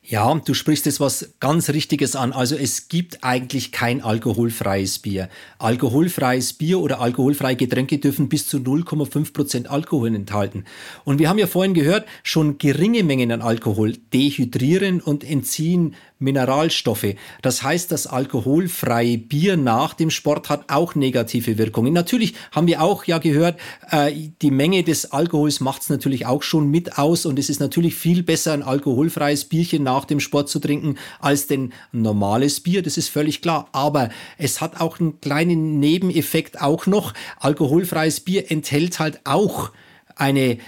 Ja, 0.09 0.33
du 0.37 0.55
sprichst 0.55 0.87
jetzt 0.87 1.01
was 1.01 1.35
ganz 1.41 1.69
Richtiges 1.71 2.15
an. 2.15 2.33
Also 2.33 2.55
es 2.55 2.87
gibt 2.87 3.25
eigentlich 3.25 3.73
kein 3.73 4.01
alkoholfreies 4.03 5.01
Bier. 5.01 5.29
Alkoholfreies 5.59 6.53
Bier 6.53 6.79
oder 6.79 7.01
alkoholfreie 7.01 7.57
Getränke 7.57 7.99
dürfen 7.99 8.29
bis 8.29 8.47
zu 8.47 8.59
0,5 8.59 9.33
Prozent 9.33 9.69
Alkohol 9.69 10.15
enthalten. 10.15 10.65
Und 11.03 11.19
wir 11.19 11.29
haben 11.29 11.41
ja 11.41 11.49
vorhin 11.49 11.75
gehört, 11.75 12.07
schon 12.23 12.59
geringe 12.59 13.03
Mengen 13.03 13.33
an 13.33 13.43
Alkohol 13.43 13.95
dehydrieren 14.15 15.01
und 15.01 15.29
entziehen 15.29 15.97
Mineralstoffe. 16.19 17.15
Das 17.43 17.63
heißt, 17.63 17.93
das 17.93 18.07
alkoholfreie 18.07 19.19
Bier 19.19 19.57
nach 19.57 19.93
dem 19.95 20.11
Sport 20.11 20.49
hat 20.49 20.65
auch 20.69 20.95
negative 20.95 21.59
Wirkungen. 21.59 21.93
Natürlich 21.93 22.35
haben 22.53 22.67
wir 22.67 22.83
auch 22.83 23.05
ja 23.05 23.19
gehört, 23.19 23.59
äh, 23.91 24.13
die 24.41 24.51
Menge 24.51 24.83
des 24.83 25.13
Alkohols 25.13 25.61
macht 25.61 25.83
es 25.83 25.91
natürlich 25.91 26.25
auch 26.25 26.43
schon 26.43 26.71
mit 26.71 26.99
aus 26.99 27.27
und 27.27 27.39
es 27.39 27.51
ist 27.51 27.61
natürlich 27.61 27.95
viel 27.95 28.23
besser, 28.23 28.53
ein 28.53 28.63
alkoholfreies 28.63 29.45
Bierchen 29.45 29.83
nach 29.83 30.07
dem 30.07 30.21
Sport 30.21 30.49
zu 30.49 30.59
trinken, 30.59 30.97
als 31.21 31.47
denn 31.47 31.73
normales 31.93 32.61
Bier. 32.61 32.83
Das 32.83 32.97
ist 32.97 33.09
völlig 33.09 33.43
klar. 33.43 33.69
Aber 33.73 34.09
es 34.39 34.61
hat 34.61 34.81
auch 34.81 34.99
einen 34.99 35.21
kleinen 35.21 35.81
Nebeneffekt 35.81 36.63
auch 36.63 36.87
noch. 36.87 37.13
Alkoholfreies 37.41 38.21
Bier 38.21 38.51
enthält 38.51 38.99
halt 38.99 39.21
auch 39.25 39.71
eine 40.15 40.59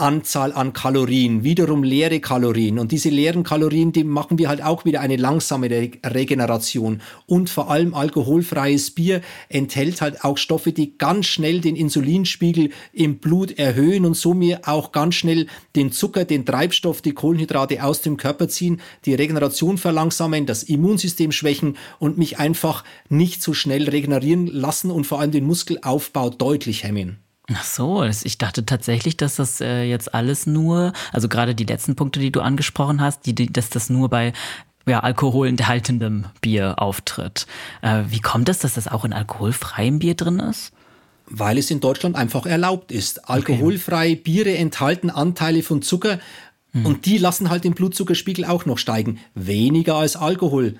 Anzahl 0.00 0.52
an 0.52 0.72
Kalorien, 0.72 1.44
wiederum 1.44 1.82
leere 1.82 2.20
Kalorien. 2.20 2.78
Und 2.78 2.90
diese 2.90 3.10
leeren 3.10 3.42
Kalorien, 3.42 3.92
die 3.92 4.02
machen 4.02 4.38
wir 4.38 4.48
halt 4.48 4.62
auch 4.62 4.84
wieder 4.84 5.00
eine 5.00 5.16
langsame 5.16 5.70
Re 5.70 5.90
Regeneration. 6.04 7.02
Und 7.26 7.50
vor 7.50 7.70
allem 7.70 7.94
alkoholfreies 7.94 8.92
Bier 8.92 9.20
enthält 9.48 10.00
halt 10.00 10.24
auch 10.24 10.38
Stoffe, 10.38 10.72
die 10.72 10.96
ganz 10.96 11.26
schnell 11.26 11.60
den 11.60 11.76
Insulinspiegel 11.76 12.70
im 12.92 13.18
Blut 13.18 13.58
erhöhen 13.58 14.06
und 14.06 14.16
somit 14.16 14.66
auch 14.66 14.92
ganz 14.92 15.14
schnell 15.16 15.46
den 15.76 15.92
Zucker, 15.92 16.24
den 16.24 16.46
Treibstoff, 16.46 17.02
die 17.02 17.12
Kohlenhydrate 17.12 17.84
aus 17.84 18.00
dem 18.00 18.16
Körper 18.16 18.48
ziehen, 18.48 18.80
die 19.04 19.14
Regeneration 19.14 19.78
verlangsamen, 19.78 20.46
das 20.46 20.62
Immunsystem 20.62 21.32
schwächen 21.32 21.76
und 21.98 22.18
mich 22.18 22.38
einfach 22.38 22.84
nicht 23.08 23.42
so 23.42 23.52
schnell 23.52 23.88
regenerieren 23.88 24.46
lassen 24.46 24.90
und 24.90 25.06
vor 25.06 25.20
allem 25.20 25.30
den 25.30 25.46
Muskelaufbau 25.46 26.30
deutlich 26.30 26.84
hemmen. 26.84 27.18
Ach 27.52 27.64
so, 27.64 28.04
ich 28.04 28.38
dachte 28.38 28.64
tatsächlich, 28.64 29.16
dass 29.16 29.36
das 29.36 29.60
äh, 29.60 29.82
jetzt 29.82 30.14
alles 30.14 30.46
nur, 30.46 30.92
also 31.12 31.28
gerade 31.28 31.54
die 31.54 31.64
letzten 31.64 31.96
Punkte, 31.96 32.20
die 32.20 32.30
du 32.30 32.40
angesprochen 32.40 33.00
hast, 33.00 33.26
die, 33.26 33.34
die, 33.34 33.52
dass 33.52 33.70
das 33.70 33.90
nur 33.90 34.08
bei 34.08 34.32
ja, 34.86 35.00
alkoholenthaltendem 35.00 36.26
Bier 36.40 36.74
auftritt. 36.78 37.46
Äh, 37.82 38.04
wie 38.08 38.20
kommt 38.20 38.48
es, 38.48 38.60
dass 38.60 38.74
das 38.74 38.88
auch 38.88 39.04
in 39.04 39.12
alkoholfreiem 39.12 39.98
Bier 39.98 40.14
drin 40.14 40.38
ist? 40.38 40.72
Weil 41.26 41.58
es 41.58 41.70
in 41.70 41.80
Deutschland 41.80 42.16
einfach 42.16 42.46
erlaubt 42.46 42.92
ist. 42.92 43.28
Alkoholfreie. 43.28 44.16
Biere 44.16 44.56
enthalten 44.56 45.10
Anteile 45.10 45.62
von 45.62 45.82
Zucker 45.82 46.18
hm. 46.72 46.86
und 46.86 47.06
die 47.06 47.18
lassen 47.18 47.50
halt 47.50 47.64
den 47.64 47.74
Blutzuckerspiegel 47.74 48.44
auch 48.44 48.64
noch 48.64 48.78
steigen. 48.78 49.20
Weniger 49.34 49.96
als 49.96 50.16
Alkohol, 50.16 50.76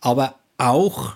aber 0.00 0.36
auch 0.58 1.14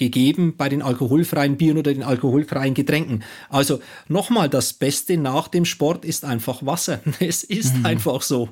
gegeben 0.00 0.54
bei 0.56 0.68
den 0.68 0.82
alkoholfreien 0.82 1.56
Bieren 1.56 1.78
oder 1.78 1.92
den 1.92 2.02
alkoholfreien 2.02 2.74
Getränken. 2.74 3.22
Also 3.48 3.80
nochmal, 4.08 4.48
das 4.48 4.72
Beste 4.72 5.16
nach 5.16 5.46
dem 5.46 5.64
Sport 5.64 6.04
ist 6.04 6.24
einfach 6.24 6.66
Wasser. 6.66 7.00
Es 7.20 7.44
ist 7.44 7.76
mhm. 7.76 7.86
einfach 7.86 8.22
so. 8.22 8.48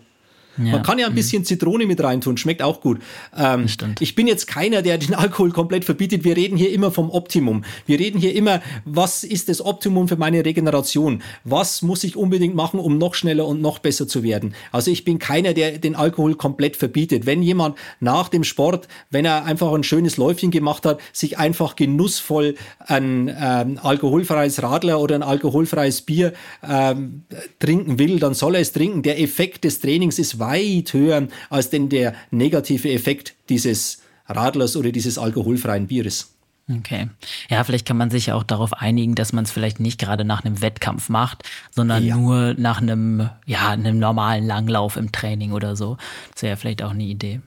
Ja. 0.57 0.73
Man 0.73 0.83
kann 0.83 0.99
ja 0.99 1.07
ein 1.07 1.13
mhm. 1.13 1.17
bisschen 1.17 1.45
Zitrone 1.45 1.87
mit 1.87 2.03
reintun, 2.03 2.37
schmeckt 2.37 2.63
auch 2.63 2.81
gut. 2.81 3.01
Ähm, 3.37 3.67
ich 4.01 4.15
bin 4.15 4.27
jetzt 4.27 4.47
keiner, 4.47 4.83
der 4.83 4.99
den 4.99 5.15
Alkohol 5.15 5.51
komplett 5.51 5.85
verbietet. 5.85 6.25
Wir 6.25 6.37
reden 6.37 6.57
hier 6.57 6.73
immer 6.73 6.91
vom 6.91 7.11
Optimum. 7.11 7.65
Wir 7.87 7.99
reden 7.99 8.19
hier 8.19 8.35
immer, 8.35 8.61
was 8.85 9.25
ist 9.25 9.49
das 9.49 9.65
Optimum 9.65 10.09
für 10.09 10.17
meine 10.17 10.45
Regeneration? 10.45 11.23
Was 11.45 11.83
muss 11.83 12.05
ich 12.05 12.17
unbedingt 12.17 12.55
machen, 12.55 12.81
um 12.81 12.99
noch 12.99 13.15
schneller 13.15 13.47
und 13.47 13.61
noch 13.61 13.79
besser 13.79 14.09
zu 14.09 14.23
werden? 14.23 14.55
Also 14.73 14.91
ich 14.91 15.05
bin 15.05 15.19
keiner, 15.19 15.55
der 15.55 15.79
den 15.79 15.95
Alkohol 15.95 16.35
komplett 16.35 16.77
verbietet. 16.77 17.27
Wenn 17.27 17.43
jemand 17.43 17.77
nach 18.01 18.29
dem 18.29 18.45
Sport, 18.45 18.89
wenn 19.11 19.25
er 19.25 19.45
einfach 19.45 19.73
ein 19.73 19.85
schönes 19.85 20.17
Läufchen 20.17 20.51
gemacht 20.51 20.85
hat, 20.87 21.01
sich 21.13 21.39
einfach 21.39 21.77
genussvoll 21.77 22.57
ein 22.81 23.35
ähm, 23.41 23.79
alkoholfreies 23.83 24.63
Radler 24.63 25.01
oder 25.01 25.15
ein 25.15 25.23
alkoholfreies 25.23 26.03
Bier 26.03 26.33
ähm, 26.69 27.23
trinken 27.59 27.99
will, 27.99 28.19
dann 28.19 28.35
soll 28.35 28.57
er 28.57 28.61
es 28.61 28.73
trinken. 28.73 29.03
Der 29.03 29.21
Effekt 29.21 29.65
des 29.65 29.81
Trainings 29.81 30.19
ist 30.19 30.39
weit 30.49 30.93
höher 30.93 31.29
als 31.51 31.71
denn 31.71 31.89
der 31.89 32.15
negative 32.31 32.91
Effekt 32.91 33.35
dieses 33.49 34.03
Radlers 34.27 34.77
oder 34.77 34.93
dieses 34.93 35.19
alkoholfreien 35.19 35.87
Bieres. 35.87 36.35
Okay. 36.71 37.09
Ja, 37.49 37.65
vielleicht 37.65 37.87
kann 37.87 37.97
man 37.97 38.11
sich 38.11 38.27
ja 38.27 38.35
auch 38.35 38.43
darauf 38.43 38.75
einigen, 38.75 39.15
dass 39.15 39.33
man 39.33 39.45
es 39.45 39.51
vielleicht 39.51 39.81
nicht 39.81 39.99
gerade 39.99 40.25
nach 40.25 40.45
einem 40.45 40.61
Wettkampf 40.61 41.09
macht, 41.09 41.45
sondern 41.71 42.05
ja. 42.05 42.17
nur 42.17 42.55
nach 42.59 42.83
einem, 42.83 43.31
ja, 43.47 43.69
einem 43.71 43.99
normalen 43.99 44.47
Langlauf 44.47 44.97
im 44.97 45.11
Training 45.11 45.53
oder 45.53 45.77
so. 45.77 45.97
Das 46.35 46.43
wäre 46.43 46.51
ja 46.51 46.57
vielleicht 46.57 46.83
auch 46.83 46.91
eine 46.91 47.05
Idee. 47.05 47.41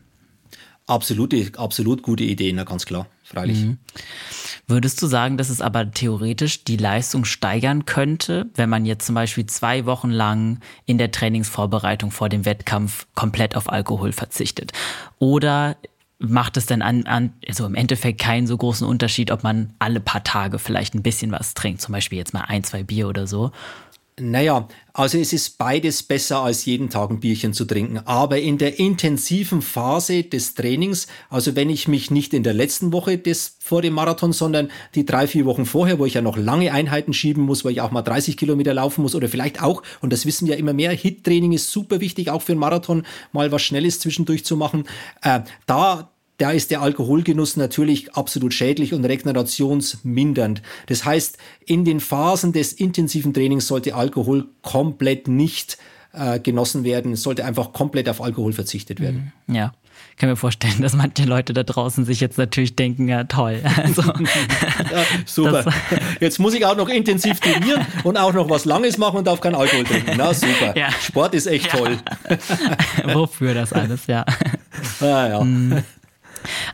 Absolute, 0.88 1.52
absolut 1.58 2.02
gute 2.02 2.24
Idee, 2.24 2.52
na 2.52 2.64
ganz 2.64 2.86
klar, 2.86 3.06
freilich. 3.24 3.60
Mhm. 3.60 3.78
Würdest 4.72 5.02
du 5.02 5.08
sagen, 5.08 5.36
dass 5.36 5.50
es 5.50 5.60
aber 5.60 5.92
theoretisch 5.92 6.64
die 6.64 6.78
Leistung 6.78 7.26
steigern 7.26 7.84
könnte, 7.84 8.50
wenn 8.56 8.70
man 8.70 8.86
jetzt 8.86 9.06
zum 9.06 9.16
Beispiel 9.16 9.46
zwei 9.46 9.86
Wochen 9.86 10.10
lang 10.10 10.62
in 10.86 10.98
der 10.98 11.12
Trainingsvorbereitung 11.12 12.10
vor 12.10 12.30
dem 12.30 12.46
Wettkampf 12.46 13.06
komplett 13.14 13.58
auf 13.58 13.70
Alkohol 13.70 14.14
verzichtet? 14.14 14.72
Oder 15.20 15.76
macht 16.20 16.56
es 16.56 16.68
denn 16.68 16.82
an, 16.82 17.06
an, 17.06 17.34
also 17.46 17.66
im 17.66 17.76
Endeffekt 17.76 18.22
keinen 18.22 18.48
so 18.48 18.56
großen 18.56 18.88
Unterschied, 18.88 19.30
ob 19.30 19.44
man 19.44 19.74
alle 19.80 20.00
paar 20.00 20.24
Tage 20.24 20.58
vielleicht 20.58 20.96
ein 20.96 21.04
bisschen 21.04 21.34
was 21.34 21.54
trinkt, 21.54 21.82
zum 21.82 21.92
Beispiel 21.92 22.20
jetzt 22.20 22.34
mal 22.34 22.46
ein, 22.48 22.64
zwei 22.64 22.82
Bier 22.82 23.10
oder 23.10 23.28
so? 23.28 23.52
Naja, 24.22 24.68
also 24.94 25.18
es 25.18 25.34
ist 25.34 25.58
beides 25.58 26.04
besser 26.04 26.42
als 26.42 26.66
jeden 26.66 26.90
Tag 26.92 27.10
ein 27.10 27.20
Bierchen 27.20 27.54
zu 27.54 27.66
trinken. 27.66 27.98
Aber 28.06 28.40
in 28.40 28.60
der 28.60 28.78
intensiven 28.78 29.64
Phase 29.64 30.24
des 30.24 30.54
Trainings, 30.54 31.08
also 31.30 31.56
wenn 31.56 31.72
ich 31.72 31.88
mich 31.88 32.12
nicht 32.12 32.34
in 32.36 32.44
der 32.44 32.54
letzten 32.54 32.94
Woche 32.94 33.18
des, 33.18 33.58
vor 33.60 33.82
dem 33.82 33.94
Marathon, 33.94 34.32
sondern 34.32 34.70
die 34.94 35.06
drei, 35.06 35.26
vier 35.26 35.46
Wochen 35.46 35.66
vorher, 35.66 35.98
wo 35.98 36.06
ich 36.06 36.14
ja 36.14 36.22
noch 36.22 36.38
lange 36.38 36.72
Einheiten 36.72 37.14
schieben 37.14 37.44
muss, 37.44 37.66
wo 37.66 37.70
ich 37.70 37.82
auch 37.82 37.92
mal 37.92 38.04
30 38.04 38.38
Kilometer 38.38 38.76
laufen 38.76 39.02
muss 39.02 39.16
oder 39.16 39.28
vielleicht 39.28 39.64
auch, 39.64 39.82
und 40.02 40.14
das 40.14 40.28
wissen 40.28 40.48
wir 40.48 40.54
ja 40.54 40.60
immer 40.60 40.74
mehr, 40.74 40.92
Hit-Training 40.92 41.54
ist 41.54 41.72
super 41.72 42.00
wichtig, 42.00 42.30
auch 42.30 42.44
für 42.44 42.52
einen 42.52 42.60
Marathon 42.60 43.04
mal 43.32 43.52
was 43.52 43.64
Schnelles 43.64 44.00
zwischendurch 44.00 44.46
zu 44.46 44.56
machen. 44.56 44.86
Äh, 45.24 45.42
da 45.66 46.11
da 46.42 46.50
ist 46.50 46.72
der 46.72 46.82
Alkoholgenuss 46.82 47.56
natürlich 47.56 48.14
absolut 48.16 48.52
schädlich 48.52 48.96
und 48.96 49.06
regenerationsmindernd. 49.06 50.64
Das 50.88 51.06
heißt, 51.06 51.38
in 51.66 51.86
den 51.86 52.00
Phasen 52.00 52.52
des 52.52 52.74
intensiven 52.74 53.32
Trainings 53.32 53.68
sollte 53.68 53.94
Alkohol 53.94 54.48
komplett 54.64 55.28
nicht 55.28 55.78
äh, 56.14 56.40
genossen 56.40 56.84
werden. 56.84 57.14
Es 57.14 57.22
sollte 57.22 57.46
einfach 57.46 57.74
komplett 57.74 58.10
auf 58.10 58.22
Alkohol 58.22 58.54
verzichtet 58.54 59.00
werden. 59.00 59.34
Mhm. 59.46 59.56
Ja. 59.56 59.74
Ich 60.10 60.18
kann 60.18 60.30
mir 60.30 60.36
vorstellen, 60.36 60.82
dass 60.82 60.94
manche 60.94 61.26
Leute 61.26 61.54
da 61.54 61.62
draußen 61.62 62.06
sich 62.06 62.20
jetzt 62.20 62.40
natürlich 62.40 62.76
denken, 62.76 63.08
ja 63.08 63.24
toll. 63.24 63.62
Also, 63.78 64.02
ja, 64.02 65.04
super. 65.26 65.64
Jetzt 66.20 66.40
muss 66.40 66.56
ich 66.56 66.66
auch 66.66 66.76
noch 66.76 66.90
intensiv 66.90 67.40
trainieren 67.40 67.86
und 68.04 68.18
auch 68.18 68.34
noch 68.34 68.50
was 68.50 68.66
Langes 68.66 68.98
machen 68.98 69.18
und 69.18 69.28
darf 69.28 69.42
kein 69.42 69.54
Alkohol 69.54 69.84
trinken. 69.84 70.14
Na 70.18 70.34
super. 70.34 70.76
Ja. 70.76 70.90
Sport 70.92 71.36
ist 71.36 71.46
echt 71.46 71.72
ja. 71.72 71.80
toll. 71.80 71.98
Wofür 73.14 73.54
das 73.54 73.74
alles, 73.74 74.08
ja. 74.08 74.26
Ah, 75.02 75.28
ja. 75.28 75.44
Mhm. 75.44 75.84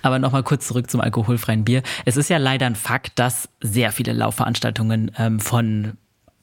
Aber 0.02 0.20
nochmal 0.20 0.44
kurz 0.44 0.68
zurück 0.68 0.90
zum 0.90 1.02
alkoholfreien 1.02 1.64
Bier. 1.64 1.84
Es 2.06 2.18
ist 2.18 2.30
ja 2.30 2.38
leider 2.38 2.66
ein 2.66 2.76
Fakt, 2.76 3.20
dass 3.20 3.50
sehr 3.62 3.92
viele 3.92 4.14
Laufveranstaltungen 4.14 5.12
ähm, 5.18 5.40
von 5.40 5.98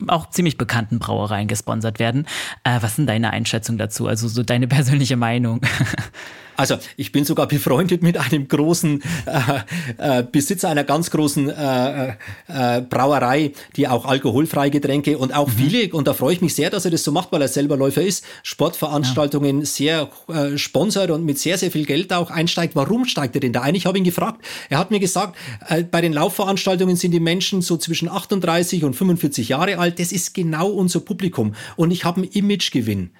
auch 0.09 0.29
ziemlich 0.31 0.59
bekannten 0.59 0.99
Brauereien 0.99 1.49
gesponsert 1.49 1.99
werden. 1.99 2.27
Äh, 2.64 2.79
was 2.81 2.97
sind 2.97 3.07
deine 3.07 3.31
Einschätzungen 3.31 3.79
dazu? 3.79 4.07
Also 4.07 4.29
so 4.29 4.43
deine 4.43 4.66
persönliche 4.68 5.16
Meinung? 5.16 5.61
Also 6.57 6.77
ich 6.97 7.13
bin 7.13 7.25
sogar 7.25 7.47
befreundet 7.49 8.03
mit 8.03 8.17
einem 8.17 8.49
großen 8.49 9.03
äh, 9.27 10.21
äh, 10.21 10.23
Besitzer 10.23 10.69
einer 10.69 10.85
ganz 10.85 11.11
großen 11.11 11.49
äh, 11.49 12.09
äh, 12.49 12.81
Brauerei, 12.83 13.53
die 13.77 13.89
auch 13.89 14.05
alkoholfreie 14.05 14.71
Getränke 14.71 15.19
und 15.19 15.35
auch 15.35 15.49
mhm. 15.49 15.53
viele, 15.53 15.95
und 15.95 16.07
da 16.07 16.15
freue 16.15 16.35
ich 16.35 16.41
mich 16.41 16.55
sehr, 16.55 16.71
dass 16.71 16.85
er 16.85 16.91
das 16.91 17.05
so 17.05 17.13
macht, 17.13 17.33
weil 17.33 17.43
er 17.43 17.49
selber 17.49 17.77
Läufer 17.77 18.03
ist, 18.03 18.25
Sportveranstaltungen 18.43 19.61
ja. 19.61 19.67
sehr 19.67 20.11
äh, 20.29 20.57
sponsert 20.59 21.11
und 21.11 21.25
mit 21.25 21.39
sehr, 21.39 21.59
sehr 21.59 21.71
viel 21.71 21.87
Geld 21.87 22.13
auch 22.13 22.31
einsteigt. 22.31 22.77
Warum 22.77 23.05
steigt 23.05 23.35
er 23.35 23.41
denn 23.41 23.53
da 23.53 23.63
ein? 23.63 23.75
Ich 23.75 23.87
habe 23.87 23.99
ihn 23.99 24.05
gefragt. 24.05 24.45
Er 24.71 24.79
hat 24.79 24.91
mir 24.91 25.01
gesagt, 25.01 25.37
äh, 25.69 25.83
bei 25.83 26.01
den 26.01 26.13
Laufveranstaltungen 26.13 26.97
sind 26.97 27.13
die 27.13 27.21
Menschen 27.21 27.63
so 27.63 27.77
zwischen 27.77 28.09
38 28.09 28.85
und 28.85 28.95
45 28.95 29.49
Jahre 29.49 29.79
alt. 29.79 29.99
Das 29.99 30.13
ist 30.13 30.35
genau 30.35 30.69
unser 30.69 31.01
Publikum. 31.01 31.55
Und 31.77 31.91
ich 31.91 32.05
habe 32.05 32.23
einen 32.23 32.31
Imagegewinn 32.31 33.11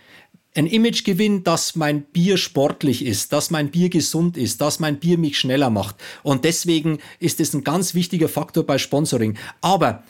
ein 0.57 0.67
Imagegewinn, 0.67 1.43
dass 1.43 1.75
mein 1.75 2.03
Bier 2.03 2.37
sportlich 2.37 3.05
ist, 3.05 3.33
dass 3.33 3.51
mein 3.51 3.71
Bier 3.71 3.89
gesund 3.89 4.37
ist, 4.37 4.61
dass 4.61 4.79
mein 4.79 5.01
Bier 5.01 5.19
mich 5.19 5.39
schneller 5.39 5.69
macht. 5.69 5.97
Und 6.23 6.45
deswegen 6.45 6.99
ist 7.19 7.41
es 7.41 7.55
ein 7.55 7.65
ganz 7.65 7.95
wichtiger 7.95 8.29
Faktor 8.29 8.65
bei 8.65 8.79
Sponsoring. 8.79 9.37
Aber 9.61 10.05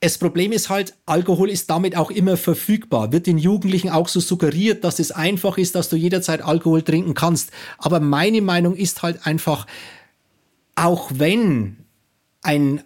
das 0.00 0.18
Problem 0.18 0.52
ist 0.52 0.68
halt, 0.70 0.94
Alkohol 1.06 1.50
ist 1.50 1.70
damit 1.70 1.96
auch 1.96 2.10
immer 2.10 2.36
verfügbar. 2.36 3.12
Wird 3.12 3.26
den 3.26 3.38
Jugendlichen 3.38 3.90
auch 3.90 4.08
so 4.08 4.20
suggeriert, 4.20 4.84
dass 4.84 4.98
es 4.98 5.12
einfach 5.12 5.56
ist, 5.56 5.74
dass 5.74 5.88
du 5.88 5.96
jederzeit 5.96 6.42
Alkohol 6.42 6.82
trinken 6.82 7.14
kannst. 7.14 7.50
Aber 7.78 8.00
meine 8.00 8.42
Meinung 8.42 8.76
ist 8.76 9.02
halt 9.02 9.26
einfach, 9.26 9.66
auch 10.74 11.10
wenn 11.14 11.76
ein 12.42 12.82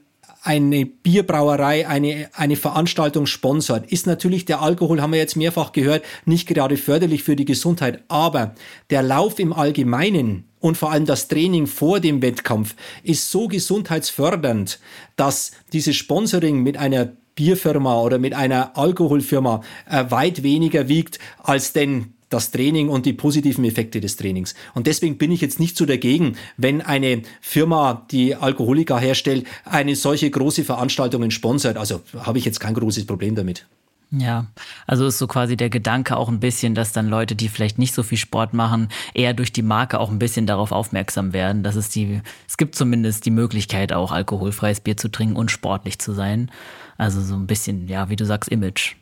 eine 0.49 0.87
Bierbrauerei 0.87 1.87
eine, 1.87 2.31
eine 2.33 2.57
Veranstaltung 2.57 3.27
sponsert, 3.27 3.93
ist 3.93 4.07
natürlich 4.07 4.47
der 4.47 4.63
Alkohol, 4.63 5.03
haben 5.03 5.13
wir 5.13 5.19
jetzt 5.19 5.37
mehrfach 5.37 5.73
gehört, 5.73 6.03
nicht 6.25 6.49
gerade 6.49 6.79
förderlich 6.79 7.23
für 7.23 7.37
die 7.37 7.45
Gesundheit. 7.45 8.03
Aber 8.09 8.55
der 8.89 9.03
Lauf 9.03 9.39
im 9.39 9.53
Allgemeinen 9.53 10.45
und 10.59 10.79
vor 10.79 10.91
allem 10.91 11.05
das 11.05 11.29
Training 11.29 11.67
vor 11.67 12.01
dem 12.01 12.23
Wettkampf 12.23 12.77
ist 13.03 13.31
so 13.31 13.47
gesundheitsfördernd, 13.47 14.81
dass 15.17 15.53
dieses 15.75 15.97
Sponsoring 15.97 16.63
mit 16.63 16.79
einer 16.79 17.13
Bierfirma 17.35 18.01
oder 18.01 18.19
mit 18.19 18.33
einer 18.33 18.75
Alkoholfirma 18.79 19.63
äh, 19.89 20.07
weit 20.09 20.43
weniger 20.43 20.89
wiegt 20.89 21.19
als 21.43 21.75
denn 21.75 22.15
das 22.29 22.51
Training 22.51 22.89
und 22.89 23.07
die 23.07 23.13
positiven 23.13 23.65
Effekte 23.65 24.01
des 24.01 24.17
Trainings. 24.17 24.55
Und 24.75 24.87
deswegen 24.87 25.19
bin 25.19 25.33
ich 25.33 25.41
jetzt 25.41 25.61
nicht 25.61 25.77
so 25.77 25.87
dagegen, 25.87 26.37
wenn 26.57 26.81
eine 26.83 27.23
Firma, 27.41 28.07
die 28.11 28.35
Alkoholiker 28.35 28.99
herstellt, 28.99 29.47
eine 29.65 29.97
solche 29.97 30.31
große 30.31 30.65
Veranstaltungen 30.65 31.31
sponsert. 31.31 31.77
Also 31.77 32.03
habe 32.19 32.39
ich 32.39 32.45
jetzt 32.45 32.61
kein 32.61 32.75
großes 32.75 33.07
Problem 33.07 33.35
damit. 33.35 33.67
Ja, 34.11 34.47
also 34.87 35.07
ist 35.07 35.19
so 35.19 35.27
quasi 35.27 35.57
der 35.57 35.69
Gedanke 35.69 36.17
auch 36.17 36.31
ein 36.31 36.41
bisschen, 36.41 36.75
dass 36.75 36.93
dann 36.93 37.09
Leute, 37.09 37.35
die 37.35 37.49
vielleicht 37.49 37.79
nicht 37.79 37.93
so 37.93 38.03
viel 38.03 38.17
Sport 38.17 38.55
machen, 38.55 38.89
eher 39.13 39.35
durch 39.35 39.53
die 39.53 39.63
Marke 39.63 40.01
auch 40.01 40.11
ein 40.11 40.19
bisschen 40.19 40.47
darauf 40.47 40.73
aufmerksam 40.73 41.35
werden, 41.35 41.63
dass 41.63 41.77
es 41.77 41.91
die, 41.91 42.23
es 42.47 42.57
gibt 42.57 42.75
zumindest 42.75 43.27
die 43.27 43.31
Möglichkeit 43.31 43.93
auch 43.93 44.11
alkoholfreies 44.11 44.81
Bier 44.81 44.97
zu 44.97 45.11
trinken 45.11 45.37
und 45.37 45.51
sportlich 45.51 45.99
zu 45.99 46.15
sein. 46.15 46.51
Also 46.97 47.21
so 47.21 47.35
ein 47.35 47.47
bisschen, 47.47 47.87
ja, 47.87 48.09
wie 48.09 48.17
du 48.17 48.25
sagst, 48.25 48.51
Image. 48.51 48.97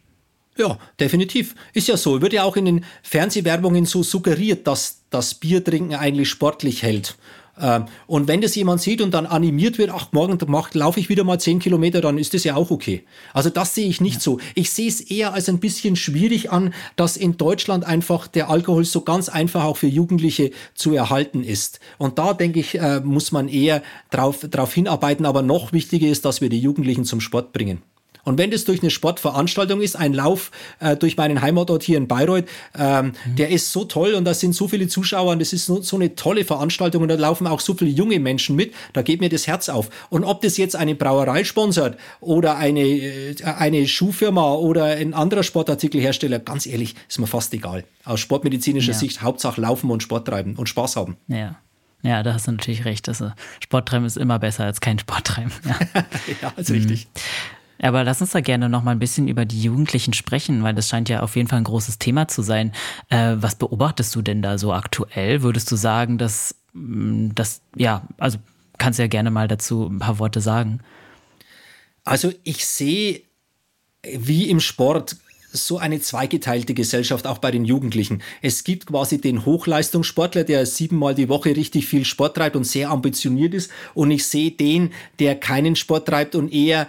Ja, 0.56 0.78
definitiv. 0.98 1.54
Ist 1.74 1.88
ja 1.88 1.96
so. 1.96 2.22
Wird 2.22 2.32
ja 2.32 2.44
auch 2.44 2.56
in 2.56 2.64
den 2.64 2.84
Fernsehwerbungen 3.02 3.84
so 3.84 4.02
suggeriert, 4.02 4.66
dass 4.66 5.02
das 5.10 5.34
Biertrinken 5.34 5.94
eigentlich 5.94 6.30
sportlich 6.30 6.82
hält. 6.82 7.16
Ähm, 7.58 7.86
und 8.06 8.28
wenn 8.28 8.40
das 8.40 8.54
jemand 8.54 8.80
sieht 8.80 9.00
und 9.00 9.12
dann 9.12 9.26
animiert 9.26 9.78
wird, 9.78 9.90
ach, 9.90 10.08
morgen 10.12 10.38
laufe 10.72 11.00
ich 11.00 11.08
wieder 11.08 11.24
mal 11.24 11.40
zehn 11.40 11.58
Kilometer, 11.58 12.00
dann 12.00 12.18
ist 12.18 12.34
das 12.34 12.44
ja 12.44 12.54
auch 12.54 12.70
okay. 12.70 13.04
Also 13.32 13.50
das 13.50 13.74
sehe 13.74 13.88
ich 13.88 14.00
nicht 14.00 14.16
ja. 14.16 14.20
so. 14.20 14.38
Ich 14.54 14.70
sehe 14.70 14.88
es 14.88 15.00
eher 15.00 15.32
als 15.32 15.48
ein 15.48 15.58
bisschen 15.58 15.96
schwierig 15.96 16.50
an, 16.50 16.74
dass 16.96 17.16
in 17.16 17.36
Deutschland 17.36 17.84
einfach 17.84 18.26
der 18.26 18.50
Alkohol 18.50 18.84
so 18.84 19.02
ganz 19.02 19.28
einfach 19.28 19.64
auch 19.64 19.76
für 19.76 19.86
Jugendliche 19.86 20.50
zu 20.74 20.94
erhalten 20.94 21.44
ist. 21.44 21.80
Und 21.98 22.18
da 22.18 22.34
denke 22.34 22.60
ich, 22.60 22.78
äh, 22.78 23.00
muss 23.00 23.32
man 23.32 23.48
eher 23.48 23.82
drauf, 24.10 24.40
drauf 24.50 24.72
hinarbeiten. 24.72 25.26
Aber 25.26 25.42
noch 25.42 25.72
wichtiger 25.72 26.08
ist, 26.08 26.24
dass 26.24 26.40
wir 26.40 26.48
die 26.48 26.60
Jugendlichen 26.60 27.04
zum 27.04 27.20
Sport 27.20 27.52
bringen. 27.52 27.82
Und 28.26 28.38
wenn 28.38 28.50
das 28.50 28.64
durch 28.64 28.82
eine 28.82 28.90
Sportveranstaltung 28.90 29.80
ist, 29.80 29.94
ein 29.94 30.12
Lauf 30.12 30.50
äh, 30.80 30.96
durch 30.96 31.16
meinen 31.16 31.42
Heimatort 31.42 31.84
hier 31.84 31.96
in 31.96 32.08
Bayreuth, 32.08 32.44
ähm, 32.76 33.12
mhm. 33.24 33.36
der 33.36 33.50
ist 33.50 33.70
so 33.70 33.84
toll 33.84 34.14
und 34.14 34.24
da 34.24 34.34
sind 34.34 34.52
so 34.52 34.66
viele 34.66 34.88
Zuschauer 34.88 35.32
und 35.32 35.38
das 35.38 35.52
ist 35.52 35.66
so, 35.66 35.80
so 35.80 35.94
eine 35.94 36.16
tolle 36.16 36.44
Veranstaltung 36.44 37.02
und 37.02 37.08
da 37.08 37.14
laufen 37.14 37.46
auch 37.46 37.60
so 37.60 37.74
viele 37.74 37.92
junge 37.92 38.18
Menschen 38.18 38.56
mit, 38.56 38.74
da 38.94 39.02
geht 39.02 39.20
mir 39.20 39.28
das 39.28 39.46
Herz 39.46 39.68
auf. 39.68 39.90
Und 40.10 40.24
ob 40.24 40.42
das 40.42 40.56
jetzt 40.56 40.74
eine 40.74 40.96
Brauerei 40.96 41.44
sponsert 41.44 41.98
oder 42.20 42.56
eine, 42.56 42.82
äh, 42.82 43.36
eine 43.44 43.86
Schuhfirma 43.86 44.54
oder 44.54 44.86
ein 44.86 45.14
anderer 45.14 45.44
Sportartikelhersteller, 45.44 46.40
ganz 46.40 46.66
ehrlich, 46.66 46.96
ist 47.08 47.20
mir 47.20 47.28
fast 47.28 47.54
egal. 47.54 47.84
Aus 48.04 48.18
sportmedizinischer 48.18 48.92
ja. 48.92 48.98
Sicht, 48.98 49.22
Hauptsache 49.22 49.60
laufen 49.60 49.88
und 49.88 50.02
Sport 50.02 50.26
treiben 50.26 50.56
und 50.56 50.68
Spaß 50.68 50.96
haben. 50.96 51.16
Ja. 51.28 51.60
Ja, 52.02 52.22
da 52.22 52.34
hast 52.34 52.46
du 52.46 52.52
natürlich 52.52 52.84
recht. 52.84 53.08
Also 53.08 53.32
Sporttreiben 53.58 54.06
ist 54.06 54.16
immer 54.16 54.38
besser 54.38 54.64
als 54.64 54.80
kein 54.80 54.98
Sporttreiben. 54.98 55.50
Ja, 55.64 55.78
ja 56.42 56.52
ist 56.56 56.70
richtig. 56.70 57.08
Aber 57.80 58.04
lass 58.04 58.20
uns 58.20 58.30
da 58.30 58.40
gerne 58.40 58.68
noch 58.68 58.82
mal 58.82 58.92
ein 58.92 58.98
bisschen 58.98 59.28
über 59.28 59.44
die 59.44 59.60
Jugendlichen 59.60 60.12
sprechen, 60.12 60.62
weil 60.62 60.74
das 60.74 60.88
scheint 60.88 61.08
ja 61.08 61.22
auf 61.22 61.36
jeden 61.36 61.48
Fall 61.48 61.58
ein 61.58 61.64
großes 61.64 61.98
Thema 61.98 62.28
zu 62.28 62.42
sein. 62.42 62.72
Äh, 63.08 63.36
was 63.36 63.54
beobachtest 63.54 64.14
du 64.14 64.22
denn 64.22 64.42
da 64.42 64.58
so 64.58 64.72
aktuell? 64.72 65.42
Würdest 65.42 65.70
du 65.70 65.76
sagen, 65.76 66.18
dass 66.18 66.54
mm, 66.72 67.30
das, 67.34 67.60
ja, 67.76 68.02
also 68.18 68.38
kannst 68.78 68.98
du 68.98 69.02
ja 69.02 69.08
gerne 69.08 69.30
mal 69.30 69.48
dazu 69.48 69.86
ein 69.86 69.98
paar 69.98 70.18
Worte 70.18 70.40
sagen. 70.40 70.80
Also 72.04 72.32
ich 72.44 72.66
sehe 72.66 73.22
wie 74.02 74.48
im 74.48 74.60
Sport 74.60 75.16
so 75.56 75.78
eine 75.78 76.00
zweigeteilte 76.00 76.74
Gesellschaft, 76.74 77.26
auch 77.26 77.38
bei 77.38 77.50
den 77.50 77.64
Jugendlichen. 77.64 78.22
Es 78.42 78.64
gibt 78.64 78.86
quasi 78.86 79.20
den 79.20 79.44
Hochleistungssportler, 79.44 80.44
der 80.44 80.66
siebenmal 80.66 81.14
die 81.14 81.28
Woche 81.28 81.56
richtig 81.56 81.86
viel 81.86 82.04
Sport 82.04 82.36
treibt 82.36 82.56
und 82.56 82.64
sehr 82.64 82.90
ambitioniert 82.90 83.54
ist. 83.54 83.70
Und 83.94 84.10
ich 84.10 84.26
sehe 84.26 84.50
den, 84.50 84.90
der 85.18 85.34
keinen 85.34 85.76
Sport 85.76 86.08
treibt 86.08 86.34
und 86.34 86.52
eher 86.52 86.86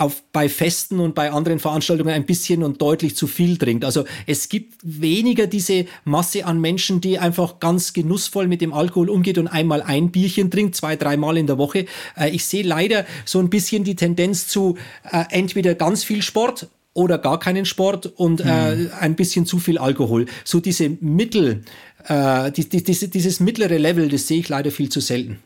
auf, 0.00 0.22
bei 0.32 0.48
Festen 0.48 0.98
und 0.98 1.14
bei 1.14 1.30
anderen 1.30 1.58
Veranstaltungen 1.58 2.14
ein 2.14 2.24
bisschen 2.24 2.62
und 2.62 2.80
deutlich 2.80 3.16
zu 3.16 3.26
viel 3.26 3.58
trinkt. 3.58 3.84
Also 3.84 4.04
es 4.26 4.48
gibt 4.48 4.74
weniger 4.82 5.46
diese 5.46 5.84
Masse 6.04 6.46
an 6.46 6.60
Menschen, 6.60 7.00
die 7.00 7.18
einfach 7.18 7.60
ganz 7.60 7.92
genussvoll 7.92 8.48
mit 8.48 8.60
dem 8.60 8.72
Alkohol 8.72 9.10
umgeht 9.10 9.38
und 9.38 9.48
einmal 9.48 9.82
ein 9.82 10.10
Bierchen 10.10 10.50
trinkt, 10.50 10.74
zwei, 10.74 10.96
dreimal 10.96 11.36
in 11.36 11.46
der 11.46 11.58
Woche. 11.58 11.86
Äh, 12.16 12.30
ich 12.30 12.46
sehe 12.46 12.62
leider 12.62 13.04
so 13.24 13.38
ein 13.38 13.50
bisschen 13.50 13.84
die 13.84 13.96
Tendenz 13.96 14.48
zu 14.48 14.76
äh, 15.10 15.24
entweder 15.30 15.74
ganz 15.74 16.02
viel 16.02 16.22
Sport 16.22 16.68
oder 16.94 17.18
gar 17.18 17.38
keinen 17.38 17.66
Sport 17.66 18.06
und 18.06 18.40
äh, 18.40 18.76
mhm. 18.76 18.90
ein 18.98 19.16
bisschen 19.16 19.46
zu 19.46 19.58
viel 19.58 19.78
Alkohol. 19.78 20.26
So 20.44 20.60
diese 20.60 20.88
Mittel, 21.00 21.62
äh, 22.06 22.50
die, 22.52 22.68
die, 22.68 22.82
diese, 22.82 23.08
dieses 23.08 23.40
mittlere 23.40 23.78
Level, 23.78 24.08
das 24.08 24.26
sehe 24.26 24.40
ich 24.40 24.48
leider 24.48 24.70
viel 24.70 24.88
zu 24.88 25.00
selten. 25.00 25.40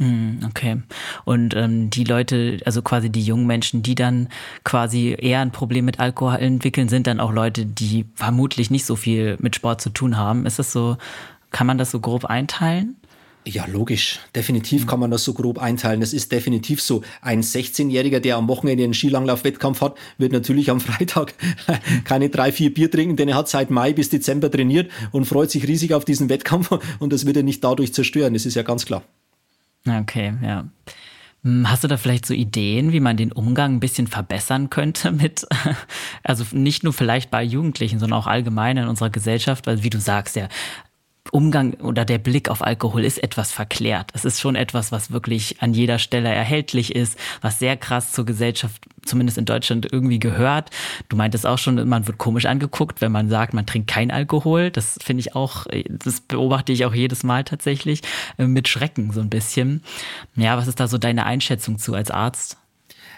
Hm, 0.00 0.40
okay. 0.48 0.80
Und 1.26 1.54
ähm, 1.54 1.90
die 1.90 2.04
Leute, 2.04 2.58
also 2.64 2.80
quasi 2.80 3.10
die 3.10 3.22
jungen 3.22 3.46
Menschen, 3.46 3.82
die 3.82 3.94
dann 3.94 4.30
quasi 4.64 5.14
eher 5.16 5.40
ein 5.40 5.52
Problem 5.52 5.84
mit 5.84 6.00
Alkohol 6.00 6.36
entwickeln, 6.36 6.88
sind 6.88 7.06
dann 7.06 7.20
auch 7.20 7.32
Leute, 7.32 7.66
die 7.66 8.06
vermutlich 8.14 8.70
nicht 8.70 8.86
so 8.86 8.96
viel 8.96 9.36
mit 9.40 9.56
Sport 9.56 9.82
zu 9.82 9.90
tun 9.90 10.16
haben. 10.16 10.46
Ist 10.46 10.58
das 10.58 10.72
so, 10.72 10.96
kann 11.50 11.66
man 11.66 11.76
das 11.76 11.90
so 11.90 12.00
grob 12.00 12.24
einteilen? 12.24 12.96
Ja, 13.44 13.66
logisch. 13.66 14.20
Definitiv 14.34 14.86
kann 14.86 15.00
man 15.00 15.10
das 15.10 15.22
so 15.24 15.34
grob 15.34 15.58
einteilen. 15.58 16.00
Es 16.00 16.14
ist 16.14 16.32
definitiv 16.32 16.80
so. 16.80 17.02
Ein 17.20 17.42
16-Jähriger, 17.42 18.20
der 18.20 18.36
am 18.36 18.48
Wochenende 18.48 18.84
einen 18.84 18.94
Skilanglauf-Wettkampf 18.94 19.82
hat, 19.82 19.98
wird 20.16 20.32
natürlich 20.32 20.70
am 20.70 20.80
Freitag 20.80 21.34
keine 22.04 22.30
drei, 22.30 22.52
vier 22.52 22.72
Bier 22.72 22.90
trinken, 22.90 23.16
denn 23.16 23.28
er 23.28 23.36
hat 23.36 23.50
seit 23.50 23.70
Mai 23.70 23.92
bis 23.92 24.08
Dezember 24.08 24.50
trainiert 24.50 24.90
und 25.10 25.26
freut 25.26 25.50
sich 25.50 25.68
riesig 25.68 25.92
auf 25.92 26.06
diesen 26.06 26.30
Wettkampf 26.30 26.70
und 27.00 27.12
das 27.12 27.26
wird 27.26 27.36
er 27.36 27.42
nicht 27.42 27.62
dadurch 27.62 27.92
zerstören. 27.92 28.32
Das 28.32 28.46
ist 28.46 28.54
ja 28.54 28.62
ganz 28.62 28.86
klar. 28.86 29.02
Okay, 29.86 30.34
ja. 30.42 30.68
Hm, 31.42 31.70
hast 31.70 31.84
du 31.84 31.88
da 31.88 31.96
vielleicht 31.96 32.26
so 32.26 32.34
Ideen, 32.34 32.92
wie 32.92 33.00
man 33.00 33.16
den 33.16 33.32
Umgang 33.32 33.76
ein 33.76 33.80
bisschen 33.80 34.06
verbessern 34.06 34.68
könnte 34.70 35.10
mit, 35.12 35.46
also 36.22 36.44
nicht 36.52 36.84
nur 36.84 36.92
vielleicht 36.92 37.30
bei 37.30 37.42
Jugendlichen, 37.42 37.98
sondern 37.98 38.18
auch 38.18 38.26
allgemein 38.26 38.76
in 38.76 38.88
unserer 38.88 39.10
Gesellschaft, 39.10 39.66
weil 39.66 39.82
wie 39.82 39.90
du 39.90 40.00
sagst, 40.00 40.36
ja, 40.36 40.48
Umgang 41.32 41.74
oder 41.74 42.04
der 42.04 42.18
Blick 42.18 42.48
auf 42.48 42.62
Alkohol 42.62 43.04
ist 43.04 43.22
etwas 43.22 43.52
verklärt. 43.52 44.10
Es 44.14 44.24
ist 44.24 44.40
schon 44.40 44.56
etwas, 44.56 44.90
was 44.90 45.12
wirklich 45.12 45.62
an 45.62 45.74
jeder 45.74 45.98
Stelle 45.98 46.28
erhältlich 46.28 46.94
ist, 46.94 47.18
was 47.40 47.58
sehr 47.58 47.76
krass 47.76 48.12
zur 48.12 48.24
Gesellschaft, 48.24 48.82
zumindest 49.04 49.38
in 49.38 49.44
Deutschland, 49.44 49.86
irgendwie 49.92 50.18
gehört. 50.18 50.70
Du 51.08 51.16
meintest 51.16 51.46
auch 51.46 51.58
schon, 51.58 51.88
man 51.88 52.06
wird 52.06 52.18
komisch 52.18 52.46
angeguckt, 52.46 53.00
wenn 53.00 53.12
man 53.12 53.28
sagt, 53.28 53.54
man 53.54 53.66
trinkt 53.66 53.88
kein 53.88 54.10
Alkohol. 54.10 54.70
Das 54.70 54.98
finde 55.02 55.20
ich 55.20 55.36
auch, 55.36 55.66
das 55.88 56.20
beobachte 56.20 56.72
ich 56.72 56.84
auch 56.84 56.94
jedes 56.94 57.22
Mal 57.22 57.44
tatsächlich 57.44 58.02
äh, 58.38 58.46
mit 58.46 58.66
Schrecken 58.68 59.12
so 59.12 59.20
ein 59.20 59.30
bisschen. 59.30 59.82
Ja, 60.36 60.56
was 60.56 60.68
ist 60.68 60.80
da 60.80 60.88
so 60.88 60.98
deine 60.98 61.26
Einschätzung 61.26 61.78
zu 61.78 61.94
als 61.94 62.10
Arzt? 62.10 62.56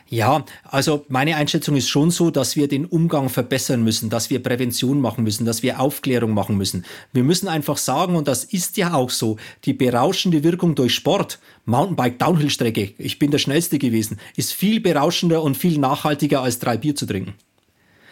Ja, 0.09 0.45
also 0.65 1.07
meine 1.09 1.37
Einschätzung 1.37 1.77
ist 1.77 1.89
schon 1.89 2.11
so, 2.11 2.31
dass 2.31 2.55
wir 2.55 2.69
den 2.69 2.85
Umgang 2.85 3.29
verbessern 3.29 3.83
müssen, 3.83 4.11
dass 4.11 4.29
wir 4.29 4.43
Prävention 4.43 5.01
machen 5.01 5.25
müssen, 5.25 5.47
dass 5.47 5.63
wir 5.63 5.81
Aufklärung 5.81 6.35
machen 6.35 6.57
müssen. 6.57 6.85
Wir 7.13 7.25
müssen 7.25 7.49
einfach 7.49 7.79
sagen, 7.79 8.17
und 8.17 8.29
das 8.29 8.45
ist 8.45 8.77
ja 8.77 8.95
auch 8.95 9.11
so, 9.11 9.37
die 9.65 9.73
berauschende 9.73 10.45
Wirkung 10.45 10.75
durch 10.75 10.95
Sport, 10.95 11.41
Mountainbike, 11.65 12.19
Downhill-Strecke, 12.19 12.93
ich 12.99 13.19
bin 13.19 13.31
der 13.31 13.39
Schnellste 13.39 13.79
gewesen, 13.79 14.19
ist 14.37 14.53
viel 14.53 14.81
berauschender 14.81 15.43
und 15.43 15.57
viel 15.57 15.79
nachhaltiger 15.79 16.43
als 16.43 16.59
drei 16.59 16.77
Bier 16.77 16.95
zu 16.95 17.07
trinken. 17.07 17.35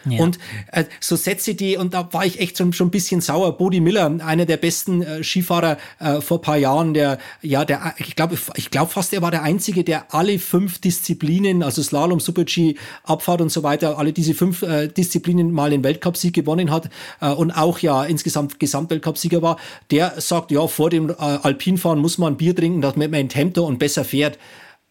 Ja. 0.09 0.22
Und 0.22 0.38
äh, 0.72 0.84
so 1.01 1.16
Sätze, 1.16 1.55
die, 1.55 1.76
und 1.76 1.94
da 1.94 2.12
war 2.12 2.24
ich 2.24 2.40
echt 2.40 2.59
schon, 2.59 2.72
schon 2.72 2.88
ein 2.88 2.90
bisschen 2.90 3.20
sauer. 3.20 3.57
Bodie 3.57 3.80
Miller, 3.80 4.11
einer 4.24 4.46
der 4.46 4.57
besten 4.57 5.03
äh, 5.03 5.22
Skifahrer 5.22 5.76
äh, 5.98 6.20
vor 6.20 6.40
paar 6.40 6.57
Jahren, 6.57 6.94
der, 6.94 7.18
ja, 7.42 7.64
der, 7.64 7.94
ich 7.98 8.16
glaube, 8.16 8.38
ich 8.55 8.70
glaube 8.70 8.90
fast, 8.90 9.12
er 9.12 9.22
war 9.22 9.30
der 9.30 9.42
Einzige, 9.42 9.84
der 9.84 10.14
alle 10.14 10.38
fünf 10.38 10.78
Disziplinen, 10.78 11.62
also 11.62 11.82
Slalom, 11.82 12.20
Super-G, 12.20 12.76
Abfahrt 13.05 13.40
und 13.40 13.51
so 13.51 13.62
weiter, 13.62 13.98
alle 13.98 14.12
diese 14.12 14.34
fünf 14.34 14.62
äh, 14.62 14.88
Disziplinen 14.88 15.53
mal 15.53 15.70
den 15.70 15.84
Weltcupsieg 15.84 16.34
gewonnen 16.34 16.70
hat 16.70 16.88
äh, 17.20 17.28
und 17.28 17.51
auch 17.51 17.78
ja 17.80 18.05
insgesamt 18.05 18.59
Gesamtweltcupsieger 18.59 19.42
war. 19.42 19.59
Der 19.90 20.20
sagt, 20.20 20.51
ja, 20.51 20.66
vor 20.66 20.90
dem 20.90 21.11
äh, 21.11 21.14
Alpinfahren 21.14 21.98
muss 21.98 22.18
man 22.18 22.36
Bier 22.36 22.57
trinken, 22.57 22.80
damit 22.80 23.11
man 23.11 23.20
in 23.20 23.28
Tempo 23.28 23.62
und 23.62 23.78
besser 23.78 24.05
fährt. 24.05 24.38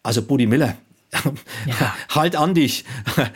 Also 0.02 0.22
Bodie 0.22 0.46
Miller, 0.46 0.76
ja. 1.66 1.94
halt 2.10 2.36
an 2.36 2.54
dich. 2.54 2.84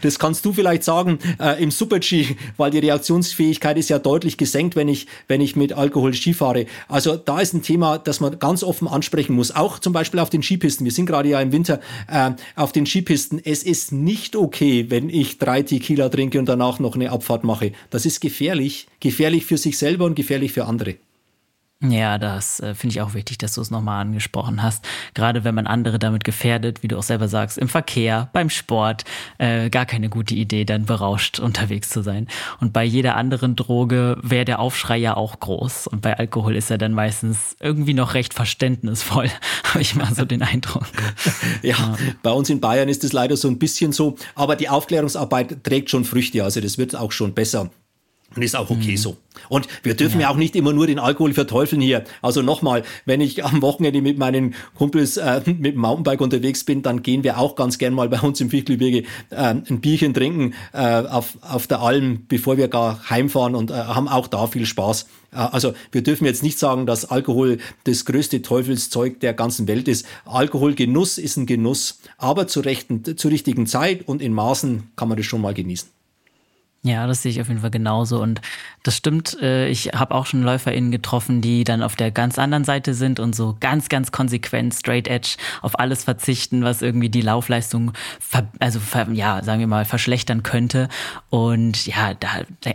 Das 0.00 0.18
kannst 0.18 0.44
du 0.44 0.52
vielleicht 0.52 0.82
sagen 0.82 1.18
äh, 1.38 1.62
im 1.62 1.70
Super-G, 1.70 2.36
weil 2.56 2.70
die 2.70 2.78
Reaktionsfähigkeit 2.78 3.76
ist 3.76 3.88
ja 3.88 3.98
deutlich 3.98 4.36
gesenkt, 4.36 4.74
wenn 4.74 4.88
ich, 4.88 5.06
wenn 5.28 5.40
ich 5.40 5.54
mit 5.54 5.72
Alkohol 5.72 6.12
Ski 6.14 6.34
fahre. 6.34 6.66
Also 6.88 7.16
da 7.16 7.40
ist 7.40 7.54
ein 7.54 7.62
Thema, 7.62 7.98
das 7.98 8.20
man 8.20 8.38
ganz 8.38 8.64
offen 8.64 8.88
ansprechen 8.88 9.34
muss. 9.34 9.54
Auch 9.54 9.78
zum 9.78 9.92
Beispiel 9.92 10.18
auf 10.18 10.30
den 10.30 10.42
Skipisten. 10.42 10.84
Wir 10.84 10.92
sind 10.92 11.06
gerade 11.06 11.28
ja 11.28 11.40
im 11.40 11.52
Winter 11.52 11.80
äh, 12.08 12.32
auf 12.56 12.72
den 12.72 12.86
Skipisten. 12.86 13.40
Es 13.44 13.62
ist 13.62 13.92
nicht 13.92 14.34
okay, 14.34 14.86
wenn 14.88 15.08
ich 15.08 15.38
drei 15.38 15.62
Tequila 15.62 16.08
trinke 16.08 16.38
und 16.38 16.46
danach 16.46 16.78
noch 16.80 16.96
eine 16.96 17.10
Abfahrt 17.10 17.44
mache. 17.44 17.72
Das 17.90 18.06
ist 18.06 18.20
gefährlich. 18.20 18.88
Gefährlich 19.00 19.46
für 19.46 19.58
sich 19.58 19.78
selber 19.78 20.06
und 20.06 20.14
gefährlich 20.14 20.52
für 20.52 20.64
andere. 20.64 20.96
Ja, 21.82 22.16
das 22.16 22.60
äh, 22.60 22.74
finde 22.74 22.94
ich 22.94 23.00
auch 23.00 23.14
wichtig, 23.14 23.38
dass 23.38 23.54
du 23.54 23.60
es 23.60 23.72
nochmal 23.72 24.02
angesprochen 24.02 24.62
hast. 24.62 24.84
Gerade 25.14 25.42
wenn 25.42 25.54
man 25.54 25.66
andere 25.66 25.98
damit 25.98 26.22
gefährdet, 26.22 26.82
wie 26.84 26.88
du 26.88 26.96
auch 26.96 27.02
selber 27.02 27.26
sagst, 27.26 27.58
im 27.58 27.68
Verkehr, 27.68 28.28
beim 28.32 28.50
Sport, 28.50 29.04
äh, 29.38 29.68
gar 29.68 29.84
keine 29.84 30.08
gute 30.08 30.34
Idee, 30.34 30.64
dann 30.64 30.84
berauscht 30.86 31.40
unterwegs 31.40 31.88
zu 31.88 32.02
sein. 32.02 32.28
Und 32.60 32.72
bei 32.72 32.84
jeder 32.84 33.16
anderen 33.16 33.56
Droge 33.56 34.16
wäre 34.22 34.44
der 34.44 34.60
Aufschrei 34.60 34.96
ja 34.96 35.16
auch 35.16 35.40
groß. 35.40 35.88
Und 35.88 36.02
bei 36.02 36.16
Alkohol 36.16 36.54
ist 36.54 36.70
er 36.70 36.78
dann 36.78 36.92
meistens 36.92 37.56
irgendwie 37.58 37.94
noch 37.94 38.14
recht 38.14 38.32
verständnisvoll, 38.32 39.28
habe 39.64 39.80
ich 39.80 39.96
mal 39.96 40.14
so 40.14 40.24
den 40.24 40.42
Eindruck. 40.42 40.86
ja, 41.62 41.72
ja, 41.72 41.96
bei 42.22 42.30
uns 42.30 42.48
in 42.48 42.60
Bayern 42.60 42.88
ist 42.88 43.02
es 43.02 43.12
leider 43.12 43.36
so 43.36 43.48
ein 43.48 43.58
bisschen 43.58 43.92
so, 43.92 44.16
aber 44.36 44.54
die 44.54 44.68
Aufklärungsarbeit 44.68 45.64
trägt 45.64 45.90
schon 45.90 46.04
Früchte, 46.04 46.44
also 46.44 46.60
das 46.60 46.78
wird 46.78 46.94
auch 46.94 47.10
schon 47.10 47.34
besser. 47.34 47.70
Und 48.34 48.42
ist 48.42 48.56
auch 48.56 48.70
okay 48.70 48.92
mhm. 48.92 48.96
so. 48.96 49.16
Und 49.48 49.66
wir 49.82 49.94
dürfen 49.94 50.20
ja. 50.20 50.28
ja. 50.28 50.32
auch 50.32 50.36
nicht 50.36 50.56
immer 50.56 50.72
nur 50.72 50.86
den 50.86 50.98
Alkohol 50.98 51.32
verteufeln 51.32 51.80
hier. 51.80 52.04
Also 52.20 52.42
nochmal, 52.42 52.82
wenn 53.04 53.20
ich 53.20 53.44
am 53.44 53.62
Wochenende 53.62 54.00
mit 54.00 54.18
meinen 54.18 54.54
Kumpels 54.74 55.16
äh, 55.16 55.40
mit 55.46 55.74
dem 55.74 55.80
Mountainbike 55.80 56.20
unterwegs 56.20 56.64
bin, 56.64 56.82
dann 56.82 57.02
gehen 57.02 57.24
wir 57.24 57.38
auch 57.38 57.56
ganz 57.56 57.78
gern 57.78 57.94
mal 57.94 58.08
bei 58.08 58.20
uns 58.20 58.40
im 58.40 58.50
Fichtelgebirge 58.50 59.06
äh, 59.30 59.36
ein 59.36 59.80
Bierchen 59.80 60.14
trinken 60.14 60.54
äh, 60.72 60.78
auf, 60.78 61.38
auf 61.42 61.66
der 61.66 61.80
Alm, 61.80 62.24
bevor 62.28 62.56
wir 62.56 62.68
gar 62.68 63.08
heimfahren 63.10 63.54
und 63.54 63.70
äh, 63.70 63.74
haben 63.74 64.08
auch 64.08 64.26
da 64.26 64.46
viel 64.46 64.66
Spaß. 64.66 65.06
Äh, 65.32 65.36
also 65.36 65.74
wir 65.90 66.02
dürfen 66.02 66.24
jetzt 66.24 66.42
nicht 66.42 66.58
sagen, 66.58 66.86
dass 66.86 67.04
Alkohol 67.04 67.58
das 67.84 68.04
größte 68.04 68.42
Teufelszeug 68.42 69.20
der 69.20 69.34
ganzen 69.34 69.68
Welt 69.68 69.88
ist. 69.88 70.06
Alkoholgenuss 70.24 71.18
ist 71.18 71.36
ein 71.36 71.46
Genuss, 71.46 72.00
aber 72.18 72.46
zur, 72.46 72.64
rechten, 72.64 73.16
zur 73.16 73.30
richtigen 73.30 73.66
Zeit 73.66 74.06
und 74.06 74.22
in 74.22 74.32
Maßen 74.32 74.90
kann 74.96 75.08
man 75.08 75.16
das 75.16 75.26
schon 75.26 75.40
mal 75.40 75.54
genießen. 75.54 75.88
Ja, 76.84 77.06
das 77.06 77.22
sehe 77.22 77.30
ich 77.30 77.40
auf 77.40 77.46
jeden 77.46 77.60
Fall 77.60 77.70
genauso. 77.70 78.20
Und 78.20 78.40
das 78.82 78.96
stimmt, 78.96 79.40
äh, 79.40 79.68
ich 79.68 79.90
habe 79.94 80.16
auch 80.16 80.26
schon 80.26 80.42
LäuferInnen 80.42 80.90
getroffen, 80.90 81.40
die 81.40 81.62
dann 81.62 81.80
auf 81.80 81.94
der 81.94 82.10
ganz 82.10 82.40
anderen 82.40 82.64
Seite 82.64 82.92
sind 82.94 83.20
und 83.20 83.36
so 83.36 83.56
ganz, 83.60 83.88
ganz 83.88 84.10
konsequent, 84.10 84.74
straight 84.74 85.06
edge, 85.06 85.36
auf 85.60 85.78
alles 85.78 86.02
verzichten, 86.02 86.64
was 86.64 86.82
irgendwie 86.82 87.08
die 87.08 87.20
Laufleistung, 87.20 87.92
also 88.58 88.80
ja, 89.12 89.44
sagen 89.44 89.60
wir 89.60 89.68
mal, 89.68 89.84
verschlechtern 89.84 90.42
könnte. 90.42 90.88
Und 91.30 91.86
ja, 91.86 92.14
da 92.14 92.28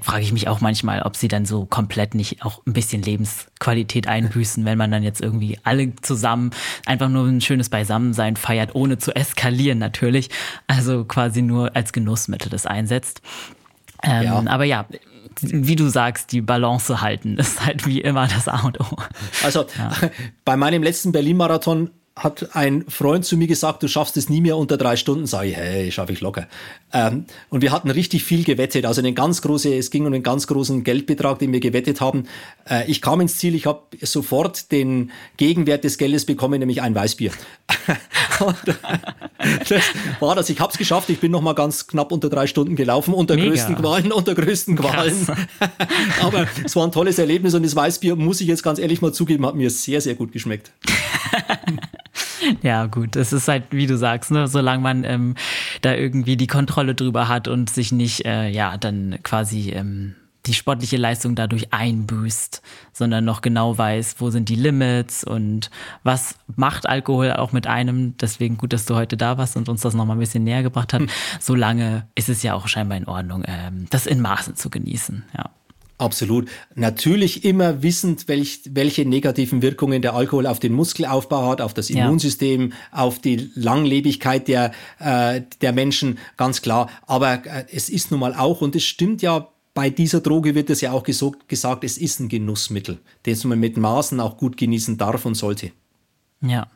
frage 0.04 0.24
ich 0.24 0.32
mich 0.32 0.48
auch 0.48 0.62
manchmal, 0.62 1.02
ob 1.02 1.18
sie 1.18 1.28
dann 1.28 1.46
so 1.46 1.66
komplett 1.66 2.16
nicht 2.16 2.46
auch 2.46 2.66
ein 2.66 2.72
bisschen 2.72 3.02
Lebensqualität 3.02 4.08
einbüßen, 4.08 4.64
wenn 4.64 4.78
man 4.78 4.90
dann 4.90 5.04
jetzt 5.04 5.20
irgendwie 5.20 5.60
alle 5.64 5.94
zusammen 5.98 6.52
einfach 6.86 7.10
nur 7.10 7.28
ein 7.28 7.42
schönes 7.42 7.68
Beisammensein 7.68 8.38
feiert, 8.38 8.74
ohne 8.74 9.00
zu 9.00 9.14
eskalieren 9.14 9.80
natürlich. 9.80 10.30
Also 10.68 11.04
quasi 11.04 11.42
nur 11.42 11.76
als 11.76 11.92
Genussmittel 11.92 12.50
das 12.50 12.66
einsetzt. 12.66 13.22
Ähm, 14.04 14.24
ja. 14.24 14.44
Aber 14.48 14.64
ja, 14.64 14.86
wie 15.42 15.76
du 15.76 15.88
sagst, 15.90 16.32
die 16.32 16.42
Balance 16.42 17.02
halten 17.02 17.38
ist 17.38 17.66
halt 17.66 17.86
wie 17.86 18.02
immer 18.02 18.28
das 18.28 18.48
A 18.48 18.66
und 18.66 18.80
O. 18.80 18.98
Also 19.44 19.66
ja. 19.78 19.92
bei 20.46 20.58
meinem 20.58 20.84
letzten 20.84 21.12
Berlin-Marathon 21.12 21.92
hat 22.18 22.56
ein 22.56 22.84
Freund 22.90 23.26
zu 23.26 23.38
mir 23.38 23.48
gesagt, 23.48 23.84
du 23.84 23.88
schaffst 23.88 24.18
es 24.18 24.28
nie 24.28 24.42
mehr 24.42 24.58
unter 24.58 24.76
drei 24.76 24.96
Stunden. 24.96 25.28
Sag 25.28 25.46
ich, 25.46 25.56
hey, 25.56 25.92
schaffe 25.92 26.12
ich 26.12 26.22
locker. 26.22 26.48
Ähm, 26.92 27.26
und 27.50 27.62
wir 27.62 27.72
hatten 27.72 27.92
richtig 27.92 28.24
viel 28.24 28.44
gewettet. 28.44 28.86
Also 28.86 29.02
eine 29.02 29.14
ganz 29.14 29.42
große, 29.42 29.74
es 29.76 29.92
ging 29.92 30.06
um 30.06 30.14
einen 30.14 30.24
ganz 30.24 30.48
großen 30.48 30.84
Geldbetrag, 30.84 31.38
den 31.40 31.54
wir 31.54 31.60
gewettet 31.60 32.02
haben. 32.02 32.26
Äh, 32.68 32.90
ich 32.90 33.02
kam 33.02 33.22
ins 33.22 33.38
Ziel, 33.38 33.54
ich 33.54 33.68
habe 33.68 33.82
sofort 34.02 34.72
den 34.72 35.12
Gegenwert 35.38 35.84
des 35.84 35.98
Geldes 35.98 36.26
bekommen, 36.26 36.60
nämlich 36.60 36.82
ein 36.82 36.96
Weißbier. 36.96 37.32
das 39.70 39.84
war 40.20 40.36
das. 40.36 40.50
Ich 40.50 40.60
habe 40.60 40.72
es 40.72 40.78
geschafft. 40.78 41.10
Ich 41.10 41.20
bin 41.20 41.32
noch 41.32 41.42
mal 41.42 41.54
ganz 41.54 41.86
knapp 41.86 42.12
unter 42.12 42.30
drei 42.30 42.48
Stunden 42.48 42.76
gelaufen, 42.76 43.14
unter 43.14 43.36
Mega. 43.36 43.50
größten 43.50 43.76
Qualen, 43.76 44.12
unter 44.12 44.34
größten 44.34 44.76
Qualen. 44.76 45.28
Aber 46.22 46.48
es 46.64 46.76
war 46.76 46.86
ein 46.86 46.92
tolles 46.92 47.20
Erlebnis 47.20 47.54
und 47.54 47.64
das 47.64 47.76
Weißbier, 47.76 48.16
muss 48.16 48.42
ich 48.42 48.48
jetzt 48.48 48.64
ganz 48.64 48.80
ehrlich 48.80 49.02
mal 49.02 49.14
zugeben, 49.14 49.46
hat 49.46 49.56
mir 49.56 49.70
sehr, 49.70 50.02
sehr 50.02 50.16
gut 50.16 50.32
geschmeckt. 50.32 50.72
Ja, 52.62 52.86
gut, 52.86 53.16
es 53.16 53.34
ist 53.34 53.48
halt, 53.48 53.66
wie 53.72 53.88
du 53.88 53.98
sagst, 53.98 54.32
ne, 54.32 54.48
solange 54.48 54.82
man 54.82 55.04
ähm, 55.04 55.36
da 55.82 55.94
irgendwie 55.94 56.38
die 56.38 56.48
Kontrolle 56.48 56.96
drüber 56.96 57.28
hat 57.28 57.48
und 57.48 57.70
sich 57.70 57.92
nicht, 57.92 58.26
äh, 58.26 58.50
ja, 58.50 58.78
dann 58.78 59.20
quasi 59.24 59.72
ähm, 59.72 60.16
die 60.48 60.54
sportliche 60.54 60.98
Leistung 60.98 61.36
dadurch 61.36 61.74
einbüßt, 61.74 62.62
sondern 62.94 63.26
noch 63.26 63.42
genau 63.42 63.78
weiß, 63.78 64.16
wo 64.20 64.30
sind 64.30 64.50
die 64.50 64.56
Limits 64.56 65.24
und 65.24 65.70
was 66.04 66.36
macht 66.56 66.88
Alkohol 66.88 67.34
auch 67.34 67.52
mit 67.52 67.68
einem. 67.68 68.16
Deswegen 68.18 68.58
gut, 68.58 68.74
dass 68.74 68.86
du 68.86 68.96
heute 68.96 69.18
da 69.18 69.38
warst 69.38 69.58
und 69.58 69.70
uns 69.70 69.82
das 69.82 69.94
nochmal 69.94 70.16
ein 70.16 70.22
bisschen 70.22 70.44
näher 70.44 70.64
gebracht 70.64 70.94
hast. 70.94 71.02
Hm. 71.02 71.10
Solange 71.40 72.08
ist 72.16 72.30
es 72.30 72.44
ja 72.44 72.54
auch 72.54 72.68
scheinbar 72.68 72.98
in 72.98 73.08
Ordnung, 73.08 73.44
ähm, 73.46 73.88
das 73.90 74.08
in 74.08 74.22
Maßen 74.22 74.56
zu 74.56 74.70
genießen, 74.70 75.24
ja. 75.38 75.50
Absolut. 76.00 76.48
Natürlich 76.76 77.44
immer 77.44 77.82
wissend, 77.82 78.28
welch, 78.28 78.62
welche 78.70 79.04
negativen 79.04 79.64
Wirkungen 79.64 80.04
der 80.04 80.14
Alkohol 80.14 80.46
auf 80.46 80.60
den 80.60 80.74
Muskelaufbau 80.74 81.50
hat, 81.50 81.60
auf 81.60 81.74
das 81.74 81.90
Immunsystem, 81.90 82.70
ja. 82.70 82.76
auf 82.92 83.18
die 83.20 83.50
Langlebigkeit 83.56 84.48
der, 84.48 84.74
äh, 85.00 85.42
der 85.62 85.74
Menschen, 85.74 86.20
ganz 86.38 86.62
klar. 86.62 86.90
Aber 87.08 87.46
äh, 87.46 87.66
es 87.72 87.90
ist 87.90 88.12
nun 88.12 88.20
mal 88.20 88.36
auch, 88.36 88.62
und 88.62 88.76
es 88.76 88.84
stimmt 88.84 89.24
ja, 89.24 89.50
bei 89.74 89.90
dieser 89.90 90.22
Droge 90.22 90.54
wird 90.54 90.70
es 90.70 90.82
ja 90.82 90.92
auch 90.92 91.04
gesagt, 91.04 91.84
es 91.84 91.98
ist 91.98 92.20
ein 92.20 92.30
Genussmittel, 92.30 93.00
den 93.26 93.38
man 93.46 93.60
mit 93.60 93.78
Maßen 93.78 94.20
auch 94.20 94.38
gut 94.38 94.58
genießen 94.58 94.98
darf 94.98 95.26
und 95.26 95.36
sollte. 95.36 95.72
Ja. 96.42 96.68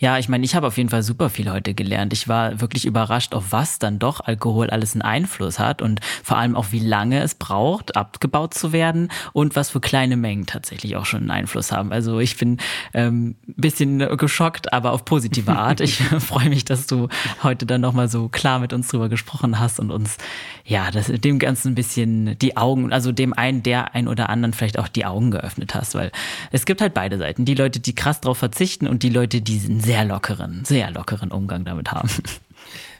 Ja, 0.00 0.16
ich 0.16 0.28
meine, 0.28 0.44
ich 0.44 0.54
habe 0.54 0.68
auf 0.68 0.76
jeden 0.76 0.90
Fall 0.90 1.02
super 1.02 1.28
viel 1.28 1.50
heute 1.50 1.74
gelernt. 1.74 2.12
Ich 2.12 2.28
war 2.28 2.60
wirklich 2.60 2.84
überrascht, 2.84 3.34
auf 3.34 3.46
was 3.50 3.80
dann 3.80 3.98
doch 3.98 4.20
Alkohol 4.20 4.70
alles 4.70 4.94
einen 4.94 5.02
Einfluss 5.02 5.58
hat 5.58 5.82
und 5.82 5.98
vor 6.22 6.38
allem 6.38 6.54
auch, 6.54 6.66
wie 6.70 6.78
lange 6.78 7.20
es 7.20 7.34
braucht, 7.34 7.96
abgebaut 7.96 8.54
zu 8.54 8.72
werden 8.72 9.10
und 9.32 9.56
was 9.56 9.70
für 9.70 9.80
kleine 9.80 10.16
Mengen 10.16 10.46
tatsächlich 10.46 10.94
auch 10.94 11.04
schon 11.04 11.22
einen 11.22 11.32
Einfluss 11.32 11.72
haben. 11.72 11.92
Also 11.92 12.20
ich 12.20 12.36
bin 12.36 12.58
ähm, 12.94 13.34
bisschen 13.56 13.98
geschockt, 14.16 14.72
aber 14.72 14.92
auf 14.92 15.04
positive 15.04 15.56
Art. 15.56 15.80
Ich 15.80 15.96
freue 16.20 16.48
mich, 16.48 16.64
dass 16.64 16.86
du 16.86 17.08
heute 17.42 17.66
dann 17.66 17.80
nochmal 17.80 18.08
so 18.08 18.28
klar 18.28 18.60
mit 18.60 18.72
uns 18.72 18.86
drüber 18.86 19.08
gesprochen 19.08 19.58
hast 19.58 19.80
und 19.80 19.90
uns 19.90 20.16
ja 20.64 20.92
das, 20.92 21.06
dem 21.08 21.40
Ganzen 21.40 21.72
ein 21.72 21.74
bisschen 21.74 22.38
die 22.38 22.56
Augen, 22.56 22.92
also 22.92 23.10
dem 23.10 23.32
einen, 23.32 23.64
der 23.64 23.96
ein 23.96 24.06
oder 24.06 24.28
anderen 24.28 24.52
vielleicht 24.52 24.78
auch 24.78 24.86
die 24.86 25.06
Augen 25.06 25.32
geöffnet 25.32 25.74
hast, 25.74 25.96
weil 25.96 26.12
es 26.52 26.66
gibt 26.66 26.80
halt 26.80 26.94
beide 26.94 27.18
Seiten. 27.18 27.44
Die 27.44 27.54
Leute, 27.56 27.80
die 27.80 27.96
krass 27.96 28.20
drauf 28.20 28.38
verzichten 28.38 28.86
und 28.86 29.02
die 29.02 29.10
Leute, 29.10 29.40
die 29.40 29.58
sind 29.58 29.87
sehr 29.88 30.04
lockeren, 30.04 30.66
sehr 30.66 30.90
lockeren 30.90 31.30
Umgang 31.30 31.64
damit 31.64 31.92
haben. 31.92 32.10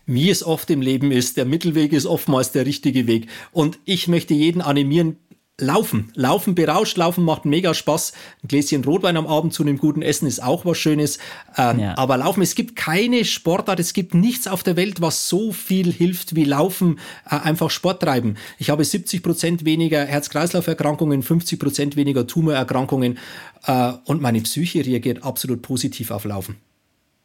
Wie 0.06 0.30
es 0.30 0.42
oft 0.42 0.70
im 0.70 0.80
Leben 0.80 1.12
ist, 1.12 1.36
der 1.36 1.44
Mittelweg 1.44 1.92
ist 1.92 2.06
oftmals 2.06 2.50
der 2.50 2.64
richtige 2.64 3.06
Weg. 3.06 3.28
Und 3.52 3.78
ich 3.84 4.08
möchte 4.08 4.32
jeden 4.32 4.62
animieren, 4.62 5.18
Laufen. 5.60 6.12
Laufen 6.14 6.54
berauscht, 6.54 6.96
Laufen 6.96 7.24
macht 7.24 7.44
mega 7.44 7.74
Spaß. 7.74 8.12
Ein 8.42 8.48
Gläschen 8.48 8.84
Rotwein 8.84 9.18
am 9.18 9.26
Abend 9.26 9.52
zu 9.52 9.64
einem 9.64 9.76
guten 9.76 10.00
Essen 10.00 10.26
ist 10.26 10.42
auch 10.42 10.64
was 10.64 10.78
Schönes. 10.78 11.18
Ähm, 11.58 11.80
ja. 11.80 11.98
Aber 11.98 12.16
Laufen, 12.16 12.42
es 12.42 12.54
gibt 12.54 12.74
keine 12.74 13.26
Sportart, 13.26 13.80
es 13.80 13.92
gibt 13.92 14.14
nichts 14.14 14.48
auf 14.48 14.62
der 14.62 14.76
Welt, 14.76 15.02
was 15.02 15.28
so 15.28 15.52
viel 15.52 15.92
hilft 15.92 16.36
wie 16.36 16.44
Laufen, 16.44 16.98
äh, 17.28 17.36
einfach 17.40 17.68
Sport 17.68 18.02
treiben. 18.02 18.36
Ich 18.56 18.70
habe 18.70 18.82
70 18.82 19.22
Prozent 19.22 19.66
weniger 19.66 20.06
Herz-Kreislauf-Erkrankungen, 20.06 21.22
50 21.22 21.58
Prozent 21.58 21.96
weniger 21.96 22.26
Tumorerkrankungen 22.26 23.18
äh, 23.66 23.92
und 24.06 24.22
meine 24.22 24.40
Psyche 24.40 24.86
reagiert 24.86 25.22
absolut 25.22 25.60
positiv 25.60 26.12
auf 26.12 26.24
Laufen. 26.24 26.56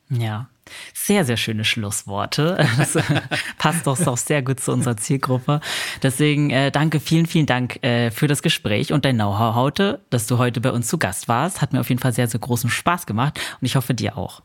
Ja, 0.10 0.50
sehr, 0.94 1.26
sehr 1.26 1.38
schöne 1.38 1.66
Schlussworte. 1.66 2.66
Das 2.78 2.98
passt 3.58 3.88
doch 3.88 4.00
auch 4.08 4.18
sehr 4.18 4.42
gut 4.42 4.60
zu 4.60 4.72
unserer 4.72 4.98
Zielgruppe. 4.98 5.62
Deswegen 6.02 6.50
äh, 6.50 6.72
danke, 6.72 7.00
vielen, 7.00 7.26
vielen 7.26 7.46
Dank 7.46 7.84
äh, 7.84 8.12
für 8.12 8.28
das 8.28 8.42
Gespräch 8.42 8.94
und 8.94 9.06
dein 9.06 9.16
Know-how 9.16 9.56
heute, 9.56 10.02
dass 10.10 10.28
du 10.28 10.38
heute 10.38 10.62
bei 10.62 10.72
uns 10.72 10.88
zu 10.88 10.98
Gast 10.98 11.28
warst. 11.28 11.62
Hat 11.62 11.74
mir 11.74 11.80
auf 11.80 11.90
jeden 11.90 12.02
Fall 12.02 12.14
sehr, 12.14 12.28
sehr 12.28 12.40
großen 12.40 12.70
Spaß 12.70 13.06
gemacht 13.06 13.40
und 13.60 13.66
ich 13.66 13.76
hoffe 13.76 13.94
dir 13.94 14.18
auch. 14.18 14.42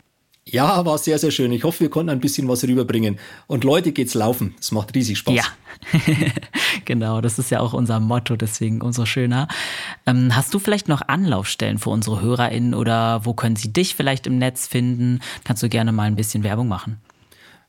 Ja, 0.50 0.84
war 0.86 0.96
sehr, 0.98 1.18
sehr 1.18 1.30
schön. 1.30 1.52
Ich 1.52 1.64
hoffe, 1.64 1.80
wir 1.80 1.90
konnten 1.90 2.10
ein 2.10 2.20
bisschen 2.20 2.48
was 2.48 2.64
rüberbringen. 2.64 3.18
Und 3.46 3.64
Leute, 3.64 3.92
geht's 3.92 4.14
laufen. 4.14 4.54
Es 4.58 4.72
macht 4.72 4.94
riesig 4.94 5.18
Spaß. 5.18 5.34
Ja, 5.34 5.44
genau. 6.84 7.20
Das 7.20 7.38
ist 7.38 7.50
ja 7.50 7.60
auch 7.60 7.74
unser 7.74 8.00
Motto, 8.00 8.36
deswegen 8.36 8.80
umso 8.80 9.04
schöner. 9.04 9.48
Ähm, 10.06 10.34
hast 10.34 10.54
du 10.54 10.58
vielleicht 10.58 10.88
noch 10.88 11.02
Anlaufstellen 11.06 11.78
für 11.78 11.90
unsere 11.90 12.22
HörerInnen 12.22 12.74
oder 12.74 13.24
wo 13.26 13.34
können 13.34 13.56
sie 13.56 13.72
dich 13.72 13.94
vielleicht 13.94 14.26
im 14.26 14.38
Netz 14.38 14.66
finden? 14.66 15.20
Kannst 15.44 15.62
du 15.62 15.68
gerne 15.68 15.92
mal 15.92 16.04
ein 16.04 16.16
bisschen 16.16 16.44
Werbung 16.44 16.68
machen? 16.68 16.98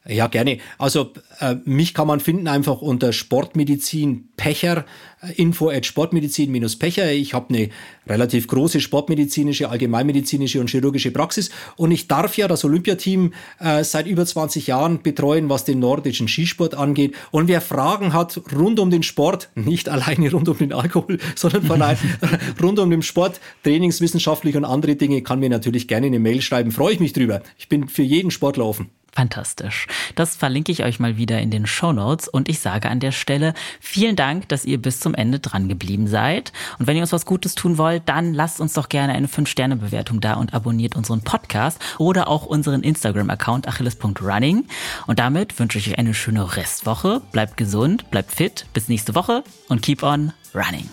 Ja, 0.08 0.28
gerne. 0.28 0.60
Also 0.78 1.12
äh, 1.40 1.56
mich 1.66 1.94
kann 1.94 2.08
man 2.08 2.22
finden 2.22 2.48
einfach 2.48 2.82
unter 2.82 3.12
Sportmedizin 3.12 4.30
Pecher, 4.38 4.86
äh, 5.22 5.34
info 5.34 5.70
at 5.70 5.86
Sportmedizin-Pecher. 5.86 7.12
Ich 7.12 7.34
habe 7.34 7.54
eine 7.54 7.70
relativ 8.08 8.48
große 8.48 8.80
sportmedizinische, 8.80 9.70
allgemeinmedizinische 9.70 10.62
und 10.62 10.70
chirurgische 10.70 11.12
Praxis 11.12 11.50
und 11.76 11.92
ich 11.92 12.08
darf 12.08 12.38
ja 12.38 12.48
das 12.48 12.64
Olympiateam 12.64 13.34
äh, 13.60 13.84
seit 13.84 14.08
über 14.08 14.26
20 14.26 14.68
Jahren 14.68 15.04
betreuen, 15.04 15.50
was 15.50 15.66
den 15.66 15.80
nordischen 15.80 16.30
Skisport 16.30 16.76
angeht. 16.76 17.14
Und 17.32 17.50
wer 17.50 17.60
Fragen 17.60 18.14
hat 18.14 18.42
rund 18.56 18.80
um 18.80 18.90
den 18.90 19.04
Sport, 19.04 19.50
nicht 19.56 19.90
alleine 19.90 20.32
rund 20.32 20.48
um 20.48 20.58
den 20.58 20.72
Alkohol, 20.72 21.20
sondern 21.36 21.64
von 21.64 21.84
rund 22.64 22.80
um 22.80 22.90
den 22.90 23.02
Sport, 23.02 23.42
trainingswissenschaftlich 23.64 24.56
und 24.56 24.64
andere 24.64 24.96
Dinge, 24.96 25.22
kann 25.24 25.40
mir 25.42 25.50
natürlich 25.50 25.90
gerne 25.90 26.08
eine 26.08 26.20
Mail 26.20 26.42
schreiben. 26.42 26.72
Freue 26.72 26.94
ich 26.94 27.02
mich 27.02 27.12
drüber. 27.12 27.42
Ich 27.58 27.68
bin 27.68 27.90
für 27.90 28.04
jeden 28.04 28.32
Sportler 28.32 28.66
offen. 28.66 28.90
Fantastisch. 29.12 29.88
Das 30.16 30.36
verlinke 30.36 30.72
ich 30.72 30.84
euch 30.84 31.00
mal 31.00 31.18
wieder 31.18 31.40
in 31.40 31.52
den 31.52 31.66
Show 31.66 31.92
Notes 31.92 32.28
und 32.28 32.48
ich 32.48 32.60
sage 32.60 32.90
an 32.90 33.00
der 33.00 33.12
Stelle 33.12 33.54
vielen 33.80 34.16
Dank, 34.16 34.48
dass 34.50 34.66
ihr 34.66 34.82
bis 34.82 35.00
zum 35.00 35.16
Ende 35.16 35.40
dran 35.40 35.68
geblieben 35.68 36.08
seid. 36.08 36.54
Und 36.78 36.88
wenn 36.88 36.96
ihr 36.96 37.02
uns 37.02 37.12
was 37.12 37.26
Gutes 37.26 37.56
tun 37.56 37.78
wollt, 37.78 38.08
dann 38.08 38.34
lasst 38.34 38.62
uns 38.62 38.74
doch 38.74 38.90
gerne 38.90 39.14
eine 39.14 39.28
5-Sterne-Bewertung 39.28 40.22
da 40.22 40.36
und 40.36 40.54
abonniert 40.54 40.96
unseren 40.96 41.22
Podcast 41.22 41.80
oder 41.98 42.28
auch 42.28 42.46
unseren 42.46 42.84
Instagram-Account 42.84 43.68
achilles.running. 43.68 44.66
Und 45.08 45.20
damit 45.20 45.58
wünsche 45.60 45.80
ich 45.80 45.90
euch 45.90 45.98
eine 45.98 46.14
schöne 46.14 46.56
Restwoche. 46.56 47.22
Bleibt 47.32 47.58
gesund, 47.58 48.10
bleibt 48.12 48.32
fit. 48.32 48.66
Bis 48.74 48.88
nächste 48.88 49.16
Woche 49.16 49.44
und 49.68 49.82
keep 49.82 50.04
on 50.04 50.34
running. 50.54 50.90